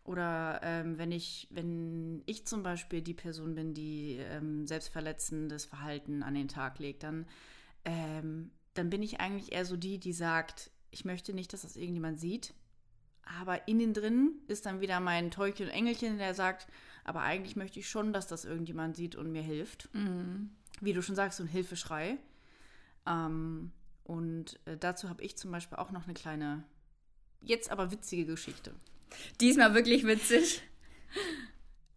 Oder 0.03 0.61
ähm, 0.63 0.97
wenn 0.97 1.11
ich, 1.11 1.47
wenn 1.51 2.23
ich 2.25 2.47
zum 2.47 2.63
Beispiel 2.63 3.01
die 3.01 3.13
Person 3.13 3.53
bin, 3.53 3.73
die 3.73 4.17
ähm, 4.17 4.65
selbstverletzendes 4.65 5.65
Verhalten 5.65 6.23
an 6.23 6.33
den 6.33 6.47
Tag 6.47 6.79
legt, 6.79 7.03
dann, 7.03 7.27
ähm, 7.85 8.49
dann 8.73 8.89
bin 8.89 9.03
ich 9.03 9.19
eigentlich 9.19 9.51
eher 9.51 9.65
so 9.65 9.77
die, 9.77 9.99
die 9.99 10.13
sagt, 10.13 10.71
ich 10.89 11.05
möchte 11.05 11.33
nicht, 11.33 11.53
dass 11.53 11.61
das 11.61 11.75
irgendjemand 11.75 12.19
sieht. 12.19 12.53
Aber 13.39 13.67
innen 13.67 13.93
drin 13.93 14.31
ist 14.47 14.65
dann 14.65 14.81
wieder 14.81 14.99
mein 14.99 15.29
Teufel 15.29 15.67
und 15.67 15.71
Engelchen, 15.71 16.17
der 16.17 16.33
sagt, 16.33 16.67
aber 17.03 17.21
eigentlich 17.21 17.55
möchte 17.55 17.79
ich 17.79 17.87
schon, 17.87 18.11
dass 18.11 18.25
das 18.25 18.45
irgendjemand 18.45 18.95
sieht 18.95 19.15
und 19.15 19.31
mir 19.31 19.43
hilft. 19.43 19.93
Mhm. 19.93 20.49
Wie 20.81 20.93
du 20.93 21.03
schon 21.03 21.15
sagst, 21.15 21.37
so 21.37 21.43
ein 21.43 21.47
Hilfeschrei. 21.47 22.17
Ähm, 23.05 23.71
und 24.09 24.59
äh, 24.65 24.75
dazu 24.75 25.07
habe 25.07 25.23
ich 25.23 25.37
zum 25.37 25.51
Beispiel 25.51 25.77
auch 25.77 25.91
noch 25.91 26.05
eine 26.05 26.15
kleine, 26.15 26.63
jetzt 27.41 27.69
aber 27.69 27.91
witzige 27.91 28.25
Geschichte. 28.25 28.73
Diesmal 29.39 29.73
wirklich 29.73 30.05
witzig. 30.05 30.63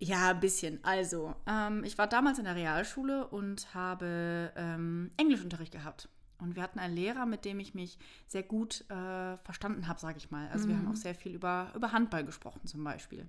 Ja, 0.05 0.31
ein 0.31 0.41
bisschen. 0.41 0.83
Also, 0.83 1.33
ähm, 1.47 1.85
ich 1.85 1.97
war 1.97 2.09
damals 2.09 2.41
in 2.41 2.45
der 2.45 2.57
Realschule 2.57 3.29
und 3.29 3.73
habe 3.73 4.53
ähm, 4.57 5.13
Englischunterricht 5.17 5.71
gehabt. 5.71 6.09
Und 6.39 6.57
wir 6.57 6.63
hatten 6.65 6.81
einen 6.81 6.97
Lehrer, 6.97 7.25
mit 7.25 7.45
dem 7.45 7.61
ich 7.61 7.73
mich 7.75 8.01
sehr 8.27 8.43
gut 8.43 8.81
äh, 8.91 9.37
verstanden 9.37 9.87
habe, 9.87 10.01
sage 10.01 10.19
ich 10.19 10.33
mal. 10.33 10.49
Also 10.49 10.65
mhm. 10.67 10.71
wir 10.71 10.77
haben 10.79 10.85
mhm. 10.87 10.91
auch 10.91 10.97
sehr 10.97 11.15
viel 11.15 11.37
über, 11.37 11.71
über 11.77 11.93
Handball 11.93 12.25
gesprochen 12.25 12.67
zum 12.67 12.83
Beispiel. 12.83 13.29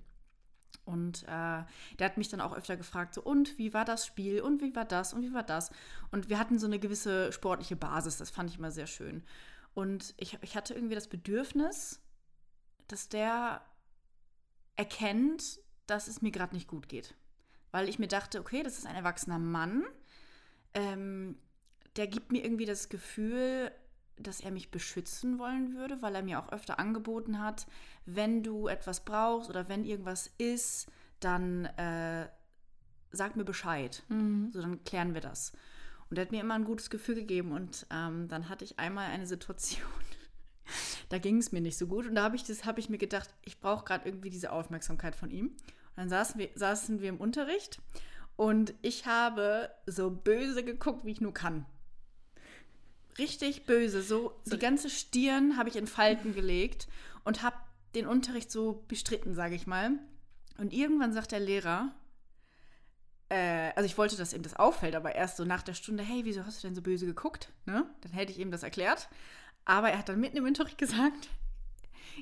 Und 0.86 1.24
äh, 1.24 1.28
der 1.28 2.06
hat 2.06 2.18
mich 2.18 2.30
dann 2.30 2.42
auch 2.42 2.54
öfter 2.54 2.76
gefragt, 2.76 3.14
so, 3.14 3.22
und 3.22 3.58
wie 3.58 3.74
war 3.74 3.86
das 3.86 4.06
Spiel 4.06 4.42
und 4.42 4.62
wie 4.62 4.76
war 4.76 4.86
das 4.86 5.14
und 5.14 5.22
wie 5.22 5.34
war 5.34 5.44
das? 5.44 5.72
Und 6.12 6.30
wir 6.30 6.40
hatten 6.40 6.60
so 6.60 6.66
eine 6.66 6.80
gewisse 6.80 7.32
sportliche 7.32 7.76
Basis, 7.76 8.18
das 8.18 8.30
fand 8.30 8.50
ich 8.50 8.58
immer 8.58 8.72
sehr 8.72 8.88
schön. 8.88 9.24
Und 9.74 10.14
ich, 10.18 10.38
ich 10.42 10.56
hatte 10.56 10.74
irgendwie 10.74 10.96
das 10.96 11.08
Bedürfnis, 11.08 12.02
dass 12.88 13.10
der 13.10 13.62
erkennt, 14.76 15.60
dass 15.88 16.08
es 16.08 16.22
mir 16.22 16.32
gerade 16.32 16.56
nicht 16.56 16.68
gut 16.68 16.90
geht. 16.90 17.16
Weil 17.72 17.90
ich 17.90 17.98
mir 17.98 18.08
dachte, 18.08 18.40
okay, 18.40 18.62
das 18.62 18.78
ist 18.78 18.86
ein 18.86 18.96
erwachsener 18.96 19.40
Mann, 19.40 19.84
ähm, 20.74 21.38
der 21.96 22.08
gibt 22.08 22.32
mir 22.32 22.44
irgendwie 22.44 22.66
das 22.66 22.90
Gefühl, 22.90 23.72
dass 24.18 24.42
er 24.42 24.52
mich 24.52 24.72
beschützen 24.72 25.40
wollen 25.40 25.76
würde, 25.76 26.02
weil 26.02 26.16
er 26.16 26.24
mir 26.24 26.40
auch 26.40 26.52
öfter 26.52 26.80
angeboten 26.80 27.40
hat, 27.40 27.66
wenn 28.06 28.44
du 28.44 28.68
etwas 28.68 29.04
brauchst 29.06 29.50
oder 29.50 29.70
wenn 29.70 29.86
irgendwas 29.86 30.32
ist, 30.38 30.88
dann 31.20 31.66
äh, 31.66 32.28
sag 33.12 33.36
mir 33.36 33.46
Bescheid. 33.46 34.04
Mhm. 34.10 34.52
So, 34.52 34.62
dann 34.62 34.84
klären 34.84 35.14
wir 35.14 35.22
das. 35.22 35.54
Und 36.10 36.18
er 36.18 36.26
hat 36.26 36.32
mir 36.32 36.42
immer 36.42 36.56
ein 36.56 36.66
gutes 36.66 36.90
Gefühl 36.90 37.16
gegeben. 37.16 37.52
Und 37.52 37.88
ähm, 37.90 38.28
dann 38.28 38.50
hatte 38.50 38.66
ich 38.66 38.80
einmal 38.80 39.10
eine 39.10 39.26
Situation, 39.26 39.82
da 41.10 41.18
ging 41.18 41.38
es 41.38 41.52
mir 41.52 41.62
nicht 41.62 41.78
so 41.78 41.88
gut. 41.88 42.08
Und 42.08 42.16
da 42.16 42.24
habe 42.24 42.36
ich, 42.36 42.44
hab 42.66 42.78
ich 42.78 42.90
mir 42.90 42.98
gedacht, 42.98 43.34
ich 43.44 43.60
brauche 43.60 43.86
gerade 43.86 44.08
irgendwie 44.08 44.30
diese 44.30 44.52
Aufmerksamkeit 44.52 45.16
von 45.16 45.32
ihm. 45.32 45.48
Und 45.48 45.98
dann 45.98 46.10
saßen 46.10 46.40
wir, 46.40 46.50
saßen 46.56 47.02
wir 47.02 47.10
im 47.10 47.18
Unterricht 47.18 47.80
und 48.36 48.74
ich 48.82 49.06
habe 49.06 49.70
so 49.86 50.10
böse 50.10 50.64
geguckt, 50.64 51.06
wie 51.06 51.12
ich 51.12 51.22
nur 51.22 51.34
kann 51.34 51.66
richtig 53.18 53.66
böse. 53.66 54.02
So, 54.02 54.40
die 54.46 54.60
ganze 54.60 54.90
Stirn 54.90 55.58
habe 55.58 55.70
ich 55.70 55.76
in 55.76 55.88
Falten 55.88 56.34
gelegt 56.34 56.88
und 57.24 57.44
habe 57.44 57.56
den 57.96 58.08
Unterricht 58.08 58.52
so 58.52 58.84
bestritten, 58.88 59.36
sage 59.36 59.56
ich 59.56 59.68
mal. 59.68 59.92
Und 60.58 60.74
irgendwann 60.74 61.14
sagt 61.14 61.32
der 61.32 61.40
Lehrer, 61.40 61.94
äh, 63.30 63.72
also 63.76 63.86
ich 63.86 63.98
wollte, 63.98 64.18
dass 64.18 64.34
ihm 64.34 64.44
das 64.44 64.56
auffällt, 64.56 64.96
aber 64.96 65.16
erst 65.16 65.38
so 65.38 65.46
nach 65.46 65.64
der 65.64 65.74
Stunde, 65.74 66.04
hey, 66.04 66.22
wieso 66.26 66.46
hast 66.46 66.64
du 66.64 66.68
denn 66.68 66.76
so 66.76 66.82
böse 66.82 67.06
geguckt? 67.06 67.50
Ne? 67.66 67.86
Dann 68.02 68.12
hätte 68.12 68.32
ich 68.32 68.40
ihm 68.40 68.52
das 68.52 68.64
erklärt. 68.64 69.10
Aber 69.66 69.90
er 69.90 70.00
hat 70.00 70.10
dann 70.10 70.20
mitten 70.20 70.38
im 70.38 70.46
Unterricht 70.46 70.78
gesagt, 70.80 71.30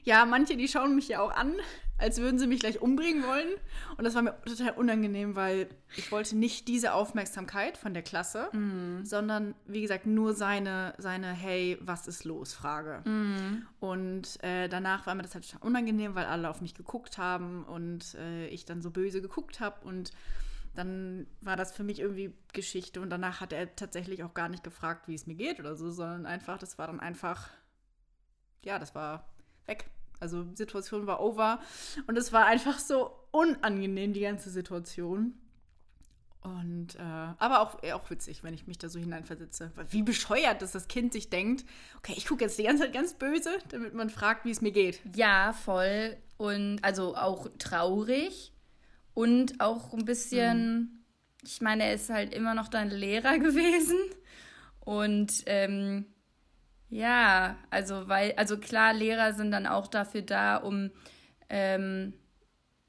ja, 0.03 0.25
manche, 0.25 0.57
die 0.57 0.67
schauen 0.67 0.95
mich 0.95 1.07
ja 1.07 1.21
auch 1.21 1.31
an, 1.31 1.55
als 2.01 2.17
würden 2.19 2.39
sie 2.39 2.47
mich 2.47 2.59
gleich 2.59 2.81
umbringen 2.81 3.23
wollen. 3.23 3.49
Und 3.97 4.03
das 4.03 4.15
war 4.15 4.23
mir 4.23 4.35
total 4.41 4.71
unangenehm, 4.71 5.35
weil 5.35 5.69
ich 5.95 6.11
wollte 6.11 6.35
nicht 6.35 6.67
diese 6.67 6.93
Aufmerksamkeit 6.93 7.77
von 7.77 7.93
der 7.93 8.01
Klasse, 8.01 8.49
mm. 8.55 9.05
sondern, 9.05 9.53
wie 9.67 9.81
gesagt, 9.81 10.07
nur 10.07 10.33
seine, 10.33 10.95
seine 10.97 11.31
Hey, 11.31 11.77
was 11.79 12.07
ist 12.07 12.23
los? 12.23 12.53
Frage. 12.53 13.07
Mm. 13.07 13.67
Und 13.79 14.43
äh, 14.43 14.67
danach 14.67 15.05
war 15.05 15.13
mir 15.13 15.21
das 15.21 15.35
halt 15.35 15.49
total 15.49 15.67
unangenehm, 15.67 16.15
weil 16.15 16.25
alle 16.25 16.49
auf 16.49 16.61
mich 16.61 16.73
geguckt 16.73 17.19
haben 17.19 17.63
und 17.65 18.15
äh, 18.15 18.47
ich 18.47 18.65
dann 18.65 18.81
so 18.81 18.89
böse 18.89 19.21
geguckt 19.21 19.59
habe 19.59 19.85
und 19.85 20.11
dann 20.73 21.27
war 21.41 21.57
das 21.57 21.73
für 21.73 21.83
mich 21.83 21.99
irgendwie 21.99 22.33
Geschichte 22.53 23.01
und 23.01 23.09
danach 23.09 23.41
hat 23.41 23.51
er 23.51 23.75
tatsächlich 23.75 24.23
auch 24.23 24.33
gar 24.33 24.49
nicht 24.49 24.63
gefragt, 24.63 25.07
wie 25.07 25.15
es 25.15 25.27
mir 25.27 25.35
geht 25.35 25.59
oder 25.59 25.75
so, 25.75 25.91
sondern 25.91 26.25
einfach, 26.25 26.57
das 26.57 26.77
war 26.77 26.87
dann 26.87 26.99
einfach, 26.99 27.49
ja, 28.63 28.79
das 28.79 28.95
war 28.95 29.30
weg. 29.65 29.85
Also 30.19 30.45
Situation 30.53 31.07
war 31.07 31.19
over 31.19 31.59
und 32.07 32.17
es 32.17 32.31
war 32.31 32.45
einfach 32.45 32.77
so 32.77 33.11
unangenehm, 33.31 34.13
die 34.13 34.21
ganze 34.21 34.49
Situation. 34.49 35.33
Und 36.41 36.95
äh, 36.95 37.01
aber 37.01 37.61
auch, 37.61 37.83
auch 37.93 38.09
witzig, 38.09 38.43
wenn 38.43 38.53
ich 38.53 38.65
mich 38.65 38.79
da 38.79 38.89
so 38.89 38.99
hineinversetze. 38.99 39.71
Wie 39.89 40.01
bescheuert, 40.01 40.61
dass 40.61 40.71
das 40.71 40.87
Kind 40.87 41.13
sich 41.13 41.29
denkt, 41.29 41.65
okay, 41.97 42.13
ich 42.17 42.25
gucke 42.25 42.43
jetzt 42.43 42.57
die 42.57 42.63
ganze 42.63 42.83
Zeit 42.83 42.93
ganz 42.93 43.13
böse, 43.13 43.59
damit 43.69 43.93
man 43.93 44.09
fragt, 44.09 44.45
wie 44.45 44.51
es 44.51 44.61
mir 44.61 44.71
geht. 44.71 45.01
Ja, 45.15 45.53
voll. 45.53 46.17
Und 46.37 46.79
also 46.81 47.15
auch 47.15 47.47
traurig 47.59 48.53
und 49.13 49.59
auch 49.59 49.93
ein 49.93 50.05
bisschen, 50.05 50.79
mhm. 50.79 50.89
ich 51.43 51.61
meine, 51.61 51.83
er 51.83 51.93
ist 51.93 52.09
halt 52.09 52.33
immer 52.33 52.55
noch 52.55 52.69
dein 52.69 52.89
Lehrer 52.89 53.37
gewesen. 53.39 53.99
Und 54.79 55.43
ähm, 55.45 56.05
ja, 56.91 57.55
also 57.69 58.09
weil, 58.09 58.33
also 58.33 58.57
klar, 58.57 58.93
Lehrer 58.93 59.33
sind 59.33 59.51
dann 59.51 59.65
auch 59.65 59.87
dafür 59.87 60.21
da, 60.21 60.57
um 60.57 60.91
ähm, 61.49 62.13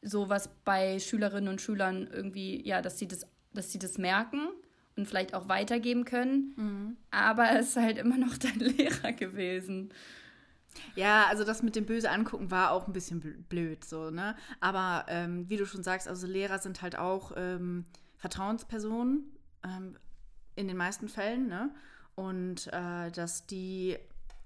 sowas 0.02 0.50
bei 0.64 0.98
Schülerinnen 0.98 1.48
und 1.48 1.60
Schülern 1.60 2.08
irgendwie, 2.12 2.66
ja, 2.66 2.82
dass 2.82 2.98
sie 2.98 3.06
das, 3.06 3.28
dass 3.54 3.70
sie 3.70 3.78
das 3.78 3.98
merken 3.98 4.48
und 4.96 5.06
vielleicht 5.06 5.34
auch 5.34 5.48
weitergeben 5.48 6.04
können. 6.04 6.52
Mhm. 6.56 6.96
Aber 7.12 7.52
es 7.52 7.70
ist 7.70 7.76
halt 7.76 7.96
immer 7.96 8.18
noch 8.18 8.36
dein 8.38 8.58
Lehrer 8.58 9.12
gewesen. 9.12 9.94
Ja, 10.96 11.26
also 11.28 11.44
das 11.44 11.62
mit 11.62 11.76
dem 11.76 11.86
böse 11.86 12.10
angucken 12.10 12.50
war 12.50 12.72
auch 12.72 12.88
ein 12.88 12.92
bisschen 12.92 13.20
blöd, 13.48 13.84
so, 13.84 14.10
ne? 14.10 14.34
Aber 14.58 15.04
ähm, 15.06 15.48
wie 15.48 15.58
du 15.58 15.64
schon 15.64 15.84
sagst, 15.84 16.08
also 16.08 16.26
Lehrer 16.26 16.58
sind 16.58 16.82
halt 16.82 16.98
auch 16.98 17.32
ähm, 17.36 17.84
Vertrauenspersonen 18.16 19.30
ähm, 19.64 19.96
in 20.56 20.66
den 20.66 20.76
meisten 20.76 21.08
Fällen, 21.08 21.46
ne? 21.46 21.72
Und 22.14 22.66
äh, 22.72 23.10
dass 23.10 23.46
die 23.46 23.96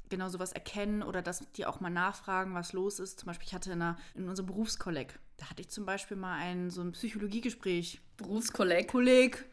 genau 0.09 0.29
sowas 0.29 0.53
erkennen 0.53 1.03
oder 1.03 1.23
dass 1.23 1.51
die 1.53 1.67
auch 1.67 1.81
mal 1.81 1.91
nachfragen, 1.91 2.55
was 2.55 2.73
los 2.73 3.01
ist. 3.01 3.21
Zum 3.21 3.27
Beispiel, 3.27 3.49
ich 3.49 3.55
hatte 3.55 3.73
in, 3.73 3.83
einer, 3.83 3.99
in 4.15 4.29
unserem 4.29 4.47
Berufskolleg, 4.47 5.19
da 5.37 5.51
hatte 5.51 5.63
ich 5.63 5.69
zum 5.69 5.85
Beispiel 5.85 6.17
mal 6.17 6.39
ein 6.39 6.71
so 6.71 6.81
ein 6.81 6.93
Psychologiegespräch. 6.93 8.01
Berufskolleg? 8.17 8.89
Kolleg. 8.89 9.45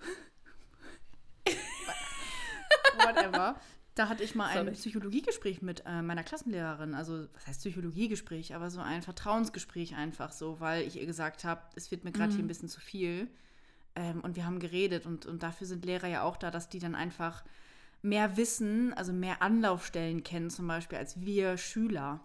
Whatever. 2.96 3.60
Da 3.96 4.10
hatte 4.10 4.24
ich 4.24 4.34
mal 4.34 4.52
Sorry. 4.54 4.70
ein 4.70 4.74
Psychologiegespräch 4.74 5.62
mit 5.62 5.84
äh, 5.86 6.02
meiner 6.02 6.24
Klassenlehrerin. 6.24 6.96
Also, 6.96 7.28
was 7.34 7.46
heißt 7.46 7.60
Psychologiegespräch? 7.60 8.56
Aber 8.56 8.72
so 8.72 8.82
ein 8.82 9.04
Vertrauensgespräch 9.04 9.96
einfach 9.96 10.32
so, 10.32 10.60
weil 10.60 10.88
ich 10.88 11.00
ihr 11.00 11.06
gesagt 11.06 11.44
habe, 11.44 11.62
es 11.76 11.92
wird 11.92 12.04
mir 12.04 12.12
gerade 12.12 12.32
mhm. 12.32 12.38
hier 12.38 12.46
ein 12.46 12.48
bisschen 12.48 12.70
zu 12.70 12.80
viel. 12.80 13.28
Ähm, 13.96 14.22
und 14.22 14.36
wir 14.36 14.46
haben 14.46 14.60
geredet 14.60 15.06
und, 15.06 15.28
und 15.28 15.44
dafür 15.44 15.68
sind 15.68 15.86
Lehrer 15.86 16.08
ja 16.08 16.24
auch 16.24 16.38
da, 16.38 16.50
dass 16.50 16.70
die 16.70 16.80
dann 16.80 16.96
einfach 16.96 17.44
mehr 18.04 18.38
Wissen, 18.38 18.94
also 18.94 19.12
mehr 19.12 19.42
Anlaufstellen 19.42 20.24
kennen, 20.24 20.52
zum 20.52 20.68
Beispiel 20.68 21.00
als 21.00 21.22
wir 21.22 21.58
Schüler, 21.58 22.20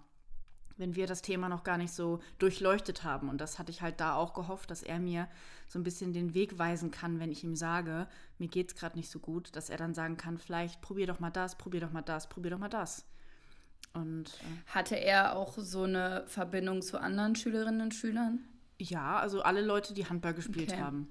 wenn 0.77 0.95
wir 0.95 1.07
das 1.07 1.23
Thema 1.23 1.49
noch 1.49 1.65
gar 1.65 1.79
nicht 1.79 1.93
so 1.93 2.21
durchleuchtet 2.39 3.05
haben. 3.05 3.29
Und 3.29 3.41
das 3.41 3.59
hatte 3.59 3.71
ich 3.71 3.81
halt 3.81 4.01
da 4.01 4.15
auch 4.15 4.35
gehofft, 4.35 4.71
dass 4.71 4.83
er 4.83 4.99
mir 4.99 5.29
so 5.69 5.79
ein 5.79 5.85
bisschen 5.85 6.13
den 6.13 6.35
Weg 6.35 6.59
weisen 6.59 6.91
kann, 6.91 7.21
wenn 7.21 7.33
ich 7.33 7.45
ihm 7.45 7.57
sage, 7.57 8.09
mir 8.39 8.49
geht 8.49 8.71
es 8.71 8.77
gerade 8.77 8.97
nicht 8.97 9.11
so 9.11 9.19
gut, 9.19 9.55
dass 9.57 9.71
er 9.71 9.77
dann 9.77 9.95
sagen 9.95 10.17
kann, 10.17 10.39
vielleicht 10.39 10.81
probier 10.81 11.07
doch 11.07 11.21
mal 11.21 11.31
das, 11.31 11.57
probier 11.57 11.81
doch 11.81 11.93
mal 11.93 12.03
das, 12.03 12.29
probier 12.29 12.51
doch 12.51 12.59
mal 12.59 12.69
das. 12.69 13.07
Und, 13.95 14.29
äh, 14.29 14.73
Hatte 14.73 14.97
er 14.97 15.37
auch 15.37 15.57
so 15.59 15.85
eine 15.85 16.25
Verbindung 16.27 16.83
zu 16.83 17.01
anderen 17.01 17.37
Schülerinnen 17.37 17.81
und 17.81 17.95
Schülern? 17.95 18.41
Ja, 18.81 19.19
also 19.19 19.43
alle 19.43 19.63
Leute, 19.63 19.95
die 19.95 20.07
Handball 20.07 20.35
gespielt 20.35 20.73
okay. 20.73 20.81
haben. 20.81 21.09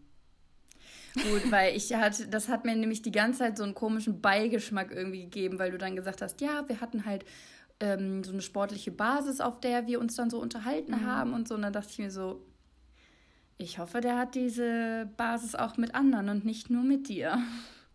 Gut, 1.14 1.52
weil 1.52 1.76
ich 1.76 1.94
hatte, 1.94 2.28
das 2.28 2.48
hat 2.50 2.66
mir 2.66 2.76
nämlich 2.76 3.02
die 3.02 3.12
ganze 3.12 3.40
Zeit 3.40 3.58
so 3.58 3.64
einen 3.64 3.74
komischen 3.74 4.22
Beigeschmack 4.22 4.92
irgendwie 4.92 5.24
gegeben, 5.24 5.60
weil 5.60 5.72
du 5.72 5.78
dann 5.78 5.96
gesagt 5.96 6.22
hast, 6.22 6.42
ja, 6.42 6.68
wir 6.68 6.82
hatten 6.82 7.06
halt 7.06 7.26
ähm, 7.80 8.24
so 8.24 8.32
eine 8.32 8.42
sportliche 8.42 8.92
Basis, 8.92 9.42
auf 9.42 9.60
der 9.60 9.88
wir 9.88 10.00
uns 10.00 10.16
dann 10.16 10.30
so 10.30 10.40
unterhalten 10.40 10.92
mhm. 10.92 11.06
haben 11.06 11.34
und 11.34 11.48
so. 11.48 11.56
Und 11.56 11.64
dann 11.64 11.74
dachte 11.74 11.90
ich 11.92 12.00
mir 12.00 12.12
so, 12.12 12.46
ich 13.58 13.80
hoffe, 13.80 14.02
der 14.02 14.18
hat 14.18 14.36
diese 14.36 15.10
Basis 15.18 15.56
auch 15.56 15.78
mit 15.78 15.96
anderen 15.96 16.30
und 16.30 16.46
nicht 16.46 16.70
nur 16.70 16.84
mit 16.84 17.08
dir. 17.08 17.40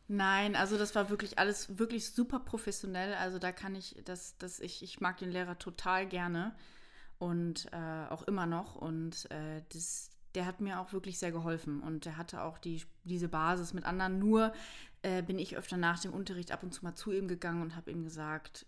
Nein, 0.09 0.57
also 0.57 0.77
das 0.77 0.95
war 0.95 1.09
wirklich 1.09 1.39
alles 1.39 1.79
wirklich 1.79 2.11
super 2.11 2.41
professionell. 2.41 3.15
Also 3.15 3.39
da 3.39 3.53
kann 3.53 3.75
ich, 3.75 3.97
das, 4.05 4.37
das, 4.39 4.61
ich, 4.61 4.83
ich 4.83 5.01
mag 5.01 5.19
den 5.19 5.31
Lehrer 5.31 5.59
total 5.59 6.07
gerne 6.07 6.55
und 7.19 7.67
äh, 7.73 8.11
auch 8.11 8.23
immer 8.25 8.47
noch. 8.47 8.75
Und 8.75 9.31
äh, 9.31 9.63
das, 9.73 10.11
der 10.35 10.47
hat 10.47 10.61
mir 10.61 10.81
auch 10.81 10.93
wirklich 10.93 11.19
sehr 11.19 11.33
geholfen 11.33 11.81
und 11.81 12.05
der 12.05 12.17
hatte 12.17 12.43
auch 12.43 12.59
die, 12.59 12.83
diese 13.05 13.29
Basis 13.29 13.75
mit 13.75 13.85
anderen. 13.85 14.19
Nur 14.19 14.53
äh, 15.03 15.23
bin 15.23 15.39
ich 15.39 15.57
öfter 15.57 15.77
nach 15.77 15.99
dem 16.01 16.13
Unterricht 16.13 16.53
ab 16.53 16.63
und 16.63 16.73
zu 16.73 16.85
mal 16.85 16.95
zu 16.95 17.13
ihm 17.13 17.29
gegangen 17.29 17.63
und 17.63 17.77
habe 17.77 17.91
ihm 17.91 18.03
gesagt, 18.05 18.67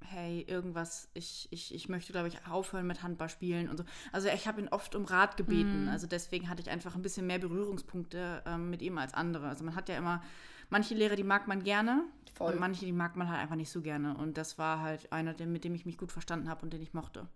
hey, 0.00 0.42
irgendwas, 0.42 1.08
ich, 1.14 1.48
ich, 1.50 1.74
ich 1.74 1.88
möchte, 1.88 2.12
glaube 2.12 2.28
ich, 2.28 2.46
aufhören 2.46 2.86
mit 2.86 3.02
Handball 3.02 3.28
spielen 3.28 3.68
und 3.68 3.78
so. 3.78 3.84
Also 4.12 4.28
ich 4.28 4.46
habe 4.46 4.60
ihn 4.60 4.68
oft 4.68 4.94
um 4.94 5.04
Rat 5.04 5.36
gebeten. 5.36 5.86
Mm. 5.86 5.88
Also 5.88 6.06
deswegen 6.06 6.48
hatte 6.48 6.62
ich 6.62 6.70
einfach 6.70 6.94
ein 6.94 7.02
bisschen 7.02 7.26
mehr 7.26 7.38
Berührungspunkte 7.38 8.42
ähm, 8.46 8.70
mit 8.70 8.82
ihm 8.82 8.98
als 8.98 9.14
andere. 9.14 9.48
Also 9.48 9.64
man 9.64 9.74
hat 9.74 9.88
ja 9.88 9.96
immer, 9.96 10.22
manche 10.68 10.94
Lehrer, 10.94 11.16
die 11.16 11.24
mag 11.24 11.48
man 11.48 11.64
gerne 11.64 12.04
Voll. 12.34 12.52
und 12.52 12.60
manche, 12.60 12.84
die 12.84 12.92
mag 12.92 13.16
man 13.16 13.30
halt 13.30 13.40
einfach 13.40 13.56
nicht 13.56 13.70
so 13.70 13.80
gerne. 13.80 14.16
Und 14.16 14.36
das 14.36 14.58
war 14.58 14.80
halt 14.80 15.10
einer, 15.12 15.34
mit 15.46 15.64
dem 15.64 15.74
ich 15.74 15.86
mich 15.86 15.98
gut 15.98 16.12
verstanden 16.12 16.48
habe 16.48 16.62
und 16.62 16.72
den 16.72 16.82
ich 16.82 16.92
mochte. 16.92 17.26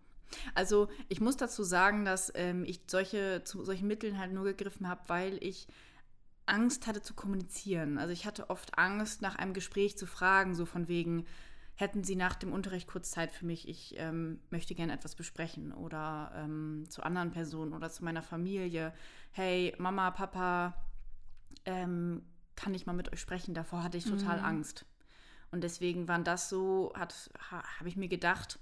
Also 0.54 0.88
ich 1.08 1.20
muss 1.20 1.36
dazu 1.36 1.62
sagen, 1.62 2.04
dass 2.04 2.32
ähm, 2.34 2.64
ich 2.64 2.80
solche, 2.86 3.42
zu 3.44 3.64
solchen 3.64 3.88
Mitteln 3.88 4.18
halt 4.18 4.32
nur 4.32 4.44
gegriffen 4.44 4.88
habe, 4.88 5.02
weil 5.06 5.42
ich 5.42 5.68
Angst 6.46 6.86
hatte 6.86 7.02
zu 7.02 7.14
kommunizieren. 7.14 7.98
Also 7.98 8.12
ich 8.12 8.26
hatte 8.26 8.50
oft 8.50 8.78
Angst, 8.78 9.22
nach 9.22 9.36
einem 9.36 9.52
Gespräch 9.52 9.96
zu 9.98 10.06
fragen, 10.06 10.54
so 10.54 10.66
von 10.66 10.88
wegen, 10.88 11.26
hätten 11.74 12.02
Sie 12.02 12.16
nach 12.16 12.34
dem 12.34 12.52
Unterricht 12.52 12.88
kurz 12.88 13.10
Zeit 13.10 13.30
für 13.30 13.46
mich, 13.46 13.68
ich 13.68 13.94
ähm, 13.98 14.40
möchte 14.50 14.74
gerne 14.74 14.92
etwas 14.92 15.14
besprechen 15.14 15.72
oder 15.72 16.32
ähm, 16.34 16.86
zu 16.88 17.02
anderen 17.02 17.30
Personen 17.30 17.72
oder 17.72 17.90
zu 17.90 18.02
meiner 18.04 18.22
Familie. 18.22 18.92
Hey, 19.30 19.74
Mama, 19.78 20.10
Papa, 20.10 20.74
ähm, 21.64 22.22
kann 22.56 22.74
ich 22.74 22.86
mal 22.86 22.94
mit 22.94 23.12
euch 23.12 23.20
sprechen? 23.20 23.54
Davor 23.54 23.84
hatte 23.84 23.96
ich 23.96 24.06
total 24.06 24.38
mhm. 24.38 24.44
Angst. 24.44 24.86
Und 25.52 25.62
deswegen 25.62 26.08
waren 26.08 26.24
das 26.24 26.48
so, 26.48 26.92
ha, 26.96 27.62
habe 27.78 27.88
ich 27.88 27.96
mir 27.96 28.08
gedacht, 28.08 28.58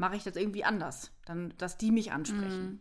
mache 0.00 0.16
ich 0.16 0.24
das 0.24 0.34
irgendwie 0.34 0.64
anders, 0.64 1.12
dann, 1.26 1.52
dass 1.58 1.76
die 1.76 1.92
mich 1.92 2.10
ansprechen. 2.10 2.80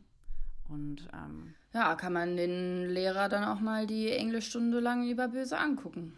Mhm. 0.67 0.73
Und 0.73 1.09
ähm, 1.13 1.53
ja, 1.73 1.95
kann 1.95 2.13
man 2.13 2.37
den 2.37 2.89
Lehrer 2.89 3.27
dann 3.27 3.43
auch 3.43 3.59
mal 3.59 3.85
die 3.85 4.09
Englischstunde 4.09 4.79
lang 4.79 5.03
lieber 5.03 5.27
böse 5.27 5.57
angucken. 5.57 6.17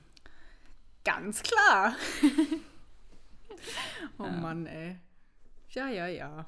Ganz 1.03 1.41
klar. 1.41 1.95
oh 4.19 4.25
ja. 4.25 4.31
Mann, 4.31 4.67
ey. 4.67 4.99
Ja, 5.71 5.89
ja, 5.89 6.05
ja. 6.05 6.45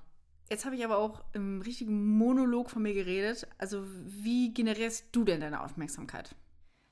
Jetzt 0.49 0.65
habe 0.65 0.75
ich 0.75 0.85
aber 0.85 0.97
auch 0.97 1.23
im 1.33 1.61
richtigen 1.61 2.15
Monolog 2.15 2.69
von 2.69 2.83
mir 2.83 2.93
geredet. 2.93 3.47
Also, 3.57 3.83
wie 4.05 4.53
generierst 4.53 5.07
du 5.13 5.23
denn 5.23 5.41
deine 5.41 5.63
Aufmerksamkeit? 5.63 6.35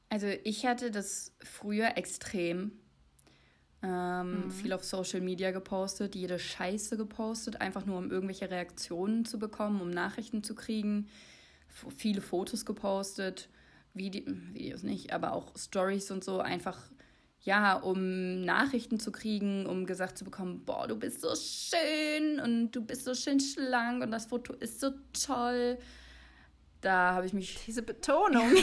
Also, 0.09 0.27
ich 0.43 0.65
hatte 0.65 0.89
das 0.89 1.35
früher 1.43 1.95
extrem 1.95 2.80
ähm, 3.83 4.45
mhm. 4.45 4.51
Viel 4.51 4.73
auf 4.73 4.83
Social 4.83 5.21
Media 5.21 5.51
gepostet, 5.51 6.15
jede 6.15 6.37
Scheiße 6.37 6.97
gepostet, 6.97 7.61
einfach 7.61 7.85
nur 7.85 7.97
um 7.97 8.11
irgendwelche 8.11 8.51
Reaktionen 8.51 9.25
zu 9.25 9.39
bekommen, 9.39 9.81
um 9.81 9.89
Nachrichten 9.89 10.43
zu 10.43 10.53
kriegen. 10.53 11.07
F 11.67 11.87
viele 11.97 12.21
Fotos 12.21 12.65
gepostet, 12.65 13.49
Vide 13.93 14.23
Videos 14.53 14.83
nicht, 14.83 15.13
aber 15.13 15.33
auch 15.33 15.57
Stories 15.57 16.11
und 16.11 16.23
so, 16.23 16.39
einfach 16.39 16.79
ja, 17.43 17.73
um 17.73 18.41
Nachrichten 18.41 18.99
zu 18.99 19.11
kriegen, 19.11 19.65
um 19.65 19.87
gesagt 19.87 20.15
zu 20.15 20.25
bekommen, 20.25 20.63
boah, 20.63 20.87
du 20.87 20.95
bist 20.95 21.21
so 21.21 21.33
schön 21.35 22.39
und 22.39 22.71
du 22.71 22.85
bist 22.85 23.03
so 23.03 23.15
schön 23.15 23.39
schlank 23.39 24.03
und 24.03 24.11
das 24.11 24.27
Foto 24.27 24.53
ist 24.53 24.79
so 24.79 24.91
toll. 25.25 25.79
Da 26.81 27.13
habe 27.13 27.25
ich 27.25 27.33
mich. 27.33 27.63
Diese 27.65 27.81
Betonung. 27.81 28.51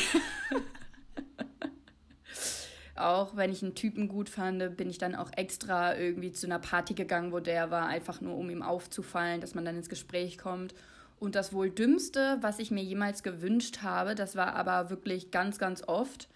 auch 2.99 3.37
wenn 3.37 3.51
ich 3.53 3.63
einen 3.63 3.75
Typen 3.75 4.09
gut 4.09 4.29
fand, 4.29 4.77
bin 4.77 4.91
ich 4.91 4.99
dann 4.99 5.15
auch 5.15 5.31
extra 5.37 5.97
irgendwie 5.97 6.33
zu 6.33 6.47
einer 6.47 6.59
Party 6.59 6.95
gegangen, 6.95 7.33
wo 7.33 7.41
der 7.41 7.71
war, 7.71 7.87
einfach 7.87 8.21
nur 8.21 8.37
um 8.37 8.51
ihm 8.51 8.63
aufzufallen, 8.63 9.41
dass 9.41 9.55
man 9.55 9.65
dann 9.65 9.77
ins 9.77 9.89
Gespräch 9.89 10.39
kommt. 10.39 10.75
Und 11.21 11.35
das 11.35 11.53
wohl 11.53 11.71
dümmste, 11.71 12.39
was 12.41 12.59
ich 12.59 12.71
mir 12.71 12.83
jemals 12.83 13.23
gewünscht 13.23 13.83
habe, 13.83 14.15
das 14.15 14.37
war 14.37 14.55
aber 14.55 14.91
wirklich 14.91 15.31
ganz, 15.31 15.59
ganz 15.59 15.83
oft. 15.87 16.29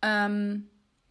Ähm, 0.00 0.68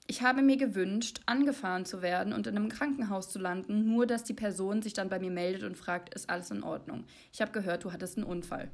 ich 0.07 0.21
habe 0.21 0.41
mir 0.41 0.57
gewünscht, 0.57 1.21
angefahren 1.25 1.85
zu 1.85 2.01
werden 2.01 2.33
und 2.33 2.47
in 2.47 2.57
einem 2.57 2.69
Krankenhaus 2.69 3.29
zu 3.29 3.39
landen, 3.39 3.85
nur 3.85 4.05
dass 4.05 4.23
die 4.23 4.33
Person 4.33 4.81
sich 4.81 4.93
dann 4.93 5.09
bei 5.09 5.19
mir 5.19 5.31
meldet 5.31 5.63
und 5.63 5.77
fragt, 5.77 6.13
ist 6.13 6.29
alles 6.29 6.51
in 6.51 6.63
Ordnung? 6.63 7.05
Ich 7.31 7.41
habe 7.41 7.51
gehört, 7.51 7.83
du 7.83 7.91
hattest 7.91 8.17
einen 8.17 8.25
Unfall. 8.25 8.69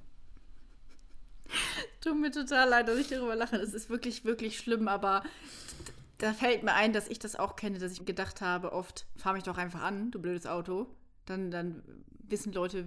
Tut 2.01 2.17
mir 2.17 2.31
total 2.31 2.69
leid, 2.69 2.87
dass 2.87 2.97
ich 2.97 3.07
darüber 3.07 3.35
lache. 3.35 3.57
Das 3.57 3.73
ist 3.73 3.89
wirklich, 3.89 4.23
wirklich 4.25 4.57
schlimm, 4.57 4.87
aber 4.87 5.23
da 6.19 6.33
fällt 6.33 6.63
mir 6.63 6.73
ein, 6.73 6.93
dass 6.93 7.07
ich 7.07 7.17
das 7.17 7.37
auch 7.37 7.55
kenne, 7.55 7.79
dass 7.79 7.93
ich 7.93 8.05
gedacht 8.05 8.41
habe, 8.41 8.73
oft, 8.73 9.07
fahr 9.15 9.33
mich 9.33 9.43
doch 9.43 9.57
einfach 9.57 9.81
an, 9.81 10.11
du 10.11 10.21
blödes 10.21 10.45
Auto. 10.45 10.87
Dann, 11.25 11.49
dann 11.49 11.81
wissen 12.27 12.53
Leute, 12.53 12.85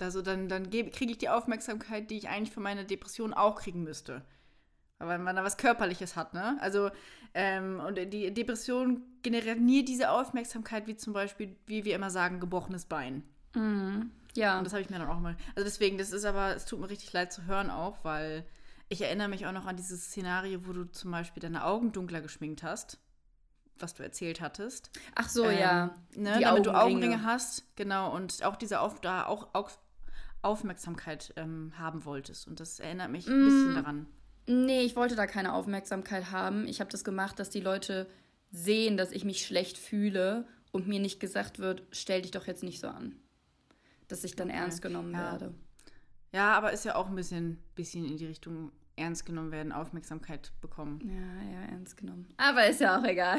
also 0.00 0.22
dann, 0.22 0.48
dann 0.48 0.68
kriege 0.70 0.90
ich 1.10 1.18
die 1.18 1.28
Aufmerksamkeit, 1.28 2.10
die 2.10 2.18
ich 2.18 2.28
eigentlich 2.28 2.52
für 2.52 2.60
meine 2.60 2.84
Depression 2.84 3.32
auch 3.32 3.60
kriegen 3.60 3.84
müsste. 3.84 4.22
Weil 4.98 5.18
man 5.18 5.36
da 5.36 5.44
was 5.44 5.56
Körperliches 5.56 6.16
hat, 6.16 6.34
ne? 6.34 6.58
Also, 6.60 6.90
ähm, 7.34 7.80
und 7.80 7.96
die 7.96 8.34
Depression 8.34 9.02
generiert 9.22 9.60
nie 9.60 9.84
diese 9.84 10.10
Aufmerksamkeit, 10.10 10.86
wie 10.86 10.96
zum 10.96 11.12
Beispiel, 11.12 11.56
wie 11.66 11.84
wir 11.84 11.94
immer 11.94 12.10
sagen, 12.10 12.40
gebrochenes 12.40 12.86
Bein. 12.86 13.22
Mhm. 13.54 14.10
Ja. 14.34 14.58
Und 14.58 14.64
das 14.64 14.72
habe 14.72 14.82
ich 14.82 14.90
mir 14.90 14.98
dann 14.98 15.08
auch 15.08 15.20
mal. 15.20 15.36
Also 15.54 15.64
deswegen, 15.64 15.98
das 15.98 16.12
ist 16.12 16.24
aber, 16.24 16.56
es 16.56 16.64
tut 16.66 16.80
mir 16.80 16.90
richtig 16.90 17.12
leid 17.12 17.32
zu 17.32 17.46
hören 17.46 17.70
auch, 17.70 18.04
weil 18.04 18.44
ich 18.92 19.00
erinnere 19.00 19.28
mich 19.28 19.46
auch 19.46 19.52
noch 19.52 19.66
an 19.66 19.76
dieses 19.76 20.04
Szenario, 20.04 20.66
wo 20.66 20.72
du 20.72 20.84
zum 20.84 21.10
Beispiel 21.10 21.40
deine 21.40 21.64
Augen 21.64 21.92
dunkler 21.92 22.20
geschminkt 22.20 22.62
hast, 22.62 22.98
was 23.78 23.94
du 23.94 24.02
erzählt 24.02 24.40
hattest. 24.40 24.90
Ach 25.14 25.28
so, 25.28 25.46
ähm, 25.46 25.58
ja. 25.58 25.94
Ne, 26.14 26.36
Die 26.36 26.44
damit 26.44 26.44
Augenringe. 26.44 26.62
du 26.62 26.74
Augenringe 26.74 27.22
hast, 27.24 27.74
genau, 27.74 28.14
und 28.14 28.44
auch 28.44 28.56
diese 28.56 28.80
Auf 28.80 29.00
da 29.00 29.24
auch, 29.24 29.48
auch 29.54 29.70
Aufmerksamkeit 30.42 31.32
ähm, 31.36 31.72
haben 31.78 32.04
wolltest. 32.04 32.46
Und 32.46 32.60
das 32.60 32.80
erinnert 32.80 33.10
mich 33.10 33.26
ein 33.26 33.44
bisschen 33.44 33.72
mm, 33.72 33.74
daran. 33.76 34.06
Nee, 34.46 34.82
ich 34.82 34.94
wollte 34.94 35.16
da 35.16 35.26
keine 35.26 35.54
Aufmerksamkeit 35.54 36.30
haben. 36.30 36.66
Ich 36.66 36.80
habe 36.80 36.90
das 36.90 37.02
gemacht, 37.02 37.38
dass 37.38 37.48
die 37.48 37.60
Leute 37.60 38.06
sehen, 38.50 38.98
dass 38.98 39.12
ich 39.12 39.24
mich 39.24 39.46
schlecht 39.46 39.78
fühle 39.78 40.46
und 40.70 40.86
mir 40.86 41.00
nicht 41.00 41.18
gesagt 41.18 41.58
wird, 41.58 41.84
stell 41.92 42.22
dich 42.22 42.32
doch 42.32 42.46
jetzt 42.46 42.62
nicht 42.62 42.80
so 42.80 42.88
an. 42.88 43.16
Dass 44.08 44.24
ich 44.24 44.36
dann 44.36 44.50
okay. 44.50 44.58
ernst 44.58 44.82
genommen 44.82 45.14
ja. 45.14 45.32
werde. 45.32 45.54
Ja, 46.32 46.52
aber 46.54 46.72
ist 46.72 46.84
ja 46.84 46.96
auch 46.96 47.08
ein 47.08 47.14
bisschen, 47.14 47.58
bisschen 47.74 48.04
in 48.04 48.16
die 48.16 48.26
Richtung 48.26 48.72
ernst 48.96 49.24
genommen 49.24 49.52
werden, 49.52 49.72
Aufmerksamkeit 49.72 50.52
bekommen. 50.60 51.00
Ja, 51.04 51.52
ja, 51.52 51.66
ernst 51.70 51.96
genommen. 51.96 52.28
Aber 52.36 52.66
ist 52.66 52.80
ja 52.80 52.98
auch 52.98 53.04
egal. 53.04 53.38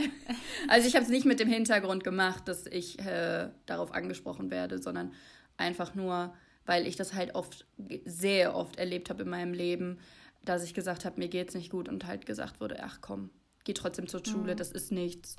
Also 0.68 0.88
ich 0.88 0.96
habe 0.96 1.04
es 1.04 1.12
nicht 1.12 1.26
mit 1.26 1.40
dem 1.40 1.48
Hintergrund 1.48 2.04
gemacht, 2.04 2.48
dass 2.48 2.66
ich 2.66 3.00
äh, 3.00 3.50
darauf 3.66 3.94
angesprochen 3.94 4.50
werde, 4.50 4.82
sondern 4.82 5.14
einfach 5.58 5.94
nur, 5.94 6.34
weil 6.66 6.88
ich 6.88 6.96
das 6.96 7.14
halt 7.14 7.36
oft, 7.36 7.68
sehr 8.06 8.56
oft 8.56 8.78
erlebt 8.78 9.10
habe 9.10 9.24
in 9.24 9.30
meinem 9.30 9.54
Leben, 9.54 10.00
dass 10.44 10.64
ich 10.64 10.74
gesagt 10.74 11.06
habe, 11.06 11.20
mir 11.20 11.30
geht's 11.30 11.54
nicht 11.54 11.70
gut 11.70 11.88
und 11.90 12.06
halt 12.06 12.26
gesagt 12.26 12.60
wurde, 12.60 12.82
ach 12.82 13.00
komm, 13.02 13.30
geh 13.64 13.74
trotzdem 13.74 14.08
zur 14.08 14.26
Schule, 14.26 14.54
mhm. 14.54 14.58
das 14.58 14.72
ist 14.72 14.92
nichts. 14.92 15.36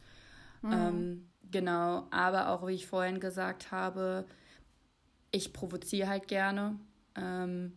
Mhm. 0.63 0.73
Ähm, 0.73 1.29
genau, 1.51 2.07
aber 2.11 2.49
auch 2.51 2.67
wie 2.67 2.75
ich 2.75 2.87
vorhin 2.87 3.21
gesagt 3.21 3.71
habe, 3.71 4.27
ich 5.31 5.53
provoziere 5.53 6.09
halt 6.09 6.29
gerne. 6.29 6.79
Ähm, 7.17 7.73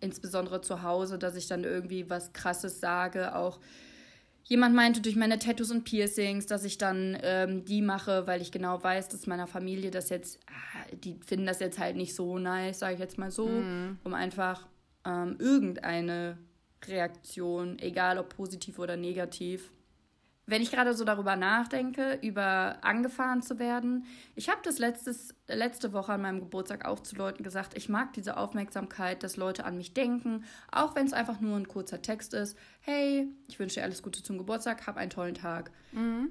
insbesondere 0.00 0.60
zu 0.60 0.82
Hause, 0.82 1.18
dass 1.18 1.36
ich 1.36 1.46
dann 1.46 1.64
irgendwie 1.64 2.08
was 2.10 2.32
Krasses 2.32 2.80
sage. 2.80 3.34
Auch 3.34 3.58
jemand 4.44 4.74
meinte 4.74 5.00
durch 5.00 5.16
meine 5.16 5.38
Tattoos 5.38 5.70
und 5.70 5.84
Piercings, 5.84 6.46
dass 6.46 6.64
ich 6.64 6.78
dann 6.78 7.18
ähm, 7.22 7.64
die 7.64 7.82
mache, 7.82 8.26
weil 8.26 8.40
ich 8.40 8.52
genau 8.52 8.82
weiß, 8.82 9.08
dass 9.08 9.26
meiner 9.26 9.46
Familie 9.46 9.90
das 9.90 10.08
jetzt, 10.08 10.40
ah, 10.46 10.96
die 11.04 11.18
finden 11.24 11.46
das 11.46 11.60
jetzt 11.60 11.78
halt 11.78 11.96
nicht 11.96 12.14
so 12.14 12.38
nice, 12.38 12.78
sage 12.78 12.94
ich 12.94 13.00
jetzt 13.00 13.18
mal 13.18 13.30
so, 13.30 13.48
mhm. 13.48 13.98
um 14.04 14.14
einfach 14.14 14.66
ähm, 15.04 15.36
irgendeine 15.38 16.38
Reaktion, 16.86 17.78
egal 17.78 18.18
ob 18.18 18.36
positiv 18.36 18.78
oder 18.78 18.96
negativ, 18.96 19.70
wenn 20.46 20.62
ich 20.62 20.70
gerade 20.70 20.94
so 20.94 21.04
darüber 21.04 21.34
nachdenke, 21.34 22.18
über 22.22 22.78
angefahren 22.82 23.42
zu 23.42 23.58
werden, 23.58 24.06
ich 24.36 24.48
habe 24.48 24.60
das 24.62 24.78
letztes, 24.78 25.34
letzte 25.48 25.92
Woche 25.92 26.12
an 26.12 26.22
meinem 26.22 26.38
Geburtstag 26.38 26.84
auch 26.84 27.00
zu 27.00 27.16
Leuten 27.16 27.42
gesagt, 27.42 27.76
ich 27.76 27.88
mag 27.88 28.12
diese 28.12 28.36
Aufmerksamkeit, 28.36 29.24
dass 29.24 29.36
Leute 29.36 29.64
an 29.64 29.76
mich 29.76 29.92
denken, 29.92 30.44
auch 30.70 30.94
wenn 30.94 31.06
es 31.06 31.12
einfach 31.12 31.40
nur 31.40 31.56
ein 31.56 31.66
kurzer 31.66 32.00
Text 32.00 32.32
ist. 32.32 32.56
Hey, 32.80 33.28
ich 33.48 33.58
wünsche 33.58 33.76
dir 33.76 33.82
alles 33.82 34.02
Gute 34.02 34.22
zum 34.22 34.38
Geburtstag, 34.38 34.86
hab 34.86 34.96
einen 34.96 35.10
tollen 35.10 35.34
Tag. 35.34 35.72
Mhm. 35.90 36.30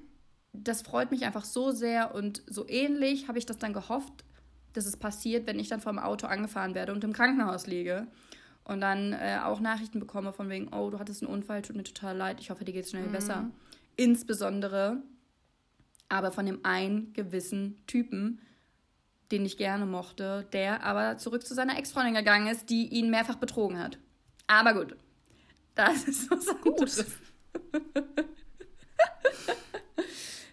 Das 0.54 0.82
freut 0.82 1.12
mich 1.12 1.26
einfach 1.26 1.44
so 1.44 1.72
sehr 1.72 2.16
und 2.16 2.42
so 2.48 2.66
ähnlich 2.70 3.28
habe 3.28 3.38
ich 3.38 3.46
das 3.46 3.58
dann 3.58 3.74
gehofft, 3.74 4.24
dass 4.72 4.86
es 4.86 4.96
passiert, 4.96 5.46
wenn 5.46 5.60
ich 5.60 5.68
dann 5.68 5.82
vom 5.82 6.00
Auto 6.00 6.28
angefahren 6.28 6.74
werde 6.74 6.94
und 6.94 7.04
im 7.04 7.12
Krankenhaus 7.12 7.68
liege 7.68 8.08
und 8.64 8.80
dann 8.80 9.12
äh, 9.12 9.40
auch 9.44 9.60
Nachrichten 9.60 10.00
bekomme 10.00 10.32
von 10.32 10.48
wegen, 10.48 10.70
oh, 10.70 10.90
du 10.90 11.00
hattest 11.00 11.22
einen 11.22 11.34
Unfall, 11.34 11.62
tut 11.62 11.76
mir 11.76 11.84
total 11.84 12.16
leid, 12.16 12.40
ich 12.40 12.50
hoffe, 12.50 12.64
dir 12.64 12.72
geht 12.72 12.86
es 12.86 12.92
schnell 12.92 13.08
mhm. 13.08 13.12
besser 13.12 13.52
insbesondere 13.96 15.02
aber 16.10 16.32
von 16.32 16.46
dem 16.46 16.64
einen 16.64 17.14
gewissen 17.14 17.84
Typen, 17.88 18.40
den 19.32 19.46
ich 19.46 19.58
gerne 19.58 19.86
mochte, 19.86 20.48
der 20.54 20.84
aber 20.84 21.18
zurück 21.18 21.46
zu 21.46 21.54
seiner 21.54 21.78
Ex-Freundin 21.78 22.14
gegangen 22.14 22.48
ist, 22.48 22.70
die 22.70 22.88
ihn 22.88 23.10
mehrfach 23.10 23.38
betrogen 23.38 23.80
hat. 23.80 23.98
Aber 24.48 24.74
gut, 24.74 24.96
das 25.74 26.04
ist 26.04 26.30
was 26.30 26.46
gut. 26.62 27.06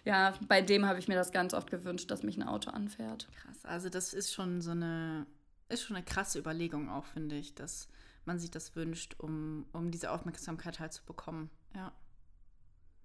ja, 0.05 0.33
bei 0.47 0.61
dem 0.61 0.85
habe 0.85 0.99
ich 0.99 1.07
mir 1.07 1.15
das 1.15 1.31
ganz 1.31 1.53
oft 1.53 1.69
gewünscht, 1.69 2.09
dass 2.09 2.23
mich 2.23 2.37
ein 2.37 2.43
Auto 2.43 2.71
anfährt. 2.71 3.27
Krass, 3.41 3.63
also 3.63 3.89
das 3.89 4.13
ist 4.13 4.33
schon 4.33 4.61
so 4.61 4.71
eine, 4.71 5.27
ist 5.69 5.83
schon 5.83 5.95
eine 5.95 6.05
krasse 6.05 6.39
Überlegung 6.39 6.89
auch, 6.89 7.05
finde 7.05 7.37
ich, 7.37 7.53
dass 7.53 7.87
man 8.25 8.39
sich 8.39 8.49
das 8.49 8.75
wünscht, 8.75 9.15
um, 9.19 9.65
um 9.71 9.91
diese 9.91 10.11
Aufmerksamkeit 10.11 10.79
halt 10.79 10.93
zu 10.93 11.03
bekommen. 11.03 11.49
Ja. 11.75 11.91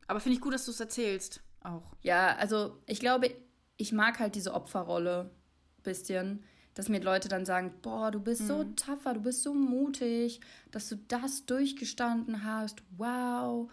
Aber 0.08 0.20
finde 0.20 0.36
ich 0.36 0.40
gut, 0.40 0.54
dass 0.54 0.64
du 0.64 0.72
es 0.72 0.80
erzählst 0.80 1.40
auch. 1.62 1.94
Ja, 2.02 2.34
also 2.36 2.78
ich 2.86 2.98
glaube, 2.98 3.30
ich 3.76 3.92
mag 3.92 4.18
halt 4.18 4.34
diese 4.34 4.54
Opferrolle 4.54 5.30
ein 5.30 5.82
bisschen, 5.82 6.42
dass 6.74 6.88
mir 6.88 7.00
Leute 7.00 7.28
dann 7.28 7.44
sagen, 7.44 7.74
boah, 7.82 8.10
du 8.10 8.20
bist 8.20 8.42
mhm. 8.42 8.46
so 8.46 8.64
tapfer, 8.76 9.14
du 9.14 9.20
bist 9.20 9.42
so 9.42 9.54
mutig, 9.54 10.40
dass 10.70 10.88
du 10.88 10.96
das 10.96 11.44
durchgestanden 11.46 12.44
hast. 12.44 12.82
Wow. 12.96 13.70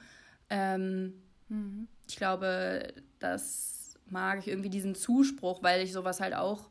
Ähm, 0.49 1.13
mhm. 1.49 1.87
Ich 2.07 2.17
glaube, 2.17 2.93
das 3.19 3.97
mag 4.07 4.39
ich 4.39 4.47
irgendwie 4.47 4.69
diesen 4.69 4.95
Zuspruch, 4.95 5.63
weil 5.63 5.81
ich 5.81 5.93
sowas 5.93 6.19
halt 6.19 6.35
auch 6.35 6.69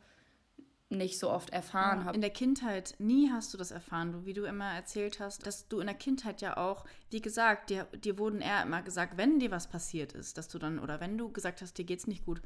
nicht 0.91 1.18
so 1.18 1.30
oft 1.30 1.51
erfahren 1.51 2.01
ja, 2.01 2.05
habe. 2.07 2.14
In 2.14 2.20
der 2.20 2.30
Kindheit, 2.30 2.95
nie 2.99 3.30
hast 3.30 3.53
du 3.53 3.59
das 3.59 3.70
erfahren, 3.70 4.12
du, 4.12 4.26
wie 4.26 4.32
du 4.32 4.45
immer 4.45 4.70
erzählt 4.72 5.20
hast, 5.20 5.47
dass 5.47 5.68
du 5.68 5.80
in 5.80 5.87
der 5.87 5.97
Kindheit 5.97 6.41
ja 6.41 6.57
auch, 6.57 6.85
wie 7.11 7.20
gesagt, 7.20 7.70
dir, 7.70 7.85
dir 7.97 8.18
wurden 8.18 8.41
eher 8.41 8.62
immer 8.62 8.82
gesagt, 8.82 9.16
wenn 9.16 9.39
dir 9.39 9.51
was 9.51 9.68
passiert 9.68 10.12
ist, 10.12 10.39
dass 10.39 10.49
du 10.49 10.59
dann, 10.59 10.78
oder 10.78 11.01
wenn 11.01 11.18
du 11.18 11.32
gesagt 11.32 11.62
hast, 11.62 11.78
dir 11.78 11.85
geht's 11.85 12.07
nicht 12.07 12.24
gut, 12.24 12.43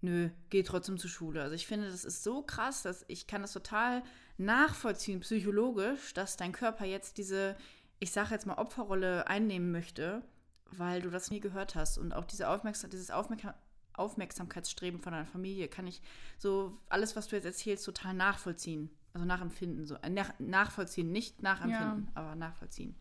nö, 0.00 0.30
geh 0.50 0.62
trotzdem 0.62 0.98
zur 0.98 1.10
Schule. 1.10 1.42
Also 1.42 1.54
ich 1.54 1.66
finde, 1.66 1.90
das 1.90 2.04
ist 2.04 2.22
so 2.22 2.42
krass, 2.42 2.82
dass 2.82 3.04
ich 3.08 3.26
kann 3.26 3.42
das 3.42 3.52
total 3.52 4.02
nachvollziehen, 4.38 5.20
psychologisch, 5.20 6.14
dass 6.14 6.36
dein 6.36 6.52
Körper 6.52 6.84
jetzt 6.84 7.18
diese, 7.18 7.56
ich 7.98 8.12
sage 8.12 8.30
jetzt 8.30 8.46
mal, 8.46 8.58
Opferrolle 8.58 9.26
einnehmen 9.26 9.72
möchte, 9.72 10.22
weil 10.70 11.02
du 11.02 11.10
das 11.10 11.30
nie 11.30 11.40
gehört 11.40 11.74
hast. 11.74 11.98
Und 11.98 12.12
auch 12.12 12.24
diese 12.24 12.48
Aufmerksam 12.48 12.90
dieses 12.90 13.10
Aufmerksam 13.10 13.54
Aufmerksamkeitsstreben 13.94 15.00
von 15.00 15.12
deiner 15.12 15.26
Familie 15.26 15.68
kann 15.68 15.86
ich 15.86 16.02
so 16.38 16.78
alles, 16.88 17.16
was 17.16 17.28
du 17.28 17.36
jetzt 17.36 17.44
erzählst, 17.44 17.84
total 17.84 18.14
nachvollziehen. 18.14 18.90
Also 19.12 19.24
nachempfinden. 19.24 19.86
So. 19.86 19.94
Äh, 19.96 20.10
nach, 20.10 20.32
nachvollziehen, 20.38 21.12
nicht 21.12 21.42
nachempfinden, 21.42 22.04
ja. 22.06 22.10
aber 22.14 22.34
nachvollziehen. 22.34 22.94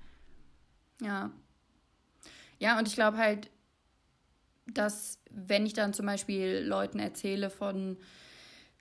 Ja. 1.02 1.32
Ja, 2.60 2.78
und 2.78 2.88
ich 2.88 2.94
glaube 2.94 3.18
halt, 3.18 3.50
dass 4.68 5.20
wenn 5.30 5.66
ich 5.66 5.74
dann 5.74 5.94
zum 5.94 6.06
Beispiel 6.06 6.64
Leuten 6.66 7.00
erzähle 7.00 7.50
von 7.50 7.98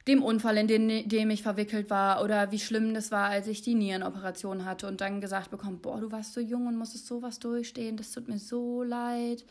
dem 0.06 0.22
Unfall, 0.22 0.58
in 0.58 0.68
den, 0.68 1.08
dem 1.08 1.30
ich 1.30 1.42
verwickelt 1.42 1.88
war 1.88 2.22
oder 2.22 2.50
wie 2.52 2.58
schlimm 2.58 2.92
das 2.92 3.10
war, 3.10 3.28
als 3.28 3.46
ich 3.46 3.62
die 3.62 3.74
Nierenoperation 3.74 4.64
hatte 4.64 4.86
und 4.86 5.00
dann 5.00 5.20
gesagt 5.20 5.50
bekomme, 5.50 5.78
boah, 5.78 6.00
du 6.00 6.12
warst 6.12 6.34
so 6.34 6.40
jung 6.40 6.66
und 6.66 6.76
musstest 6.76 7.06
sowas 7.06 7.38
durchstehen, 7.38 7.96
das 7.96 8.12
tut 8.12 8.28
mir 8.28 8.38
so 8.38 8.82
leid 8.82 9.44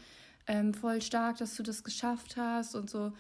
ähm, 0.48 0.74
voll 0.74 1.02
stark, 1.02 1.38
dass 1.38 1.56
du 1.56 1.64
das 1.64 1.84
geschafft 1.84 2.38
hast 2.38 2.76
und 2.76 2.90
so. 2.90 3.14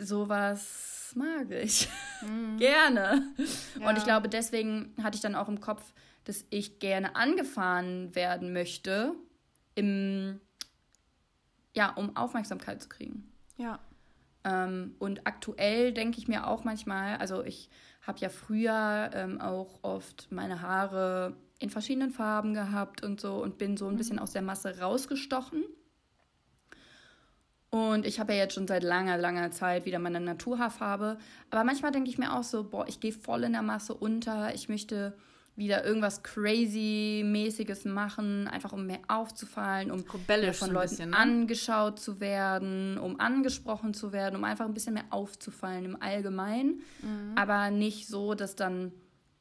Sowas 0.00 1.12
mag 1.16 1.50
ich 1.50 1.88
mhm. 2.22 2.56
gerne. 2.58 3.22
Ja. 3.78 3.88
Und 3.88 3.98
ich 3.98 4.04
glaube, 4.04 4.28
deswegen 4.28 4.94
hatte 5.02 5.16
ich 5.16 5.22
dann 5.22 5.34
auch 5.34 5.48
im 5.48 5.60
Kopf, 5.60 5.92
dass 6.24 6.44
ich 6.50 6.78
gerne 6.78 7.16
angefahren 7.16 8.14
werden 8.14 8.52
möchte, 8.52 9.14
im, 9.74 10.40
ja, 11.74 11.90
um 11.90 12.16
Aufmerksamkeit 12.16 12.82
zu 12.82 12.88
kriegen. 12.88 13.32
Ja. 13.56 13.80
Ähm, 14.44 14.94
und 14.98 15.26
aktuell 15.26 15.92
denke 15.92 16.18
ich 16.18 16.28
mir 16.28 16.46
auch 16.46 16.64
manchmal, 16.64 17.16
also 17.16 17.44
ich 17.44 17.68
habe 18.02 18.18
ja 18.20 18.28
früher 18.28 19.10
ähm, 19.12 19.40
auch 19.40 19.80
oft 19.82 20.30
meine 20.30 20.62
Haare 20.62 21.36
in 21.58 21.68
verschiedenen 21.68 22.10
Farben 22.10 22.54
gehabt 22.54 23.04
und 23.04 23.20
so 23.20 23.42
und 23.42 23.58
bin 23.58 23.76
so 23.76 23.86
ein 23.86 23.96
bisschen 23.96 24.16
mhm. 24.16 24.22
aus 24.22 24.32
der 24.32 24.42
Masse 24.42 24.78
rausgestochen. 24.80 25.64
Und 27.70 28.04
ich 28.04 28.18
habe 28.18 28.32
ja 28.32 28.40
jetzt 28.40 28.54
schon 28.54 28.66
seit 28.66 28.82
langer, 28.82 29.16
langer 29.16 29.52
Zeit 29.52 29.84
wieder 29.84 30.00
meine 30.00 30.20
Naturhaarfarbe. 30.20 31.18
Aber 31.50 31.64
manchmal 31.64 31.92
denke 31.92 32.10
ich 32.10 32.18
mir 32.18 32.34
auch 32.34 32.42
so, 32.42 32.64
boah, 32.64 32.86
ich 32.88 32.98
gehe 32.98 33.12
voll 33.12 33.44
in 33.44 33.52
der 33.52 33.62
Masse 33.62 33.94
unter. 33.94 34.52
Ich 34.54 34.68
möchte 34.68 35.14
wieder 35.54 35.84
irgendwas 35.84 36.22
crazy-mäßiges 36.22 37.84
machen, 37.84 38.48
einfach 38.48 38.72
um 38.72 38.86
mehr 38.86 39.00
aufzufallen, 39.08 39.90
um 39.90 40.04
von 40.04 40.70
Leuten 40.70 40.90
bisschen, 40.90 41.10
ne? 41.10 41.16
angeschaut 41.16 42.00
zu 42.00 42.18
werden, 42.18 42.98
um 42.98 43.20
angesprochen 43.20 43.92
zu 43.92 44.12
werden, 44.12 44.36
um 44.36 44.44
einfach 44.44 44.64
ein 44.64 44.74
bisschen 44.74 44.94
mehr 44.94 45.04
aufzufallen 45.10 45.84
im 45.84 46.02
Allgemeinen. 46.02 46.80
Mhm. 47.02 47.32
Aber 47.36 47.70
nicht 47.70 48.08
so, 48.08 48.34
dass 48.34 48.56
dann, 48.56 48.92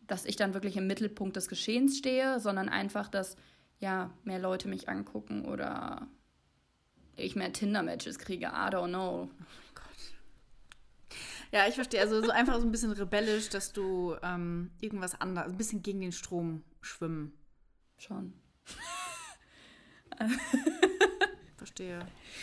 dass 0.08 0.26
ich 0.26 0.36
dann 0.36 0.54
wirklich 0.54 0.78
im 0.78 0.88
Mittelpunkt 0.88 1.36
des 1.36 1.48
Geschehens 1.48 1.98
stehe, 1.98 2.40
sondern 2.40 2.70
einfach, 2.70 3.08
dass 3.08 3.38
ja 3.80 4.12
mehr 4.24 4.40
Leute 4.40 4.68
mich 4.68 4.90
angucken 4.90 5.46
oder 5.46 6.08
ich 7.20 7.36
mehr 7.36 7.54
Tinder-Matches 7.54 8.20
kriege. 8.20 8.48
I 8.48 8.70
don't 8.70 8.90
know. 8.90 9.30
Oh 9.30 9.50
ja, 11.52 11.68
ich 11.68 11.76
verstehe. 11.76 12.02
Also 12.02 12.22
so 12.22 12.32
einfach 12.32 12.60
so 12.60 12.66
ein 12.66 12.72
bisschen 12.72 12.92
rebellisch, 12.92 13.50
dass 13.50 13.74
du 13.74 14.16
ähm, 14.22 14.70
irgendwas 14.80 15.20
anderes, 15.20 15.52
ein 15.52 15.58
bisschen 15.58 15.82
gegen 15.82 16.02
den 16.02 16.12
Strom 16.12 16.64
schwimmen. 16.82 17.34
Schon. 17.98 18.34
verstehe. 21.58 22.00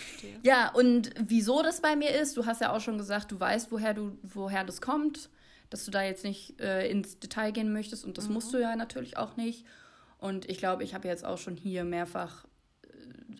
verstehe. 0.09 0.41
Ja, 0.43 0.71
und 0.73 1.11
wieso 1.19 1.63
das 1.63 1.81
bei 1.81 1.95
mir 1.95 2.11
ist, 2.11 2.37
du 2.37 2.47
hast 2.47 2.61
ja 2.61 2.73
auch 2.73 2.81
schon 2.81 2.99
gesagt, 2.99 3.31
du 3.31 3.39
weißt, 3.39 3.71
woher 3.71 3.95
du, 3.95 4.19
woher 4.23 4.65
das 4.65 4.81
kommt, 4.81 5.31
dass 5.71 5.85
du 5.85 5.91
da 5.91 6.03
jetzt 6.03 6.25
nicht 6.25 6.61
äh, 6.61 6.91
ins 6.91 7.21
Detail 7.21 7.53
gehen 7.53 7.73
möchtest 7.73 8.05
und 8.05 8.19
das 8.19 8.27
mhm. 8.29 8.35
musst 8.35 8.53
du 8.53 8.59
ja 8.59 8.75
natürlich 8.77 9.17
auch 9.17 9.37
nicht. 9.37 9.65
Und 10.19 10.49
ich 10.51 10.59
glaube, 10.59 10.83
ich 10.83 10.95
habe 10.95 11.07
jetzt 11.09 11.25
auch 11.25 11.39
schon 11.39 11.57
hier 11.57 11.85
mehrfach 11.85 12.45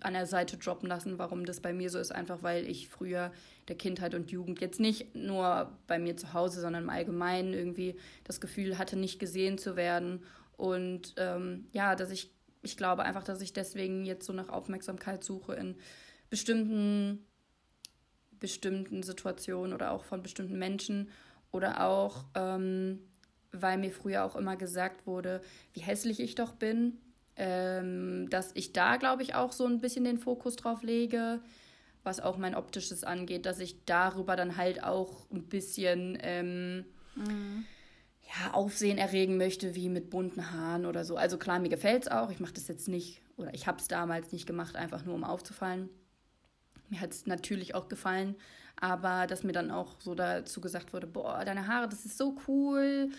an 0.01 0.15
der 0.15 0.27
Seite 0.27 0.57
droppen 0.57 0.89
lassen, 0.89 1.19
warum 1.19 1.45
das 1.45 1.61
bei 1.61 1.73
mir 1.73 1.91
so 1.91 1.99
ist, 1.99 2.13
einfach 2.13 2.43
weil 2.43 2.67
ich 2.67 2.89
früher 2.89 3.33
der 3.69 3.77
Kindheit 3.77 4.15
und 4.15 4.31
Jugend 4.31 4.61
jetzt 4.61 4.81
nicht 4.81 5.15
nur 5.15 5.73
bei 5.87 5.99
mir 5.99 6.17
zu 6.17 6.33
Hause, 6.33 6.61
sondern 6.61 6.85
im 6.85 6.91
Allgemeinen 6.91 7.55
irgendwie 7.55 7.97
das 8.25 8.41
Gefühl 8.41 8.79
hatte, 8.79 8.97
nicht 8.97 9.19
gesehen 9.19 9.59
zu 9.59 9.77
werden. 9.77 10.23
Und 10.57 11.15
ähm, 11.17 11.67
ja, 11.73 11.97
dass 11.97 12.11
ich, 12.11 12.31
ich 12.63 12.77
glaube 12.77 13.03
einfach, 13.03 13.25
dass 13.25 13.41
ich 13.41 13.53
deswegen 13.53 14.05
jetzt 14.05 14.27
so 14.27 14.33
nach 14.33 14.49
Aufmerksamkeit 14.49 15.25
suche 15.25 15.55
in 15.55 15.77
bestimmten, 16.31 17.25
bestimmten 18.39 19.03
Situationen 19.03 19.73
oder 19.73 19.93
auch 19.93 20.05
von 20.05 20.23
bestimmten 20.23 20.59
Menschen. 20.59 21.11
Oder 21.53 21.87
auch, 21.87 22.25
ähm, 22.35 23.01
weil 23.53 23.79
mir 23.79 23.91
früher 23.91 24.25
auch 24.25 24.37
immer 24.37 24.57
gesagt 24.57 25.07
wurde, 25.07 25.41
wie 25.73 25.81
hässlich 25.81 26.21
ich 26.21 26.35
doch 26.35 26.53
bin 26.53 26.99
ähm, 27.37 28.29
dass 28.31 28.51
ich 28.55 28.73
da, 28.73 28.97
glaube 28.97 29.23
ich, 29.23 29.35
auch 29.35 29.53
so 29.53 29.67
ein 29.67 29.81
bisschen 29.81 30.05
den 30.05 30.19
Fokus 30.19 30.57
drauf 30.57 30.83
lege, 30.83 31.41
was 32.03 32.21
auch 32.21 32.39
mein 32.39 32.55
optisches 32.55 33.05
angeht, 33.05 33.47
dass 33.47 33.61
ich 33.61 33.85
darüber 33.85 34.37
dann 34.37 34.57
halt 34.57 34.83
auch 34.83 35.31
ein 35.31 35.45
bisschen 35.45 36.17
ähm, 36.23 36.85
mhm. 37.15 37.65
ja, 38.23 38.55
Aufsehen 38.55 38.97
erregen 38.97 39.37
möchte, 39.37 39.75
wie 39.75 39.89
mit 39.89 40.09
bunten 40.09 40.51
Haaren 40.51 40.87
oder 40.87 41.05
so. 41.05 41.17
Also 41.17 41.37
klar, 41.37 41.59
mir 41.59 41.69
gefällt 41.69 42.05
es 42.05 42.11
auch. 42.11 42.31
Ich 42.31 42.41
mache 42.41 42.55
das 42.55 42.69
jetzt 42.69 42.89
nicht, 42.89 43.21
oder 43.37 43.53
ich 43.55 43.67
habe 43.67 43.79
es 43.79 43.89
damals 43.89 44.33
nicht 44.33 44.47
gemacht, 44.47 44.77
einfach 44.77 45.05
nur 45.05 45.15
um 45.15 45.25
aufzufallen. 45.25 45.91
Mir 46.89 47.01
hat 47.01 47.11
es 47.11 47.27
natürlich 47.27 47.75
auch 47.75 47.89
gefallen, 47.89 48.37
aber 48.77 49.27
dass 49.27 49.43
mir 49.43 49.53
dann 49.53 49.71
auch 49.71 50.01
so 50.01 50.15
dazu 50.15 50.61
gesagt 50.61 50.93
wurde, 50.93 51.07
boah, 51.07 51.45
deine 51.45 51.67
Haare, 51.67 51.89
das 51.89 52.05
ist 52.07 52.17
so 52.17 52.37
cool, 52.47 53.11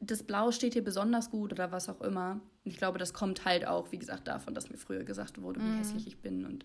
das 0.00 0.22
Blau 0.22 0.50
steht 0.52 0.74
hier 0.74 0.84
besonders 0.84 1.30
gut 1.30 1.52
oder 1.52 1.72
was 1.72 1.88
auch 1.88 2.02
immer. 2.02 2.40
Und 2.64 2.70
ich 2.70 2.78
glaube, 2.78 2.98
das 2.98 3.12
kommt 3.12 3.44
halt 3.44 3.66
auch, 3.66 3.92
wie 3.92 3.98
gesagt, 3.98 4.28
davon, 4.28 4.54
dass 4.54 4.70
mir 4.70 4.78
früher 4.78 5.04
gesagt 5.04 5.40
wurde, 5.40 5.60
wie 5.60 5.64
mhm. 5.64 5.78
hässlich 5.78 6.06
ich 6.06 6.18
bin 6.18 6.46
und 6.46 6.64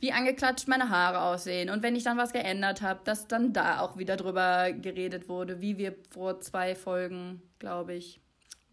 wie 0.00 0.12
angeklatscht 0.12 0.66
meine 0.66 0.90
Haare 0.90 1.20
aussehen. 1.22 1.70
Und 1.70 1.82
wenn 1.82 1.94
ich 1.94 2.02
dann 2.02 2.18
was 2.18 2.32
geändert 2.32 2.82
habe, 2.82 3.00
dass 3.04 3.28
dann 3.28 3.52
da 3.52 3.80
auch 3.80 3.96
wieder 3.96 4.16
drüber 4.16 4.72
geredet 4.72 5.28
wurde, 5.28 5.60
wie 5.60 5.78
wir 5.78 5.94
vor 6.10 6.40
zwei 6.40 6.74
Folgen, 6.74 7.40
glaube 7.60 7.94
ich, 7.94 8.20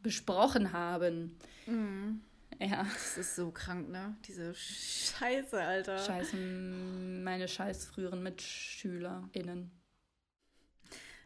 besprochen 0.02 0.74
haben. 0.74 1.38
Mhm. 1.68 2.22
Ja. 2.60 2.84
Das 2.84 3.18
ist 3.18 3.36
so 3.36 3.52
krank, 3.52 3.90
ne? 3.90 4.18
Diese 4.28 4.54
Scheiße, 4.54 5.62
Alter. 5.62 5.98
Scheiße, 6.00 6.36
meine 6.36 7.48
scheiß 7.48 7.86
früheren 7.86 8.24
MitschülerInnen. 8.24 9.72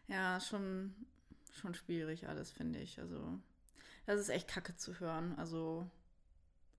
Ja, 0.06 0.38
schon, 0.38 0.94
schon 1.50 1.74
schwierig 1.74 2.28
alles, 2.28 2.52
finde 2.52 2.78
ich. 2.80 3.00
Also, 3.00 3.40
das 4.06 4.20
ist 4.20 4.28
echt 4.28 4.48
kacke 4.48 4.76
zu 4.76 4.98
hören. 5.00 5.34
Also, 5.38 5.86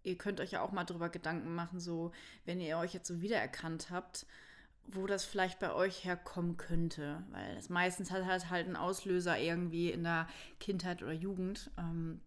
ihr 0.03 0.17
könnt 0.17 0.39
euch 0.39 0.51
ja 0.51 0.61
auch 0.61 0.71
mal 0.71 0.83
drüber 0.83 1.09
Gedanken 1.09 1.53
machen, 1.55 1.79
so, 1.79 2.11
wenn 2.45 2.61
ihr 2.61 2.77
euch 2.77 2.93
jetzt 2.93 3.07
so 3.07 3.21
wiedererkannt 3.21 3.89
habt, 3.89 4.25
wo 4.87 5.07
das 5.07 5.25
vielleicht 5.25 5.59
bei 5.59 5.73
euch 5.73 6.03
herkommen 6.03 6.57
könnte. 6.57 7.23
Weil 7.31 7.57
es 7.57 7.69
meistens 7.69 8.11
hat 8.11 8.25
halt, 8.25 8.49
halt 8.49 8.67
einen 8.67 8.75
Auslöser 8.75 9.37
irgendwie 9.39 9.91
in 9.91 10.03
der 10.03 10.27
Kindheit 10.59 11.01
oder 11.01 11.13
Jugend. 11.13 11.71
Ähm, 11.77 12.21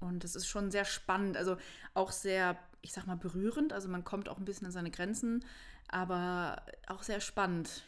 und 0.00 0.24
es 0.24 0.36
ist 0.36 0.46
schon 0.46 0.70
sehr 0.70 0.84
spannend, 0.84 1.36
also 1.36 1.56
auch 1.94 2.12
sehr, 2.12 2.56
ich 2.82 2.92
sag 2.92 3.06
mal, 3.06 3.16
berührend. 3.16 3.72
Also 3.72 3.88
man 3.88 4.04
kommt 4.04 4.28
auch 4.28 4.38
ein 4.38 4.44
bisschen 4.44 4.66
an 4.66 4.72
seine 4.72 4.90
Grenzen, 4.90 5.44
aber 5.88 6.62
auch 6.86 7.02
sehr 7.02 7.20
spannend. 7.20 7.84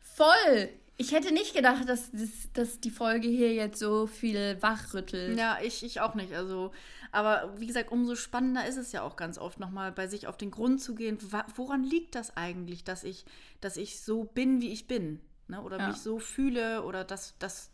Voll! 0.00 0.70
Ich 1.02 1.10
hätte 1.10 1.34
nicht 1.34 1.52
gedacht, 1.52 1.88
dass, 1.88 2.12
dass, 2.12 2.52
dass 2.52 2.80
die 2.80 2.90
Folge 2.90 3.26
hier 3.26 3.52
jetzt 3.52 3.80
so 3.80 4.06
viel 4.06 4.56
wachrüttelt. 4.60 5.36
Ja, 5.36 5.58
ich, 5.60 5.82
ich 5.82 6.00
auch 6.00 6.14
nicht. 6.14 6.32
Also, 6.32 6.70
aber 7.10 7.52
wie 7.58 7.66
gesagt, 7.66 7.90
umso 7.90 8.14
spannender 8.14 8.66
ist 8.68 8.76
es 8.76 8.92
ja 8.92 9.02
auch 9.02 9.16
ganz 9.16 9.36
oft 9.36 9.58
nochmal 9.58 9.90
bei 9.90 10.06
sich 10.06 10.28
auf 10.28 10.36
den 10.36 10.52
Grund 10.52 10.80
zu 10.80 10.94
gehen. 10.94 11.18
Woran 11.56 11.82
liegt 11.82 12.14
das 12.14 12.36
eigentlich, 12.36 12.84
dass 12.84 13.02
ich, 13.02 13.24
dass 13.60 13.76
ich 13.76 14.00
so 14.00 14.22
bin, 14.22 14.60
wie 14.60 14.72
ich 14.72 14.86
bin? 14.86 15.20
Ne? 15.48 15.60
Oder 15.60 15.78
ja. 15.78 15.88
mich 15.88 15.96
so 15.96 16.20
fühle 16.20 16.84
oder 16.84 17.02
dass 17.02 17.34
das 17.38 17.72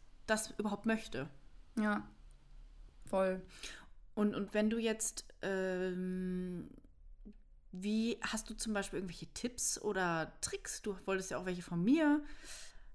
überhaupt 0.56 0.86
möchte. 0.86 1.28
Ja, 1.78 2.08
voll. 3.04 3.42
Und, 4.14 4.34
und 4.34 4.54
wenn 4.54 4.70
du 4.70 4.78
jetzt, 4.78 5.26
ähm, 5.42 6.70
wie 7.72 8.18
hast 8.22 8.48
du 8.48 8.54
zum 8.54 8.72
Beispiel 8.72 9.00
irgendwelche 9.00 9.26
Tipps 9.34 9.78
oder 9.78 10.32
Tricks? 10.40 10.80
Du 10.80 10.96
wolltest 11.04 11.30
ja 11.30 11.36
auch 11.36 11.44
welche 11.44 11.62
von 11.62 11.84
mir. 11.84 12.22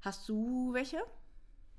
Hast 0.04 0.28
du 0.28 0.74
welche? 0.74 1.01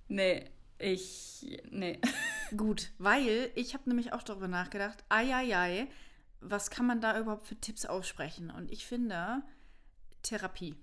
Nee, 0.09 0.51
ich. 0.79 1.61
Nee. 1.71 2.01
Gut, 2.57 2.91
weil 2.97 3.51
ich 3.55 3.75
habe 3.75 3.89
nämlich 3.89 4.15
auch 4.15 4.23
darüber 4.23 4.49
nachgedacht, 4.49 5.05
ai, 5.11 5.87
was 6.41 6.71
kann 6.71 6.87
man 6.87 7.03
da 7.03 7.21
überhaupt 7.21 7.47
für 7.47 7.61
Tipps 7.61 7.85
aussprechen? 7.85 8.51
Und 8.51 8.71
ich 8.71 8.87
finde, 8.87 9.43
Therapie. 10.23 10.75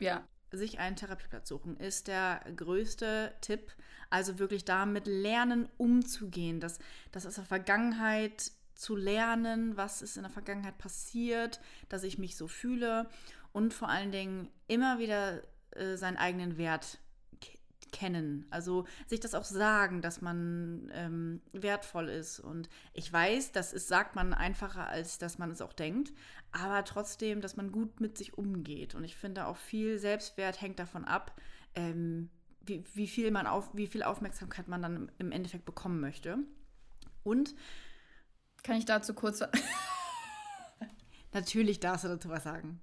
Ja. 0.00 0.26
Sich 0.50 0.80
einen 0.80 0.96
Therapieplatz 0.96 1.48
suchen 1.48 1.76
ist 1.76 2.08
der 2.08 2.40
größte 2.56 3.32
Tipp. 3.42 3.72
Also 4.10 4.40
wirklich 4.40 4.64
damit 4.64 5.06
lernen, 5.06 5.68
umzugehen. 5.76 6.58
Das, 6.58 6.80
das 7.12 7.26
aus 7.26 7.36
der 7.36 7.44
Vergangenheit 7.44 8.50
zu 8.74 8.96
lernen, 8.96 9.76
was 9.76 10.02
ist 10.02 10.16
in 10.16 10.24
der 10.24 10.32
Vergangenheit 10.32 10.78
passiert, 10.78 11.60
dass 11.88 12.02
ich 12.02 12.18
mich 12.18 12.36
so 12.36 12.48
fühle 12.48 13.08
und 13.52 13.72
vor 13.72 13.88
allen 13.88 14.12
Dingen 14.12 14.50
immer 14.66 14.98
wieder 14.98 15.42
äh, 15.78 15.96
seinen 15.96 16.16
eigenen 16.16 16.58
Wert 16.58 16.98
kennen. 17.92 18.46
Also 18.50 18.86
sich 19.06 19.20
das 19.20 19.34
auch 19.34 19.44
sagen, 19.44 20.02
dass 20.02 20.20
man 20.20 20.90
ähm, 20.92 21.40
wertvoll 21.52 22.08
ist. 22.08 22.40
Und 22.40 22.68
ich 22.92 23.12
weiß, 23.12 23.52
das 23.52 23.72
ist, 23.72 23.88
sagt 23.88 24.14
man 24.14 24.34
einfacher, 24.34 24.88
als 24.88 25.18
dass 25.18 25.38
man 25.38 25.50
es 25.50 25.62
auch 25.62 25.72
denkt, 25.72 26.12
aber 26.52 26.84
trotzdem, 26.84 27.40
dass 27.40 27.56
man 27.56 27.72
gut 27.72 28.00
mit 28.00 28.18
sich 28.18 28.36
umgeht. 28.36 28.94
Und 28.94 29.04
ich 29.04 29.16
finde 29.16 29.46
auch 29.46 29.56
viel 29.56 29.98
Selbstwert 29.98 30.60
hängt 30.60 30.78
davon 30.78 31.04
ab, 31.04 31.40
ähm, 31.74 32.30
wie, 32.60 32.84
wie, 32.94 33.06
viel 33.06 33.30
man 33.30 33.46
auf, 33.46 33.70
wie 33.74 33.86
viel 33.86 34.02
Aufmerksamkeit 34.02 34.68
man 34.68 34.82
dann 34.82 35.12
im 35.18 35.32
Endeffekt 35.32 35.64
bekommen 35.64 36.00
möchte. 36.00 36.38
Und 37.22 37.54
kann 38.62 38.76
ich 38.76 38.84
dazu 38.84 39.14
kurz. 39.14 39.42
Natürlich 41.32 41.80
darfst 41.80 42.04
du 42.04 42.08
dazu 42.08 42.28
was 42.28 42.44
sagen. 42.44 42.80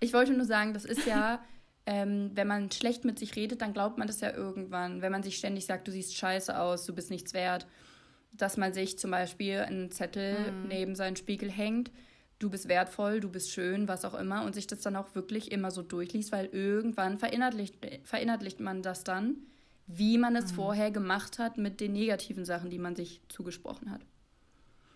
Ich 0.00 0.12
wollte 0.12 0.32
nur 0.32 0.46
sagen, 0.46 0.72
das 0.72 0.84
ist 0.84 1.06
ja 1.06 1.44
ähm, 1.86 2.32
wenn 2.34 2.48
man 2.48 2.70
schlecht 2.72 3.04
mit 3.04 3.18
sich 3.18 3.36
redet, 3.36 3.62
dann 3.62 3.72
glaubt 3.72 3.96
man 3.96 4.08
das 4.08 4.20
ja 4.20 4.32
irgendwann. 4.32 5.02
Wenn 5.02 5.12
man 5.12 5.22
sich 5.22 5.36
ständig 5.36 5.66
sagt, 5.66 5.86
du 5.86 5.92
siehst 5.92 6.16
scheiße 6.16 6.58
aus, 6.58 6.84
du 6.84 6.94
bist 6.94 7.10
nichts 7.10 7.32
wert, 7.32 7.66
dass 8.32 8.56
man 8.56 8.72
sich 8.72 8.98
zum 8.98 9.12
Beispiel 9.12 9.60
einen 9.60 9.90
Zettel 9.92 10.52
mhm. 10.52 10.68
neben 10.68 10.94
seinen 10.96 11.16
Spiegel 11.16 11.50
hängt, 11.50 11.92
du 12.40 12.50
bist 12.50 12.68
wertvoll, 12.68 13.20
du 13.20 13.30
bist 13.30 13.50
schön, 13.50 13.88
was 13.88 14.04
auch 14.04 14.14
immer, 14.14 14.44
und 14.44 14.54
sich 14.54 14.66
das 14.66 14.80
dann 14.80 14.96
auch 14.96 15.14
wirklich 15.14 15.52
immer 15.52 15.70
so 15.70 15.80
durchliest, 15.82 16.32
weil 16.32 16.46
irgendwann 16.46 17.18
verinnerlicht, 17.18 17.76
verinnerlicht 18.04 18.60
man 18.60 18.82
das 18.82 19.04
dann, 19.04 19.36
wie 19.86 20.18
man 20.18 20.34
es 20.34 20.50
mhm. 20.52 20.56
vorher 20.56 20.90
gemacht 20.90 21.38
hat 21.38 21.56
mit 21.56 21.80
den 21.80 21.92
negativen 21.92 22.44
Sachen, 22.44 22.68
die 22.68 22.78
man 22.78 22.96
sich 22.96 23.20
zugesprochen 23.28 23.92
hat. 23.92 24.00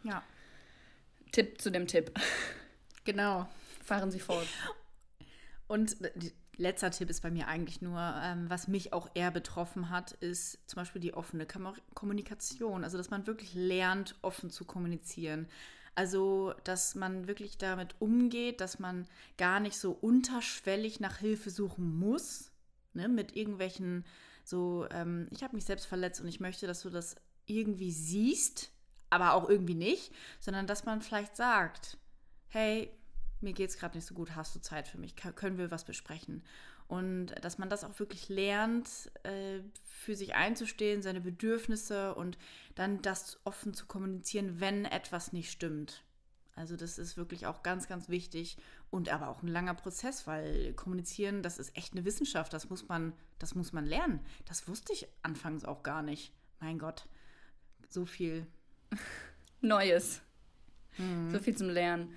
Ja. 0.03 0.23
Tipp 1.31 1.61
zu 1.61 1.71
dem 1.71 1.87
Tipp. 1.87 2.11
Genau. 3.05 3.49
Fahren 3.85 4.11
Sie 4.11 4.19
fort. 4.19 4.47
Und 5.69 5.97
letzter 6.61 6.91
Tipp 6.91 7.11
ist 7.11 7.23
bei 7.23 7.31
mir 7.31 7.49
eigentlich 7.49 7.83
nur, 7.83 8.01
ähm, 8.23 8.49
was 8.49 8.69
mich 8.69 8.93
auch 8.93 9.11
eher 9.15 9.31
betroffen 9.31 9.91
hat, 9.91 10.13
ist 10.13 10.59
zum 10.69 10.77
Beispiel 10.77 11.01
die 11.01 11.15
offene 11.15 11.47
Kommunikation. 11.95 12.85
Also, 12.85 12.99
dass 12.99 13.11
man 13.11 13.27
wirklich 13.27 13.55
lernt, 13.55 14.15
offen 14.23 14.51
zu 14.51 14.65
kommunizieren. 14.65 15.49
Also, 15.95 16.55
dass 16.65 16.95
man 16.95 17.27
wirklich 17.27 17.59
damit 17.59 17.97
umgeht, 17.99 18.61
dass 18.61 18.79
man 18.79 19.07
gar 19.37 19.59
nicht 19.59 19.77
so 19.77 19.93
unterschwellig 19.93 21.01
nach 21.01 21.19
Hilfe 21.19 21.51
suchen 21.51 21.99
muss, 21.99 22.53
ne, 22.95 23.09
mit 23.09 23.35
irgendwelchen 23.37 24.05
so, 24.45 24.87
ähm, 24.91 25.29
ich 25.31 25.43
habe 25.43 25.55
mich 25.55 25.65
selbst 25.65 25.87
verletzt 25.87 26.21
und 26.21 26.29
ich 26.29 26.41
möchte, 26.41 26.67
dass 26.67 26.83
du 26.83 26.91
das 26.91 27.17
irgendwie 27.47 27.93
siehst, 27.93 28.71
aber 29.09 29.35
auch 29.35 29.49
irgendwie 29.49 29.75
nicht, 29.75 30.13
sondern 30.41 30.67
dass 30.67 30.85
man 30.85 31.03
vielleicht 31.03 31.37
sagt, 31.37 31.99
hey, 32.49 32.91
mir 33.43 33.53
geht 33.53 33.71
es 33.71 33.79
gerade 33.79 33.97
nicht 33.97 34.07
so 34.07 34.15
gut, 34.15 34.35
hast 34.37 34.55
du 34.55 34.61
Zeit 34.61 34.89
für 34.89 34.99
mich? 34.99 35.17
können 35.17 35.59
wir 35.59 35.71
was 35.71 35.85
besprechen? 35.85 36.43
Und 36.89 37.27
dass 37.43 37.59
man 37.59 37.71
das 37.71 37.85
auch 37.85 37.99
wirklich 38.01 38.29
lernt, 38.29 39.13
äh, 39.23 39.61
für 39.85 40.17
sich 40.17 40.35
einzustehen, 40.35 41.03
seine 41.03 41.21
Bedürfnisse 41.21 42.15
und 42.15 42.37
dann 42.75 43.01
das 43.01 43.39
offen 43.45 43.75
zu 43.75 43.87
kommunizieren, 43.87 44.59
wenn 44.59 44.85
etwas 44.85 45.33
nicht 45.33 45.53
stimmt. 45.53 46.03
Also 46.57 46.77
das 46.77 46.99
ist 46.99 47.17
wirklich 47.17 47.47
auch 47.47 47.63
ganz, 47.63 47.87
ganz 47.87 48.09
wichtig 48.09 48.59
und 48.91 49.09
aber 49.09 49.29
auch 49.29 49.43
ein 49.43 49.49
langer 49.49 49.75
Prozess, 49.75 50.27
weil 50.27 50.73
kommunizieren, 50.75 51.43
das 51.43 51.59
ist 51.59 51.77
echt 51.77 51.93
eine 51.93 52.05
Wissenschaft, 52.05 52.53
das 52.53 52.69
muss 52.69 52.89
man, 52.89 53.13
das 53.39 53.55
muss 53.55 53.73
man 53.73 53.87
lernen. 53.87 54.21
Das 54.47 54.67
wusste 54.69 54.93
ich 54.93 55.07
anfangs 55.23 55.65
auch 55.65 55.83
gar 55.83 56.03
nicht. 56.03 56.33
Mein 56.59 56.79
Gott, 56.79 57.07
so 57.89 58.05
viel 58.05 58.47
Neues, 59.61 60.21
mhm. 60.99 61.31
so 61.31 61.39
viel 61.39 61.57
zum 61.57 61.71
Lernen. 61.71 62.15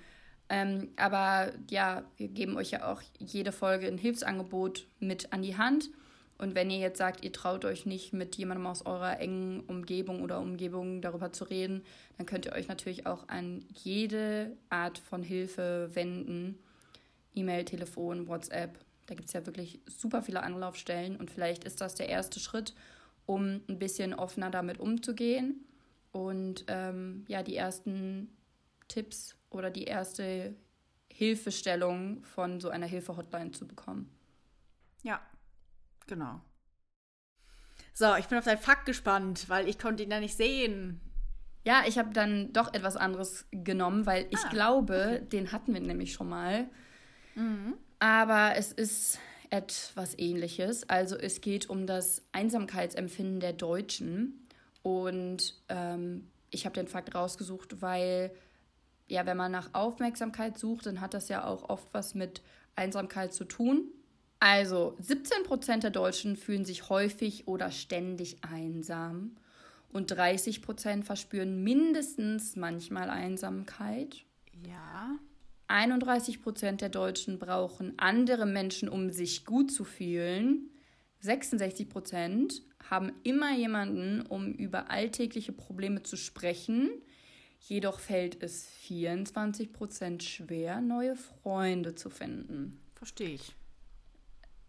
Ähm, 0.48 0.88
aber 0.96 1.52
ja, 1.70 2.04
wir 2.16 2.28
geben 2.28 2.56
euch 2.56 2.70
ja 2.70 2.92
auch 2.92 3.02
jede 3.18 3.52
Folge 3.52 3.86
ein 3.86 3.98
Hilfsangebot 3.98 4.86
mit 5.00 5.32
an 5.32 5.42
die 5.42 5.56
Hand. 5.56 5.90
Und 6.36 6.54
wenn 6.54 6.70
ihr 6.70 6.78
jetzt 6.78 6.98
sagt, 6.98 7.24
ihr 7.24 7.32
traut 7.32 7.64
euch 7.64 7.86
nicht 7.86 8.12
mit 8.12 8.36
jemandem 8.36 8.66
aus 8.66 8.84
eurer 8.84 9.20
engen 9.20 9.60
Umgebung 9.60 10.22
oder 10.22 10.40
Umgebung 10.40 11.00
darüber 11.00 11.32
zu 11.32 11.44
reden, 11.44 11.84
dann 12.18 12.26
könnt 12.26 12.46
ihr 12.46 12.52
euch 12.52 12.68
natürlich 12.68 13.06
auch 13.06 13.28
an 13.28 13.64
jede 13.72 14.56
Art 14.68 14.98
von 14.98 15.22
Hilfe 15.22 15.90
wenden. 15.94 16.58
E-Mail, 17.34 17.64
Telefon, 17.64 18.28
WhatsApp. 18.28 18.78
Da 19.06 19.14
gibt 19.14 19.28
es 19.28 19.32
ja 19.32 19.46
wirklich 19.46 19.80
super 19.86 20.22
viele 20.22 20.42
Anlaufstellen 20.42 21.16
und 21.16 21.30
vielleicht 21.30 21.64
ist 21.64 21.80
das 21.80 21.94
der 21.94 22.08
erste 22.08 22.40
Schritt, 22.40 22.74
um 23.26 23.60
ein 23.68 23.78
bisschen 23.78 24.14
offener 24.14 24.50
damit 24.50 24.78
umzugehen 24.80 25.64
und 26.12 26.64
ähm, 26.68 27.24
ja, 27.28 27.42
die 27.42 27.56
ersten 27.56 28.28
Tipps 28.88 29.36
oder 29.54 29.70
die 29.70 29.84
erste 29.84 30.54
Hilfestellung 31.12 32.24
von 32.24 32.60
so 32.60 32.68
einer 32.70 32.86
Hilfe-Hotline 32.86 33.52
zu 33.52 33.66
bekommen. 33.66 34.10
Ja, 35.02 35.20
genau. 36.06 36.40
So, 37.92 38.16
ich 38.16 38.26
bin 38.26 38.38
auf 38.38 38.44
dein 38.44 38.58
Fakt 38.58 38.86
gespannt, 38.86 39.48
weil 39.48 39.68
ich 39.68 39.78
konnte 39.78 40.02
ihn 40.02 40.10
da 40.10 40.18
nicht 40.18 40.36
sehen. 40.36 41.00
Ja, 41.64 41.84
ich 41.86 41.98
habe 41.98 42.12
dann 42.12 42.52
doch 42.52 42.74
etwas 42.74 42.96
anderes 42.96 43.46
genommen, 43.52 44.06
weil 44.06 44.26
ich 44.30 44.44
ah, 44.44 44.48
glaube, 44.48 45.04
okay. 45.16 45.24
den 45.26 45.52
hatten 45.52 45.72
wir 45.72 45.80
nämlich 45.80 46.12
schon 46.12 46.28
mal. 46.28 46.68
Mhm. 47.36 47.74
Aber 48.00 48.56
es 48.56 48.72
ist 48.72 49.18
etwas 49.50 50.18
ähnliches. 50.18 50.88
Also 50.88 51.16
es 51.16 51.40
geht 51.40 51.70
um 51.70 51.86
das 51.86 52.22
Einsamkeitsempfinden 52.32 53.40
der 53.40 53.52
Deutschen. 53.52 54.46
Und 54.82 55.54
ähm, 55.68 56.28
ich 56.50 56.66
habe 56.66 56.74
den 56.74 56.88
Fakt 56.88 57.14
rausgesucht, 57.14 57.80
weil 57.80 58.32
ja, 59.06 59.26
wenn 59.26 59.36
man 59.36 59.52
nach 59.52 59.70
Aufmerksamkeit 59.74 60.58
sucht, 60.58 60.86
dann 60.86 61.00
hat 61.00 61.14
das 61.14 61.28
ja 61.28 61.44
auch 61.44 61.68
oft 61.68 61.88
was 61.92 62.14
mit 62.14 62.42
Einsamkeit 62.74 63.32
zu 63.32 63.44
tun. 63.44 63.88
Also 64.40 64.96
17% 65.00 65.80
der 65.80 65.90
Deutschen 65.90 66.36
fühlen 66.36 66.64
sich 66.64 66.88
häufig 66.88 67.48
oder 67.48 67.70
ständig 67.70 68.38
einsam 68.44 69.36
und 69.92 70.12
30% 70.12 71.04
verspüren 71.04 71.62
mindestens 71.62 72.56
manchmal 72.56 73.08
Einsamkeit. 73.08 74.24
Ja. 74.66 75.18
31% 75.68 76.76
der 76.76 76.88
Deutschen 76.88 77.38
brauchen 77.38 77.94
andere 77.96 78.44
Menschen, 78.44 78.88
um 78.88 79.10
sich 79.10 79.46
gut 79.46 79.70
zu 79.70 79.84
fühlen. 79.84 80.70
66% 81.22 82.60
haben 82.90 83.12
immer 83.22 83.56
jemanden, 83.56 84.22
um 84.26 84.52
über 84.52 84.90
alltägliche 84.90 85.52
Probleme 85.52 86.02
zu 86.02 86.16
sprechen. 86.16 86.90
Jedoch 87.66 87.98
fällt 87.98 88.42
es 88.42 88.68
24% 88.86 90.20
schwer, 90.20 90.82
neue 90.82 91.16
Freunde 91.16 91.94
zu 91.94 92.10
finden. 92.10 92.78
Verstehe 92.94 93.30
ich. 93.30 93.54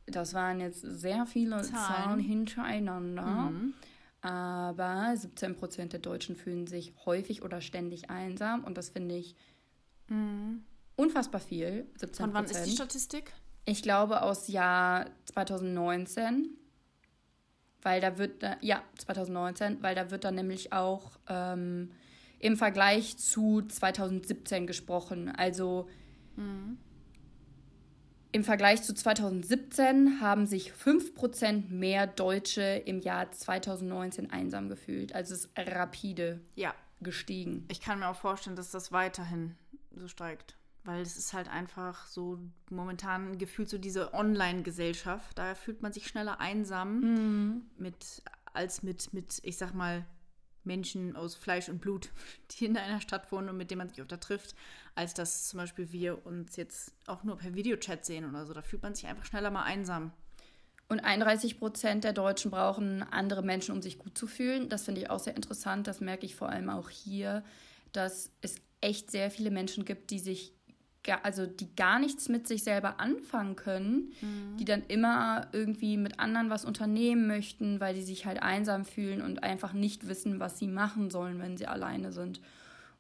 Das 0.06 0.34
waren 0.34 0.62
jetzt 0.62 0.80
sehr 0.82 1.26
viele 1.26 1.62
Zahlen, 1.62 1.74
Zahlen 1.74 2.20
hintereinander. 2.20 3.52
Mhm. 3.52 3.74
Aber 4.22 5.14
17% 5.14 5.89
der 5.89 6.00
Deutschen 6.00 6.38
fühlen 6.38 6.68
sich 6.68 6.93
häufig 7.06 7.43
oder 7.43 7.60
ständig 7.60 8.10
einsam. 8.10 8.64
Und 8.64 8.78
das 8.78 8.89
finde 8.89 9.16
ich 9.16 9.36
mhm. 10.08 10.64
unfassbar 10.96 11.41
viel. 11.41 11.88
17%. 12.00 12.16
Von 12.16 12.34
wann 12.34 12.46
ist 12.46 12.64
die 12.64 12.72
Statistik? 12.72 13.34
Ich 13.66 13.84
glaube 13.84 14.22
aus 14.22 14.48
Jahr 14.48 15.08
2019. 15.26 16.50
Weil 17.82 18.00
da 18.00 18.18
wird, 18.18 18.41
ja, 18.62 18.82
2019, 18.98 19.84
weil 19.84 19.96
da 19.96 20.10
wird 20.12 20.24
dann 20.24 20.36
nämlich 20.36 20.72
auch 20.72 21.20
ähm, 21.28 21.91
im 22.46 22.58
Vergleich 22.58 23.18
zu 23.18 23.64
2017 23.64 24.68
gesprochen. 24.68 25.36
Also 25.36 25.89
mhm. 26.36 26.78
im 28.32 28.43
Vergleich 28.43 28.84
zu 28.84 28.93
2017 28.93 30.22
haben 30.22 30.46
sich 30.46 30.72
5% 30.72 31.70
mehr 31.70 32.06
Deutsche 32.06 32.62
im 32.62 33.00
Jahr 33.00 33.32
2019 33.32 34.30
einsam 34.30 34.70
gefühlt. 34.70 35.16
Also 35.16 35.34
es 35.34 35.46
ist 35.46 35.52
rapide 35.58 36.39
ja. 36.54 36.76
gestiegen. 37.02 37.66
Ich 37.72 37.82
kann 37.82 37.98
mir 37.98 38.10
auch 38.10 38.16
vorstellen, 38.16 38.56
dass 38.56 38.70
das 38.70 38.91
weiterhin 38.91 39.56
so 39.96 40.08
steigt. 40.08 40.56
Weil 40.84 41.02
es 41.02 41.18
ist 41.18 41.34
halt 41.34 41.50
einfach 41.50 42.06
so 42.06 42.38
momentan 42.70 43.39
gefühlt 43.39 43.70
so 43.70 43.80
diese 43.80 44.14
Online-Gesellschaft. 44.14 45.36
Da 45.36 45.56
fühlt 45.56 45.82
man 45.82 45.93
sich 45.93 46.06
schneller 46.08 46.39
einsam 46.39 47.00
mhm. 47.00 47.66
mit, 47.80 48.22
als 48.54 48.84
mit, 48.84 49.14
mit, 49.14 49.39
ich 49.41 49.58
sag 49.58 49.74
mal, 49.74 50.06
Menschen 50.66 51.16
aus 51.16 51.36
Fleisch 51.36 51.70
und 51.70 51.80
Blut, 51.80 52.09
die 52.51 52.66
in 52.66 52.78
einer 52.78 53.01
Stadt 53.01 53.32
wohnen 53.32 53.49
und 53.49 53.57
mit 53.57 53.72
denen 53.72 53.80
man 53.80 53.89
sich 53.89 54.01
öfter 54.01 54.20
trifft, 54.20 54.55
als 54.95 55.13
dass 55.13 55.47
zum 55.47 55.59
Beispiel 55.59 55.91
wir 55.91 56.26
uns 56.26 56.55
jetzt 56.55 56.93
auch 57.05 57.24
nur 57.24 57.38
per 57.38 57.53
Videochat 57.53 58.05
sehen 58.05 58.30
oder 58.30 58.45
so. 58.45 58.53
Da 58.53 58.61
fühlt 58.61 58.84
man 58.84 58.95
sich 58.95 59.07
einfach 59.07 59.26
schneller 59.26 59.51
mal 59.51 59.63
einsam. 59.63 60.11
Und 60.88 60.99
31 60.99 61.57
Prozent 61.57 62.03
der 62.03 62.13
Deutschen 62.13 62.51
brauchen 62.51 63.01
andere 63.01 63.41
Menschen, 63.41 63.74
um 63.74 63.82
sich 63.82 63.97
gut 63.97 64.18
zu 64.18 64.28
fühlen. 64.28 64.70
Das 64.70 64.86
finde 64.86 65.01
ich 65.01 65.09
auch 65.09 65.20
sehr 65.20 65.36
interessant. 65.36 65.88
Das 65.88 65.99
merke 65.99 66.26
ich 66.26 66.36
vor 66.36 66.49
allem 66.49 66.70
auch 66.70 66.89
hier, 66.89 67.43
dass 67.91 68.32
es 68.41 68.55
echt 68.82 69.09
sehr 69.09 69.32
viele 69.32 69.49
Menschen 69.49 69.84
gibt, 69.84 70.11
die 70.11 70.20
sich 70.20 70.55
also 71.24 71.45
die 71.45 71.74
gar 71.76 71.99
nichts 71.99 72.30
mit 72.30 72.47
sich 72.47 72.64
selber 72.64 72.99
anfangen 72.99 73.56
können, 73.56 74.12
mhm. 74.22 74.58
die 74.58 74.66
dann 74.66 74.84
immer 74.88 75.47
irgendwie 75.51 75.97
mit 75.97 76.20
anderen 76.20 76.49
was 76.49 76.66
unternehmen 76.66 77.28
möchten, 77.28 77.80
weil 77.80 77.93
die 77.93 78.01
sich 78.01 78.26
halt 78.26 78.41
einsam 78.41 78.86
fühlen 78.86 79.22
und 79.22 79.43
einfach 79.43 79.74
nicht 79.74 80.08
wissen, 80.08 80.39
was 80.39 80.60
sie 80.60 80.68
machen 80.68 81.10
sollen, 81.10 81.39
wenn 81.39 81.58
sie 81.58 81.68
alleine 81.68 82.12
sind. 82.12 82.41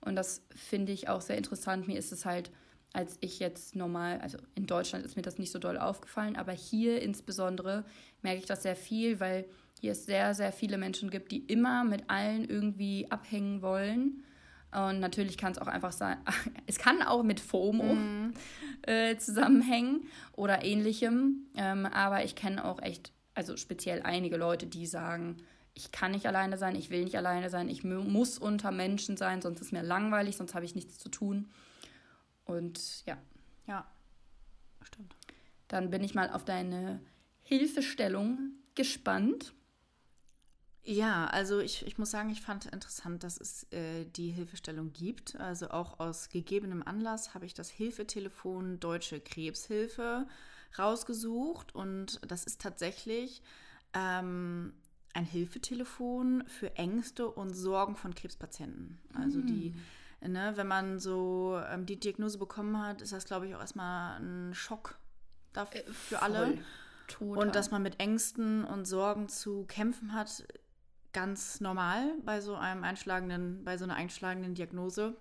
Und 0.01 0.15
das 0.15 0.43
finde 0.55 0.91
ich 0.91 1.09
auch 1.09 1.21
sehr 1.21 1.37
interessant. 1.37 1.87
Mir 1.87 1.97
ist 1.97 2.11
es 2.11 2.25
halt, 2.25 2.51
als 2.93 3.17
ich 3.21 3.39
jetzt 3.39 3.75
normal, 3.75 4.19
also 4.21 4.37
in 4.53 4.67
Deutschland 4.67 5.05
ist 5.05 5.15
mir 5.15 5.23
das 5.23 5.39
nicht 5.39 5.51
so 5.51 5.59
doll 5.59 5.77
aufgefallen, 5.77 6.35
aber 6.35 6.51
hier 6.51 7.01
insbesondere 7.01 7.85
merke 8.21 8.39
ich 8.39 8.45
das 8.45 8.63
sehr 8.63 8.75
viel, 8.75 9.19
weil 9.19 9.45
hier 9.81 9.91
es 9.91 10.05
sehr, 10.05 10.33
sehr 10.33 10.51
viele 10.51 10.77
Menschen 10.77 11.09
gibt, 11.09 11.31
die 11.31 11.39
immer 11.39 11.83
mit 11.83 12.09
allen 12.09 12.45
irgendwie 12.45 13.09
abhängen 13.11 13.61
wollen 13.61 14.23
und 14.75 14.99
natürlich 14.99 15.37
kann 15.37 15.53
es 15.53 15.57
auch 15.57 15.67
einfach 15.67 15.93
sein, 15.93 16.17
es 16.67 16.77
kann 16.77 17.01
auch 17.01 17.23
mit 17.23 17.39
FOMO 17.39 17.95
mhm. 17.95 18.33
äh, 18.81 19.17
zusammenhängen 19.17 20.07
oder 20.33 20.63
ähnlichem. 20.63 21.47
Ähm, 21.55 21.85
aber 21.85 22.25
ich 22.25 22.35
kenne 22.35 22.65
auch 22.65 22.81
echt, 22.81 23.13
also 23.33 23.55
speziell 23.55 24.01
einige 24.01 24.35
Leute, 24.35 24.67
die 24.67 24.85
sagen, 24.85 25.37
ich 25.73 25.91
kann 25.91 26.11
nicht 26.11 26.25
alleine 26.25 26.57
sein, 26.57 26.75
ich 26.75 26.89
will 26.89 27.03
nicht 27.03 27.17
alleine 27.17 27.49
sein, 27.49 27.69
ich 27.69 27.83
muss 27.83 28.37
unter 28.37 28.71
Menschen 28.71 29.17
sein, 29.17 29.41
sonst 29.41 29.61
ist 29.61 29.73
mir 29.73 29.83
langweilig, 29.83 30.37
sonst 30.37 30.55
habe 30.55 30.65
ich 30.65 30.75
nichts 30.75 30.99
zu 30.99 31.09
tun. 31.09 31.49
Und 32.45 33.05
ja. 33.05 33.17
Ja, 33.67 33.85
stimmt. 34.83 35.15
Dann 35.67 35.89
bin 35.89 36.03
ich 36.03 36.13
mal 36.13 36.29
auf 36.29 36.45
deine 36.45 36.99
Hilfestellung 37.43 38.51
gespannt. 38.75 39.53
Ja, 40.87 41.25
also 41.25 41.59
ich, 41.59 41.85
ich 41.87 41.97
muss 41.97 42.11
sagen, 42.11 42.29
ich 42.29 42.41
fand 42.41 42.65
interessant, 42.65 43.23
dass 43.23 43.39
es 43.41 43.63
äh, 43.71 44.05
die 44.05 44.29
Hilfestellung 44.29 44.93
gibt. 44.93 45.35
Also 45.37 45.71
auch 45.71 45.99
aus 45.99 46.29
gegebenem 46.29 46.83
Anlass 46.83 47.33
habe 47.33 47.47
ich 47.47 47.55
das 47.55 47.71
Hilfetelefon 47.71 48.79
Deutsche 48.79 49.19
Krebshilfe 49.19 50.27
rausgesucht. 50.77 51.73
Und 51.73 52.21
das 52.27 52.43
ist 52.43 52.61
tatsächlich 52.61 53.41
ähm, 53.93 54.73
ein 55.15 55.25
Hilfetelefon 55.25 56.43
für 56.45 56.75
Ängste 56.75 57.29
und 57.29 57.55
Sorgen 57.55 57.95
von 57.95 58.13
Krebspatienten. 58.13 58.99
Also 59.15 59.41
die, 59.41 59.73
mm. 60.21 60.31
ne, 60.31 60.53
wenn 60.55 60.67
man 60.67 60.99
so 60.99 61.59
ähm, 61.67 61.87
die 61.87 61.99
Diagnose 61.99 62.37
bekommen 62.37 62.79
hat, 62.79 63.01
ist 63.01 63.11
das, 63.11 63.25
glaube 63.25 63.47
ich, 63.47 63.55
auch 63.55 63.61
erstmal 63.61 64.21
ein 64.21 64.53
Schock 64.53 64.99
dafür, 65.51 65.81
äh, 65.81 65.91
für 65.91 66.21
alle. 66.21 66.59
Total. 67.07 67.37
Und 67.37 67.55
dass 67.55 67.71
man 67.71 67.81
mit 67.81 67.99
Ängsten 67.99 68.65
und 68.65 68.85
Sorgen 68.85 69.29
zu 69.29 69.65
kämpfen 69.65 70.13
hat, 70.13 70.43
ganz 71.15 71.59
normal 71.61 72.13
bei 72.25 72.41
so 72.41 72.55
einem 72.55 72.83
einschlagenden, 72.83 73.63
bei 73.63 73.77
so 73.77 73.85
einer 73.85 73.95
einschlagenden 73.95 74.53
Diagnose. 74.53 75.15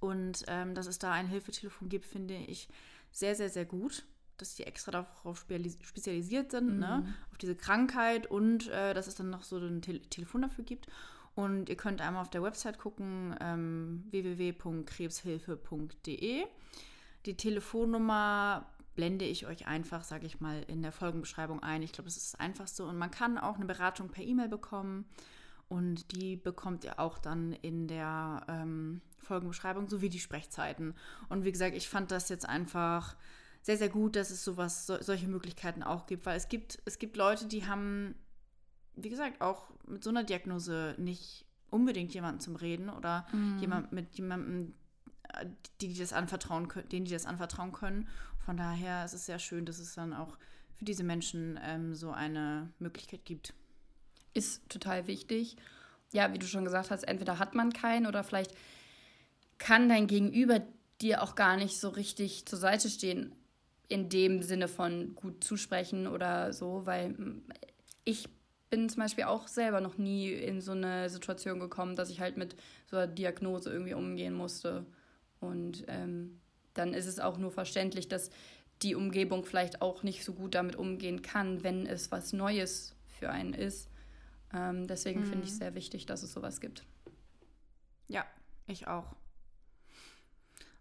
Und 0.00 0.44
ähm, 0.48 0.74
dass 0.74 0.86
es 0.86 0.98
da 0.98 1.12
ein 1.12 1.28
Hilfetelefon 1.28 1.88
gibt, 1.88 2.04
finde 2.04 2.36
ich 2.36 2.68
sehr, 3.10 3.34
sehr, 3.34 3.48
sehr 3.48 3.64
gut. 3.64 4.04
Dass 4.36 4.54
die 4.54 4.64
extra 4.64 4.92
darauf 4.92 5.46
spezialisiert 5.82 6.50
sind, 6.50 6.66
ne? 6.66 6.72
mhm. 6.72 6.80
ne? 7.06 7.14
auf 7.30 7.38
diese 7.38 7.54
Krankheit 7.54 8.26
und 8.26 8.68
äh, 8.68 8.92
dass 8.92 9.06
es 9.06 9.14
dann 9.14 9.30
noch 9.30 9.44
so 9.44 9.56
ein 9.56 9.80
Te 9.80 9.98
Telefon 10.00 10.42
dafür 10.42 10.64
gibt. 10.64 10.88
Und 11.34 11.70
ihr 11.70 11.76
könnt 11.76 12.02
einmal 12.02 12.20
auf 12.20 12.30
der 12.30 12.42
Website 12.42 12.78
gucken, 12.78 13.34
ähm, 13.40 14.04
www.krebshilfe.de. 14.10 16.44
Die 17.24 17.36
Telefonnummer 17.36 18.66
blende 18.94 19.24
ich 19.24 19.46
euch 19.46 19.66
einfach, 19.66 20.04
sage 20.04 20.26
ich 20.26 20.40
mal, 20.40 20.62
in 20.68 20.82
der 20.82 20.92
Folgenbeschreibung 20.92 21.62
ein. 21.62 21.82
Ich 21.82 21.92
glaube, 21.92 22.06
das 22.06 22.16
ist 22.16 22.34
das 22.34 22.40
Einfachste. 22.40 22.84
Und 22.84 22.96
man 22.96 23.10
kann 23.10 23.38
auch 23.38 23.56
eine 23.56 23.64
Beratung 23.64 24.08
per 24.08 24.24
E-Mail 24.24 24.48
bekommen. 24.48 25.06
Und 25.68 26.12
die 26.12 26.36
bekommt 26.36 26.84
ihr 26.84 27.00
auch 27.00 27.18
dann 27.18 27.52
in 27.52 27.88
der 27.88 28.44
ähm, 28.48 29.00
Folgenbeschreibung 29.18 29.88
sowie 29.88 30.08
die 30.08 30.20
Sprechzeiten. 30.20 30.94
Und 31.28 31.44
wie 31.44 31.52
gesagt, 31.52 31.74
ich 31.74 31.88
fand 31.88 32.10
das 32.10 32.28
jetzt 32.28 32.48
einfach 32.48 33.16
sehr, 33.62 33.78
sehr 33.78 33.88
gut, 33.88 34.14
dass 34.14 34.30
es 34.30 34.44
sowas, 34.44 34.86
so, 34.86 35.00
solche 35.00 35.26
Möglichkeiten 35.26 35.82
auch 35.82 36.06
gibt, 36.06 36.26
weil 36.26 36.36
es 36.36 36.48
gibt, 36.48 36.82
es 36.84 36.98
gibt 36.98 37.16
Leute, 37.16 37.46
die 37.46 37.66
haben, 37.66 38.14
wie 38.94 39.08
gesagt, 39.08 39.40
auch 39.40 39.70
mit 39.86 40.04
so 40.04 40.10
einer 40.10 40.22
Diagnose 40.22 40.94
nicht 40.98 41.46
unbedingt 41.70 42.12
jemanden 42.12 42.40
zum 42.40 42.56
Reden 42.56 42.90
oder 42.90 43.26
mhm. 43.32 43.58
jemand 43.58 43.90
mit 43.90 44.14
jemandem, 44.16 44.74
die, 45.80 45.88
die 45.88 45.98
das 45.98 46.12
anvertrauen 46.12 46.68
können, 46.68 46.88
denen 46.90 47.06
die 47.06 47.12
das 47.12 47.26
anvertrauen 47.26 47.72
können. 47.72 48.06
Von 48.44 48.56
daher 48.56 49.04
ist 49.04 49.14
es 49.14 49.26
sehr 49.26 49.38
schön, 49.38 49.64
dass 49.64 49.78
es 49.78 49.94
dann 49.94 50.12
auch 50.12 50.36
für 50.76 50.84
diese 50.84 51.04
Menschen 51.04 51.58
ähm, 51.62 51.94
so 51.94 52.10
eine 52.10 52.70
Möglichkeit 52.78 53.24
gibt. 53.24 53.54
Ist 54.34 54.68
total 54.68 55.06
wichtig. 55.06 55.56
Ja, 56.12 56.32
wie 56.32 56.38
du 56.38 56.46
schon 56.46 56.64
gesagt 56.64 56.90
hast, 56.90 57.04
entweder 57.04 57.38
hat 57.38 57.54
man 57.54 57.72
keinen 57.72 58.06
oder 58.06 58.22
vielleicht 58.22 58.54
kann 59.58 59.88
dein 59.88 60.06
Gegenüber 60.06 60.60
dir 61.00 61.22
auch 61.22 61.34
gar 61.34 61.56
nicht 61.56 61.78
so 61.78 61.88
richtig 61.88 62.46
zur 62.46 62.58
Seite 62.58 62.88
stehen, 62.88 63.34
in 63.88 64.08
dem 64.08 64.42
Sinne 64.42 64.68
von 64.68 65.14
gut 65.14 65.42
zusprechen 65.42 66.06
oder 66.06 66.52
so, 66.52 66.86
weil 66.86 67.10
mm, 67.10 67.42
ich 68.04 68.28
bin 68.70 68.88
zum 68.88 69.02
Beispiel 69.02 69.24
auch 69.24 69.48
selber 69.48 69.80
noch 69.80 69.98
nie 69.98 70.32
in 70.32 70.60
so 70.60 70.72
eine 70.72 71.08
Situation 71.08 71.60
gekommen, 71.60 71.96
dass 71.96 72.10
ich 72.10 72.20
halt 72.20 72.36
mit 72.36 72.56
so 72.86 72.96
einer 72.96 73.06
Diagnose 73.06 73.70
irgendwie 73.70 73.94
umgehen 73.94 74.34
musste. 74.34 74.84
Und 75.40 75.84
ähm, 75.88 76.40
dann 76.74 76.94
ist 76.94 77.06
es 77.06 77.20
auch 77.20 77.38
nur 77.38 77.50
verständlich, 77.50 78.08
dass 78.08 78.30
die 78.82 78.94
Umgebung 78.94 79.44
vielleicht 79.44 79.82
auch 79.82 80.02
nicht 80.02 80.24
so 80.24 80.34
gut 80.34 80.54
damit 80.54 80.76
umgehen 80.76 81.22
kann, 81.22 81.64
wenn 81.64 81.86
es 81.86 82.12
was 82.12 82.32
Neues 82.32 82.94
für 83.18 83.30
einen 83.30 83.54
ist. 83.54 83.88
Ähm, 84.52 84.86
deswegen 84.86 85.20
mhm. 85.20 85.26
finde 85.26 85.44
ich 85.44 85.50
es 85.50 85.58
sehr 85.58 85.74
wichtig, 85.74 86.06
dass 86.06 86.22
es 86.22 86.32
sowas 86.32 86.60
gibt. 86.60 86.84
Ja, 88.08 88.26
ich 88.66 88.86
auch. 88.86 89.14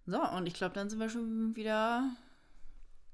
So, 0.06 0.22
und 0.22 0.48
ich 0.48 0.54
glaube, 0.54 0.76
dann 0.76 0.90
sind 0.90 1.00
wir 1.00 1.10
schon 1.10 1.56
wieder 1.56 2.14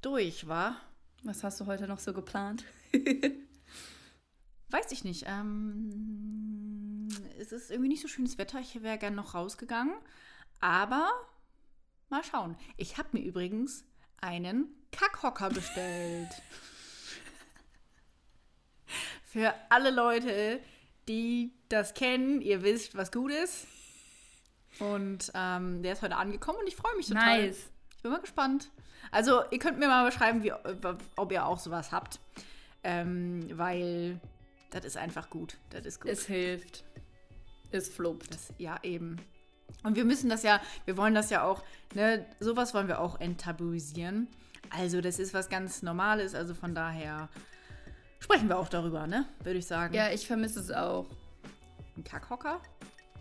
durch, 0.02 0.48
wa? 0.48 0.76
Was 1.24 1.44
hast 1.44 1.60
du 1.60 1.66
heute 1.66 1.88
noch 1.88 2.00
so 2.00 2.14
geplant? 2.14 2.64
Weiß 4.70 4.92
ich 4.92 5.04
nicht. 5.04 5.26
Ähm, 5.28 7.10
es 7.38 7.52
ist 7.52 7.70
irgendwie 7.70 7.90
nicht 7.90 8.02
so 8.02 8.08
schönes 8.08 8.38
Wetter. 8.38 8.60
Ich 8.60 8.82
wäre 8.82 8.98
gerne 8.98 9.16
noch 9.16 9.34
rausgegangen. 9.34 9.94
Aber 10.62 11.10
mal 12.10 12.24
schauen. 12.24 12.56
Ich 12.78 12.98
habe 12.98 13.10
mir 13.14 13.24
übrigens 13.24 13.86
einen 14.22 14.68
Kackhocker 14.92 15.50
bestellt. 15.50 16.30
Für 19.24 19.54
alle 19.70 19.92
Leute, 19.92 20.60
die 21.08 21.54
das 21.70 21.94
kennen, 21.94 22.42
ihr 22.42 22.64
wisst, 22.64 22.96
was 22.96 23.12
gut 23.12 23.32
ist. 23.32 23.68
Und 24.80 25.32
ähm, 25.34 25.84
der 25.84 25.94
ist 25.94 26.02
heute 26.02 26.16
angekommen 26.16 26.60
und 26.60 26.68
ich 26.68 26.76
freue 26.76 26.96
mich 26.96 27.08
total. 27.08 27.44
Nice. 27.48 27.70
Ich 27.96 28.02
bin 28.02 28.12
mal 28.12 28.22
gespannt. 28.22 28.72
Also, 29.12 29.44
ihr 29.52 29.60
könnt 29.60 29.80
mir 29.80 29.88
mal 29.88 30.06
beschreiben, 30.06 30.44
wie, 30.44 30.54
ob 31.16 31.32
ihr 31.32 31.46
auch 31.46 31.60
sowas 31.60 31.92
habt. 31.92 32.20
Ähm, 32.84 33.50
weil 33.58 34.20
das 34.70 34.86
ist 34.86 34.98
einfach 34.98 35.30
gut. 35.30 35.58
Das 35.70 35.86
ist 35.86 36.02
gut. 36.02 36.12
Es 36.12 36.26
hilft. 36.26 36.84
Es 37.72 37.90
fluppt. 37.90 38.34
Das, 38.34 38.54
ja, 38.58 38.80
eben. 38.84 39.18
Und 39.84 39.96
wir 39.96 40.06
müssen 40.06 40.30
das 40.30 40.44
ja, 40.44 40.62
wir 40.86 40.98
wollen 40.98 41.16
das 41.16 41.30
ja 41.30 41.44
auch, 41.44 41.64
ne, 41.94 42.26
sowas 42.40 42.74
wollen 42.74 42.88
wir 42.88 43.00
auch 43.00 43.20
enttabuisieren. 43.20 44.28
Also, 44.70 45.02
das 45.02 45.20
ist 45.20 45.34
was 45.34 45.50
ganz 45.50 45.82
Normales, 45.82 46.36
also 46.36 46.54
von 46.54 46.76
daher 46.76 47.30
sprechen 48.20 48.50
wir 48.50 48.60
auch 48.60 48.70
darüber, 48.70 49.08
ne? 49.08 49.26
Würde 49.44 49.60
ich 49.60 49.66
sagen. 49.66 49.94
Ja, 49.94 50.12
ich 50.12 50.28
vermisse 50.28 50.60
es 50.60 50.72
auch. 50.72 51.08
Ein 51.98 52.04
Kackhocker? 52.04 52.62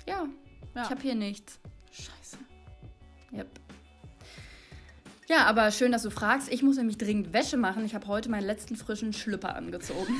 Ja. 0.07 0.27
ja. 0.75 0.83
Ich 0.83 0.91
habe 0.91 1.01
hier 1.01 1.15
nichts. 1.15 1.59
Scheiße. 1.91 2.39
Yep. 3.33 3.49
Ja, 5.29 5.45
aber 5.47 5.71
schön, 5.71 5.93
dass 5.93 6.03
du 6.03 6.11
fragst. 6.11 6.51
Ich 6.51 6.63
muss 6.63 6.77
nämlich 6.77 6.97
dringend 6.99 7.33
Wäsche 7.33 7.57
machen. 7.57 7.85
Ich 7.85 7.95
habe 7.95 8.07
heute 8.07 8.31
meinen 8.31 8.47
letzten 8.47 8.77
frischen 8.77 9.13
Schlüpper 9.13 9.55
angezogen. 9.55 10.15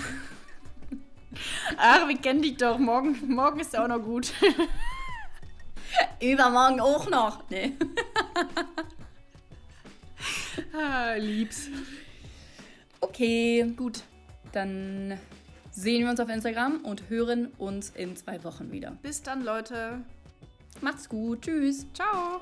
Ach, 1.79 2.07
wir 2.07 2.19
kennen 2.19 2.43
dich 2.43 2.57
doch. 2.57 2.79
Morgen, 2.79 3.35
morgen 3.35 3.61
ist 3.61 3.75
er 3.75 3.85
auch 3.85 3.89
noch 3.89 4.03
gut. 4.03 4.33
Übermorgen 6.21 6.81
auch 6.81 7.09
noch. 7.11 7.49
Nee. 7.51 7.73
ah, 10.73 11.15
liebs. 11.15 11.69
Okay, 13.01 13.73
gut. 13.77 14.03
Dann 14.53 15.19
sehen 15.71 16.05
wir 16.05 16.11
uns 16.11 16.21
auf 16.21 16.29
Instagram 16.29 16.85
und 16.85 17.09
hören 17.09 17.49
uns 17.59 17.91
in 17.91 18.17
zwei 18.17 18.43
Wochen 18.45 18.73
wieder. 18.73 18.97
Bis 19.03 19.23
dann, 19.23 19.45
Leute. 19.45 20.01
Macht's 20.81 21.09
gut. 21.09 21.43
Tschüss. 21.43 21.87
Ciao. 21.93 22.41